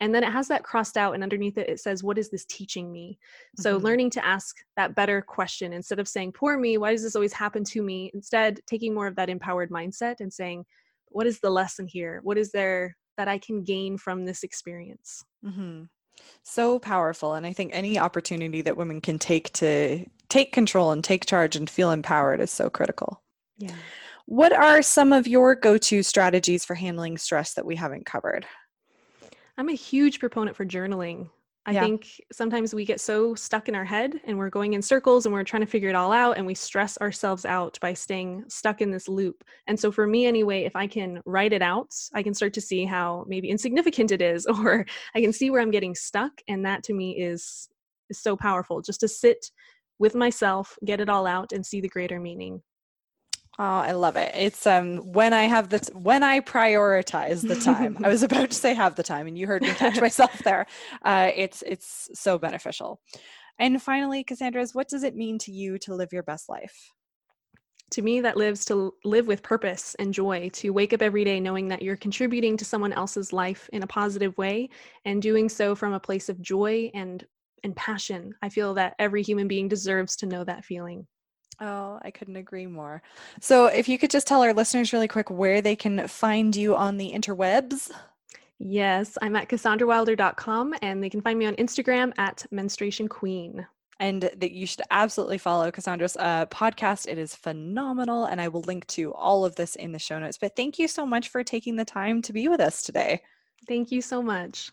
And 0.00 0.14
then 0.14 0.22
it 0.22 0.32
has 0.32 0.48
that 0.48 0.62
crossed 0.62 0.98
out 0.98 1.14
and 1.14 1.22
underneath 1.22 1.56
it 1.56 1.68
it 1.68 1.80
says, 1.80 2.04
What 2.04 2.18
is 2.18 2.30
this 2.30 2.44
teaching 2.44 2.92
me? 2.92 3.18
Mm-hmm. 3.18 3.62
So 3.62 3.78
learning 3.78 4.10
to 4.10 4.24
ask 4.24 4.56
that 4.76 4.94
better 4.94 5.20
question 5.22 5.72
instead 5.72 5.98
of 5.98 6.06
saying, 6.06 6.32
Poor 6.32 6.58
me, 6.58 6.78
why 6.78 6.92
does 6.92 7.02
this 7.02 7.16
always 7.16 7.32
happen 7.32 7.64
to 7.64 7.82
me? 7.82 8.10
Instead, 8.14 8.60
taking 8.66 8.94
more 8.94 9.06
of 9.06 9.16
that 9.16 9.30
empowered 9.30 9.70
mindset 9.70 10.20
and 10.20 10.32
saying, 10.32 10.64
What 11.06 11.26
is 11.26 11.40
the 11.40 11.50
lesson 11.50 11.86
here? 11.86 12.20
What 12.22 12.38
is 12.38 12.52
there 12.52 12.96
that 13.16 13.28
I 13.28 13.38
can 13.38 13.62
gain 13.64 13.98
from 13.98 14.24
this 14.24 14.42
experience. 14.42 15.24
Mm-hmm. 15.44 15.84
So 16.42 16.78
powerful. 16.78 17.34
And 17.34 17.46
I 17.46 17.52
think 17.52 17.70
any 17.74 17.98
opportunity 17.98 18.62
that 18.62 18.76
women 18.76 19.00
can 19.00 19.18
take 19.18 19.52
to 19.54 20.04
take 20.28 20.52
control 20.52 20.92
and 20.92 21.02
take 21.02 21.26
charge 21.26 21.56
and 21.56 21.68
feel 21.68 21.90
empowered 21.90 22.40
is 22.40 22.50
so 22.50 22.70
critical. 22.70 23.22
Yeah. 23.58 23.74
What 24.26 24.52
are 24.52 24.80
some 24.80 25.12
of 25.12 25.26
your 25.26 25.54
go 25.54 25.76
to 25.76 26.02
strategies 26.02 26.64
for 26.64 26.74
handling 26.74 27.18
stress 27.18 27.54
that 27.54 27.66
we 27.66 27.76
haven't 27.76 28.06
covered? 28.06 28.46
I'm 29.58 29.68
a 29.68 29.74
huge 29.74 30.20
proponent 30.20 30.56
for 30.56 30.64
journaling. 30.64 31.30
I 31.66 31.74
Yeah. 31.74 31.76
think 31.76 32.20
sometimes 32.32 32.74
we 32.74 32.86
get 32.86 33.00
so 33.00 33.34
stuck 33.34 33.68
in 33.68 33.74
our 33.74 33.84
head 33.84 34.20
and 34.24 34.38
we're 34.38 34.48
going 34.48 34.72
in 34.72 34.80
circles 34.80 35.26
and 35.26 35.32
we're 35.32 35.44
trying 35.44 35.60
to 35.60 35.66
figure 35.66 35.90
it 35.90 35.94
all 35.94 36.10
out 36.10 36.38
and 36.38 36.46
we 36.46 36.54
stress 36.54 36.96
ourselves 36.98 37.44
out 37.44 37.78
by 37.82 37.92
staying 37.92 38.44
stuck 38.48 38.80
in 38.80 38.90
this 38.90 39.08
loop. 39.08 39.44
And 39.66 39.78
so 39.78 39.92
for 39.92 40.06
me 40.06 40.24
anyway, 40.26 40.64
if 40.64 40.74
I 40.74 40.86
can 40.86 41.20
write 41.26 41.52
it 41.52 41.60
out, 41.60 41.94
I 42.14 42.22
can 42.22 42.32
start 42.32 42.54
to 42.54 42.62
see 42.62 42.86
how 42.86 43.24
maybe 43.28 43.50
insignificant 43.50 44.10
it 44.10 44.22
is 44.22 44.46
or 44.46 44.86
I 45.14 45.20
can 45.20 45.32
see 45.34 45.50
where 45.50 45.60
I'm 45.60 45.70
getting 45.70 45.94
stuck 45.94 46.40
and 46.48 46.64
that 46.64 46.82
to 46.84 46.94
me 46.94 47.18
is 47.20 47.68
is 48.08 48.18
so 48.18 48.36
powerful 48.36 48.80
just 48.82 49.00
to 49.00 49.08
sit 49.08 49.50
with 49.98 50.14
myself, 50.14 50.78
get 50.84 51.00
it 51.00 51.08
all 51.10 51.26
out 51.26 51.52
and 51.52 51.64
see 51.64 51.80
the 51.80 51.88
greater 51.88 52.18
meaning. 52.18 52.62
Oh, 53.60 53.62
I 53.62 53.92
love 53.92 54.16
it. 54.16 54.32
It's 54.34 54.66
um 54.66 55.12
when 55.12 55.34
I 55.34 55.42
have 55.42 55.68
the 55.68 55.80
t- 55.80 55.92
when 55.92 56.22
I 56.22 56.40
prioritize 56.40 57.46
the 57.46 57.56
time. 57.56 57.98
I 58.02 58.08
was 58.08 58.22
about 58.22 58.48
to 58.48 58.56
say 58.56 58.72
have 58.72 58.94
the 58.94 59.02
time, 59.02 59.26
and 59.26 59.36
you 59.36 59.46
heard 59.46 59.60
me 59.60 59.68
catch 59.68 60.00
myself 60.00 60.38
there. 60.44 60.64
Uh, 61.04 61.30
it's 61.36 61.62
it's 61.66 62.08
so 62.14 62.38
beneficial. 62.38 63.02
And 63.58 63.82
finally, 63.82 64.24
Cassandra's, 64.24 64.74
what 64.74 64.88
does 64.88 65.02
it 65.02 65.14
mean 65.14 65.36
to 65.40 65.52
you 65.52 65.76
to 65.80 65.94
live 65.94 66.10
your 66.10 66.22
best 66.22 66.48
life? 66.48 66.90
to 67.90 68.02
me 68.02 68.20
that 68.20 68.36
lives 68.36 68.64
to 68.64 68.94
live 69.04 69.26
with 69.26 69.42
purpose 69.42 69.96
and 69.98 70.14
joy 70.14 70.48
to 70.52 70.70
wake 70.70 70.92
up 70.92 71.02
every 71.02 71.24
day 71.24 71.40
knowing 71.40 71.66
that 71.66 71.82
you're 71.82 71.96
contributing 71.96 72.56
to 72.56 72.64
someone 72.64 72.92
else's 72.92 73.32
life 73.32 73.68
in 73.72 73.82
a 73.82 73.86
positive 73.88 74.38
way 74.38 74.68
and 75.04 75.20
doing 75.20 75.48
so 75.48 75.74
from 75.74 75.92
a 75.92 75.98
place 75.98 76.28
of 76.28 76.40
joy 76.40 76.88
and 76.94 77.26
and 77.64 77.74
passion 77.74 78.32
i 78.42 78.48
feel 78.48 78.74
that 78.74 78.94
every 79.00 79.24
human 79.24 79.48
being 79.48 79.66
deserves 79.66 80.14
to 80.14 80.26
know 80.26 80.44
that 80.44 80.64
feeling 80.64 81.04
Oh, 81.58 81.98
I 82.02 82.10
couldn't 82.10 82.36
agree 82.36 82.66
more. 82.66 83.02
So, 83.40 83.66
if 83.66 83.88
you 83.88 83.98
could 83.98 84.10
just 84.10 84.26
tell 84.26 84.42
our 84.42 84.54
listeners 84.54 84.92
really 84.92 85.08
quick 85.08 85.30
where 85.30 85.60
they 85.60 85.76
can 85.76 86.06
find 86.08 86.54
you 86.54 86.76
on 86.76 86.96
the 86.96 87.12
interwebs. 87.12 87.90
yes 88.58 89.16
i'm 89.22 89.36
at 89.36 89.48
cassandrawilder.com 89.48 90.74
and 90.82 91.02
they 91.02 91.08
can 91.08 91.22
find 91.22 91.38
me 91.38 91.46
on 91.46 91.54
instagram 91.56 92.12
at 92.18 92.44
menstruation 92.50 93.08
queen 93.08 93.66
and 94.00 94.30
that 94.36 94.52
you 94.52 94.66
should 94.66 94.82
absolutely 94.90 95.36
follow 95.36 95.70
Cassandra's 95.70 96.16
uh, 96.16 96.46
podcast. 96.46 97.06
It 97.06 97.18
is 97.18 97.34
phenomenal, 97.34 98.24
and 98.24 98.40
I 98.40 98.48
will 98.48 98.62
link 98.62 98.86
to 98.88 99.12
all 99.12 99.44
of 99.44 99.56
this 99.56 99.76
in 99.76 99.92
the 99.92 99.98
show 99.98 100.18
notes. 100.18 100.38
But 100.38 100.56
thank 100.56 100.78
you 100.78 100.88
so 100.88 101.04
much 101.04 101.28
for 101.28 101.44
taking 101.44 101.76
the 101.76 101.84
time 101.84 102.22
to 102.22 102.32
be 102.32 102.48
with 102.48 102.60
us 102.60 102.82
today. 102.82 103.20
thank 103.68 103.92
you 103.92 104.00
so 104.00 104.22
much 104.22 104.70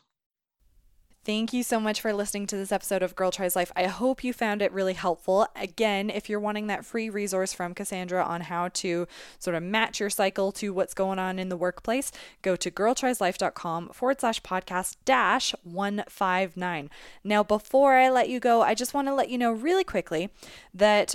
Thank 1.28 1.52
you 1.52 1.62
so 1.62 1.82
much 1.82 2.00
for 2.00 2.14
listening 2.14 2.48
to 2.48 2.56
this 2.56 2.72
episode 2.72 3.04
of 3.04 3.14
Girl 3.14 3.32
Tries 3.32 3.54
Life. 3.54 3.70
I 3.76 3.88
hope 3.88 4.24
you 4.24 4.32
found 4.32 4.62
it 4.62 4.72
really 4.72 4.94
helpful. 4.94 5.46
Again, 5.58 6.10
if 6.10 6.30
you're 6.30 6.40
wanting 6.40 6.68
that 6.68 6.86
free 6.86 7.10
resource 7.10 7.52
from 7.52 7.74
Cassandra 7.74 8.24
on 8.24 8.40
how 8.40 8.70
to 8.76 9.10
sort 9.38 9.58
of 9.58 9.62
match 9.62 10.00
your 10.00 10.10
cycle 10.10 10.54
to 10.54 10.74
what's 10.74 10.94
going 10.94 11.20
on 11.20 11.38
in 11.38 11.50
the 11.50 11.58
workplace, 11.58 12.14
go 12.44 12.56
to 12.56 12.72
girltrieslife.com 12.72 13.90
forward 13.90 14.22
slash 14.22 14.42
podcast 14.42 14.96
dash 15.04 15.54
159. 15.64 16.90
Now, 17.26 17.44
before 17.44 17.96
I 17.96 18.10
let 18.10 18.30
you 18.30 18.40
go, 18.40 18.62
I 18.62 18.74
just 18.74 18.94
want 18.94 19.10
to 19.10 19.14
let 19.14 19.30
you 19.30 19.38
know 19.38 19.52
really 19.52 19.84
quickly 19.84 20.30
that 20.74 21.14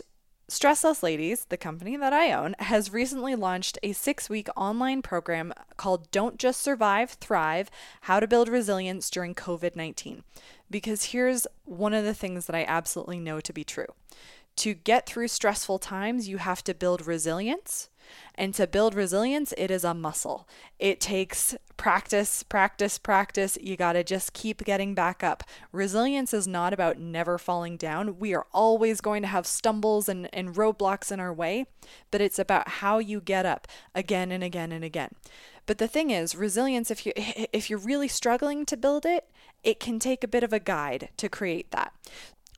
Stressless 0.52 1.02
Ladies, 1.02 1.46
the 1.46 1.56
company 1.56 1.96
that 1.96 2.12
I 2.12 2.30
own, 2.30 2.54
has 2.58 2.92
recently 2.92 3.34
launched 3.34 3.78
a 3.82 3.94
six 3.94 4.28
week 4.28 4.50
online 4.54 5.00
program 5.00 5.54
called 5.78 6.10
Don't 6.10 6.36
Just 6.36 6.60
Survive, 6.60 7.12
Thrive 7.12 7.70
How 8.02 8.20
to 8.20 8.28
Build 8.28 8.50
Resilience 8.50 9.08
During 9.08 9.34
COVID 9.34 9.74
19. 9.74 10.24
Because 10.70 11.04
here's 11.04 11.46
one 11.64 11.94
of 11.94 12.04
the 12.04 12.12
things 12.12 12.44
that 12.44 12.54
I 12.54 12.66
absolutely 12.68 13.18
know 13.18 13.40
to 13.40 13.52
be 13.54 13.64
true 13.64 13.86
to 14.56 14.74
get 14.74 15.06
through 15.06 15.28
stressful 15.28 15.78
times, 15.78 16.28
you 16.28 16.36
have 16.36 16.62
to 16.64 16.74
build 16.74 17.06
resilience. 17.06 17.88
And 18.34 18.54
to 18.54 18.66
build 18.66 18.94
resilience, 18.94 19.52
it 19.56 19.70
is 19.70 19.84
a 19.84 19.94
muscle. 19.94 20.48
It 20.78 21.00
takes 21.00 21.54
practice, 21.76 22.42
practice, 22.42 22.98
practice. 22.98 23.58
You 23.60 23.76
got 23.76 23.94
to 23.94 24.04
just 24.04 24.32
keep 24.32 24.64
getting 24.64 24.94
back 24.94 25.22
up. 25.22 25.44
Resilience 25.72 26.32
is 26.32 26.46
not 26.46 26.72
about 26.72 26.98
never 26.98 27.38
falling 27.38 27.76
down. 27.76 28.18
We 28.18 28.34
are 28.34 28.46
always 28.52 29.00
going 29.00 29.22
to 29.22 29.28
have 29.28 29.46
stumbles 29.46 30.08
and, 30.08 30.28
and 30.32 30.54
roadblocks 30.54 31.10
in 31.10 31.20
our 31.20 31.32
way, 31.32 31.66
but 32.10 32.20
it's 32.20 32.38
about 32.38 32.68
how 32.68 32.98
you 32.98 33.20
get 33.20 33.46
up 33.46 33.66
again 33.94 34.30
and 34.30 34.44
again 34.44 34.72
and 34.72 34.84
again. 34.84 35.10
But 35.66 35.78
the 35.78 35.88
thing 35.88 36.10
is, 36.10 36.34
resilience 36.34 36.90
if 36.90 37.06
you 37.06 37.12
if 37.16 37.70
you're 37.70 37.78
really 37.78 38.08
struggling 38.08 38.66
to 38.66 38.76
build 38.76 39.06
it, 39.06 39.28
it 39.62 39.78
can 39.78 39.98
take 39.98 40.24
a 40.24 40.28
bit 40.28 40.42
of 40.42 40.52
a 40.52 40.58
guide 40.58 41.10
to 41.16 41.28
create 41.28 41.70
that. 41.70 41.92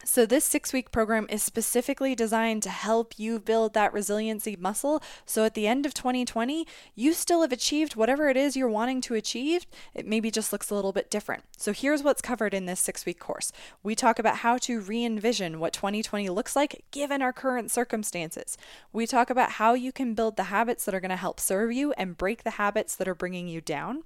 So, 0.06 0.26
this 0.26 0.44
six 0.44 0.72
week 0.72 0.92
program 0.92 1.26
is 1.30 1.42
specifically 1.42 2.14
designed 2.14 2.62
to 2.64 2.70
help 2.70 3.18
you 3.18 3.38
build 3.38 3.72
that 3.72 3.92
resiliency 3.92 4.54
muscle. 4.54 5.02
So, 5.24 5.44
at 5.44 5.54
the 5.54 5.66
end 5.66 5.86
of 5.86 5.94
2020, 5.94 6.66
you 6.94 7.14
still 7.14 7.40
have 7.40 7.52
achieved 7.52 7.96
whatever 7.96 8.28
it 8.28 8.36
is 8.36 8.54
you're 8.54 8.68
wanting 8.68 9.00
to 9.02 9.14
achieve. 9.14 9.64
It 9.94 10.06
maybe 10.06 10.30
just 10.30 10.52
looks 10.52 10.70
a 10.70 10.74
little 10.74 10.92
bit 10.92 11.10
different. 11.10 11.44
So, 11.56 11.72
here's 11.72 12.02
what's 12.02 12.20
covered 12.20 12.52
in 12.52 12.66
this 12.66 12.80
six 12.80 13.06
week 13.06 13.18
course 13.18 13.50
we 13.82 13.94
talk 13.94 14.18
about 14.18 14.38
how 14.38 14.58
to 14.58 14.80
re 14.80 15.04
envision 15.04 15.58
what 15.58 15.72
2020 15.72 16.28
looks 16.28 16.54
like 16.54 16.84
given 16.90 17.22
our 17.22 17.32
current 17.32 17.70
circumstances. 17.70 18.58
We 18.92 19.06
talk 19.06 19.30
about 19.30 19.52
how 19.52 19.72
you 19.72 19.90
can 19.90 20.12
build 20.12 20.36
the 20.36 20.44
habits 20.44 20.84
that 20.84 20.94
are 20.94 21.00
going 21.00 21.10
to 21.10 21.16
help 21.16 21.40
serve 21.40 21.72
you 21.72 21.92
and 21.92 22.18
break 22.18 22.44
the 22.44 22.50
habits 22.50 22.94
that 22.96 23.08
are 23.08 23.14
bringing 23.14 23.48
you 23.48 23.62
down. 23.62 24.02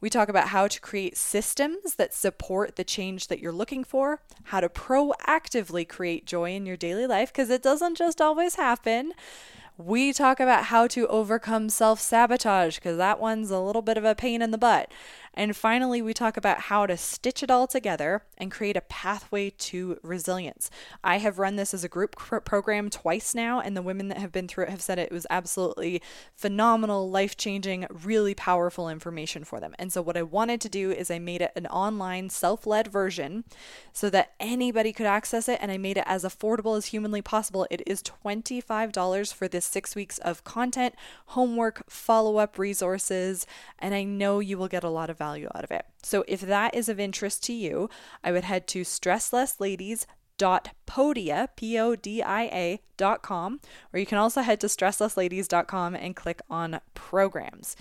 We 0.00 0.10
talk 0.10 0.28
about 0.28 0.48
how 0.48 0.68
to 0.68 0.80
create 0.80 1.16
systems 1.16 1.94
that 1.94 2.12
support 2.12 2.76
the 2.76 2.84
change 2.84 3.28
that 3.28 3.40
you're 3.40 3.52
looking 3.52 3.84
for, 3.84 4.20
how 4.44 4.60
to 4.60 4.68
proactively 4.68 5.33
create 5.84 6.26
joy 6.26 6.54
in 6.54 6.66
your 6.66 6.76
daily 6.76 7.06
life, 7.06 7.32
because 7.32 7.50
it 7.50 7.62
doesn't 7.62 7.96
just 7.96 8.20
always 8.20 8.54
happen. 8.54 9.12
We 9.76 10.12
talk 10.12 10.38
about 10.38 10.66
how 10.66 10.86
to 10.88 11.06
overcome 11.08 11.68
self 11.68 12.00
sabotage, 12.00 12.76
because 12.76 12.96
that 12.98 13.18
one's 13.18 13.50
a 13.50 13.58
little 13.58 13.82
bit 13.82 13.98
of 13.98 14.04
a 14.04 14.14
pain 14.14 14.40
in 14.40 14.50
the 14.52 14.58
butt. 14.58 14.92
And 15.34 15.56
finally, 15.56 16.00
we 16.00 16.14
talk 16.14 16.36
about 16.36 16.62
how 16.62 16.86
to 16.86 16.96
stitch 16.96 17.42
it 17.42 17.50
all 17.50 17.66
together 17.66 18.22
and 18.38 18.52
create 18.52 18.76
a 18.76 18.80
pathway 18.82 19.50
to 19.50 19.98
resilience. 20.02 20.70
I 21.02 21.18
have 21.18 21.38
run 21.38 21.56
this 21.56 21.74
as 21.74 21.82
a 21.82 21.88
group 21.88 22.16
pr- 22.16 22.38
program 22.38 22.88
twice 22.88 23.34
now, 23.34 23.60
and 23.60 23.76
the 23.76 23.82
women 23.82 24.08
that 24.08 24.18
have 24.18 24.30
been 24.30 24.46
through 24.46 24.64
it 24.64 24.70
have 24.70 24.80
said 24.80 24.98
it 24.98 25.10
was 25.10 25.26
absolutely 25.30 26.00
phenomenal, 26.34 27.10
life 27.10 27.36
changing, 27.36 27.86
really 27.90 28.34
powerful 28.34 28.88
information 28.88 29.44
for 29.44 29.58
them. 29.58 29.74
And 29.78 29.92
so, 29.92 30.00
what 30.00 30.16
I 30.16 30.22
wanted 30.22 30.60
to 30.62 30.68
do 30.68 30.92
is 30.92 31.10
I 31.10 31.18
made 31.18 31.42
it 31.42 31.52
an 31.56 31.66
online, 31.66 32.30
self 32.30 32.66
led 32.66 32.88
version 32.88 33.44
so 33.92 34.08
that 34.10 34.34
anybody 34.38 34.92
could 34.92 35.06
access 35.06 35.48
it, 35.48 35.58
and 35.60 35.72
I 35.72 35.78
made 35.78 35.98
it 35.98 36.04
as 36.06 36.22
affordable 36.22 36.76
as 36.76 36.86
humanly 36.86 37.22
possible. 37.22 37.66
It 37.70 37.82
is 37.86 38.02
$25 38.02 39.32
for 39.34 39.48
this 39.48 39.64
six 39.64 39.96
weeks 39.96 40.18
of 40.18 40.44
content, 40.44 40.94
homework, 41.26 41.90
follow 41.90 42.36
up 42.36 42.58
resources, 42.58 43.46
and 43.80 43.94
I 43.94 44.04
know 44.04 44.38
you 44.38 44.58
will 44.58 44.68
get 44.68 44.84
a 44.84 44.88
lot 44.88 45.10
of 45.10 45.18
value 45.24 45.48
out 45.54 45.64
of 45.64 45.70
it. 45.70 45.86
So 46.02 46.24
if 46.28 46.42
that 46.42 46.74
is 46.74 46.88
of 46.88 47.00
interest 47.00 47.44
to 47.44 47.52
you, 47.52 47.88
I 48.22 48.32
would 48.32 48.44
head 48.44 48.66
to 48.68 48.82
stresslessladies.podia, 48.82 51.48
P-O-D-I-A 51.56 52.80
dot 52.96 53.22
com, 53.22 53.60
or 53.92 54.00
you 54.00 54.06
can 54.06 54.18
also 54.18 54.42
head 54.42 54.60
to 54.60 54.66
stresslessladies.com 54.66 55.94
and 55.94 56.14
click 56.14 56.42
on 56.50 56.80
programs. 56.94 57.74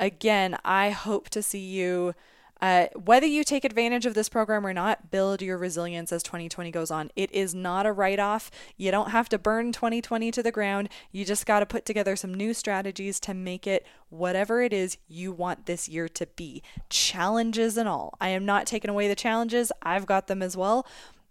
Again, 0.00 0.56
I 0.64 0.90
hope 0.90 1.28
to 1.30 1.42
see 1.42 1.64
you 1.78 2.14
uh, 2.60 2.86
whether 2.94 3.26
you 3.26 3.44
take 3.44 3.64
advantage 3.64 4.06
of 4.06 4.14
this 4.14 4.28
program 4.28 4.66
or 4.66 4.72
not, 4.72 5.10
build 5.10 5.42
your 5.42 5.56
resilience 5.56 6.12
as 6.12 6.22
2020 6.22 6.70
goes 6.70 6.90
on. 6.90 7.10
It 7.16 7.32
is 7.32 7.54
not 7.54 7.86
a 7.86 7.92
write 7.92 8.18
off. 8.18 8.50
You 8.76 8.90
don't 8.90 9.10
have 9.10 9.28
to 9.30 9.38
burn 9.38 9.72
2020 9.72 10.30
to 10.30 10.42
the 10.42 10.52
ground. 10.52 10.88
You 11.10 11.24
just 11.24 11.46
got 11.46 11.60
to 11.60 11.66
put 11.66 11.84
together 11.84 12.16
some 12.16 12.34
new 12.34 12.52
strategies 12.52 13.18
to 13.20 13.34
make 13.34 13.66
it 13.66 13.86
whatever 14.08 14.62
it 14.62 14.72
is 14.72 14.98
you 15.08 15.32
want 15.32 15.66
this 15.66 15.88
year 15.88 16.08
to 16.08 16.26
be. 16.36 16.62
Challenges 16.88 17.76
and 17.76 17.88
all. 17.88 18.14
I 18.20 18.28
am 18.28 18.44
not 18.44 18.66
taking 18.66 18.90
away 18.90 19.08
the 19.08 19.14
challenges, 19.14 19.72
I've 19.82 20.06
got 20.06 20.26
them 20.26 20.42
as 20.42 20.56
well. 20.56 20.86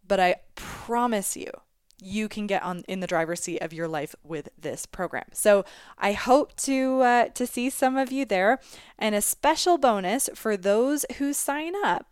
But 0.07 0.19
I 0.19 0.37
promise 0.55 1.37
you, 1.37 1.51
you 2.01 2.27
can 2.27 2.47
get 2.47 2.63
on 2.63 2.83
in 2.87 2.99
the 2.99 3.07
driver's 3.07 3.41
seat 3.41 3.59
of 3.61 3.73
your 3.73 3.87
life 3.87 4.15
with 4.23 4.49
this 4.57 4.85
program. 4.85 5.25
So 5.33 5.65
I 5.97 6.13
hope 6.13 6.55
to 6.57 7.01
uh, 7.01 7.25
to 7.29 7.45
see 7.47 7.69
some 7.69 7.97
of 7.97 8.11
you 8.11 8.25
there, 8.25 8.59
and 8.97 9.15
a 9.15 9.21
special 9.21 9.77
bonus 9.77 10.29
for 10.35 10.57
those 10.57 11.05
who 11.17 11.33
sign 11.33 11.73
up 11.83 12.07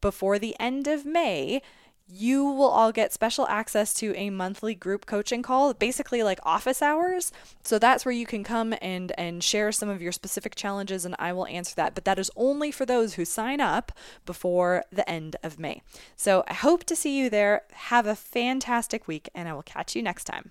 before 0.00 0.38
the 0.38 0.56
end 0.60 0.86
of 0.86 1.04
May. 1.04 1.62
You 2.10 2.44
will 2.44 2.68
all 2.68 2.90
get 2.90 3.12
special 3.12 3.46
access 3.48 3.92
to 3.94 4.14
a 4.16 4.30
monthly 4.30 4.74
group 4.74 5.04
coaching 5.04 5.42
call, 5.42 5.74
basically 5.74 6.22
like 6.22 6.40
office 6.42 6.80
hours. 6.80 7.32
So 7.62 7.78
that's 7.78 8.04
where 8.04 8.12
you 8.12 8.24
can 8.24 8.44
come 8.44 8.74
and 8.80 9.12
and 9.18 9.44
share 9.44 9.72
some 9.72 9.90
of 9.90 10.00
your 10.00 10.12
specific 10.12 10.54
challenges 10.54 11.04
and 11.04 11.14
I 11.18 11.32
will 11.34 11.46
answer 11.46 11.74
that. 11.76 11.94
But 11.94 12.06
that 12.06 12.18
is 12.18 12.30
only 12.34 12.70
for 12.70 12.86
those 12.86 13.14
who 13.14 13.24
sign 13.24 13.60
up 13.60 13.92
before 14.24 14.84
the 14.90 15.08
end 15.08 15.36
of 15.42 15.58
May. 15.58 15.82
So 16.16 16.44
I 16.48 16.54
hope 16.54 16.84
to 16.84 16.96
see 16.96 17.18
you 17.18 17.28
there. 17.28 17.62
Have 17.72 18.06
a 18.06 18.16
fantastic 18.16 19.06
week 19.06 19.28
and 19.34 19.48
I 19.48 19.52
will 19.52 19.62
catch 19.62 19.94
you 19.94 20.02
next 20.02 20.24
time. 20.24 20.50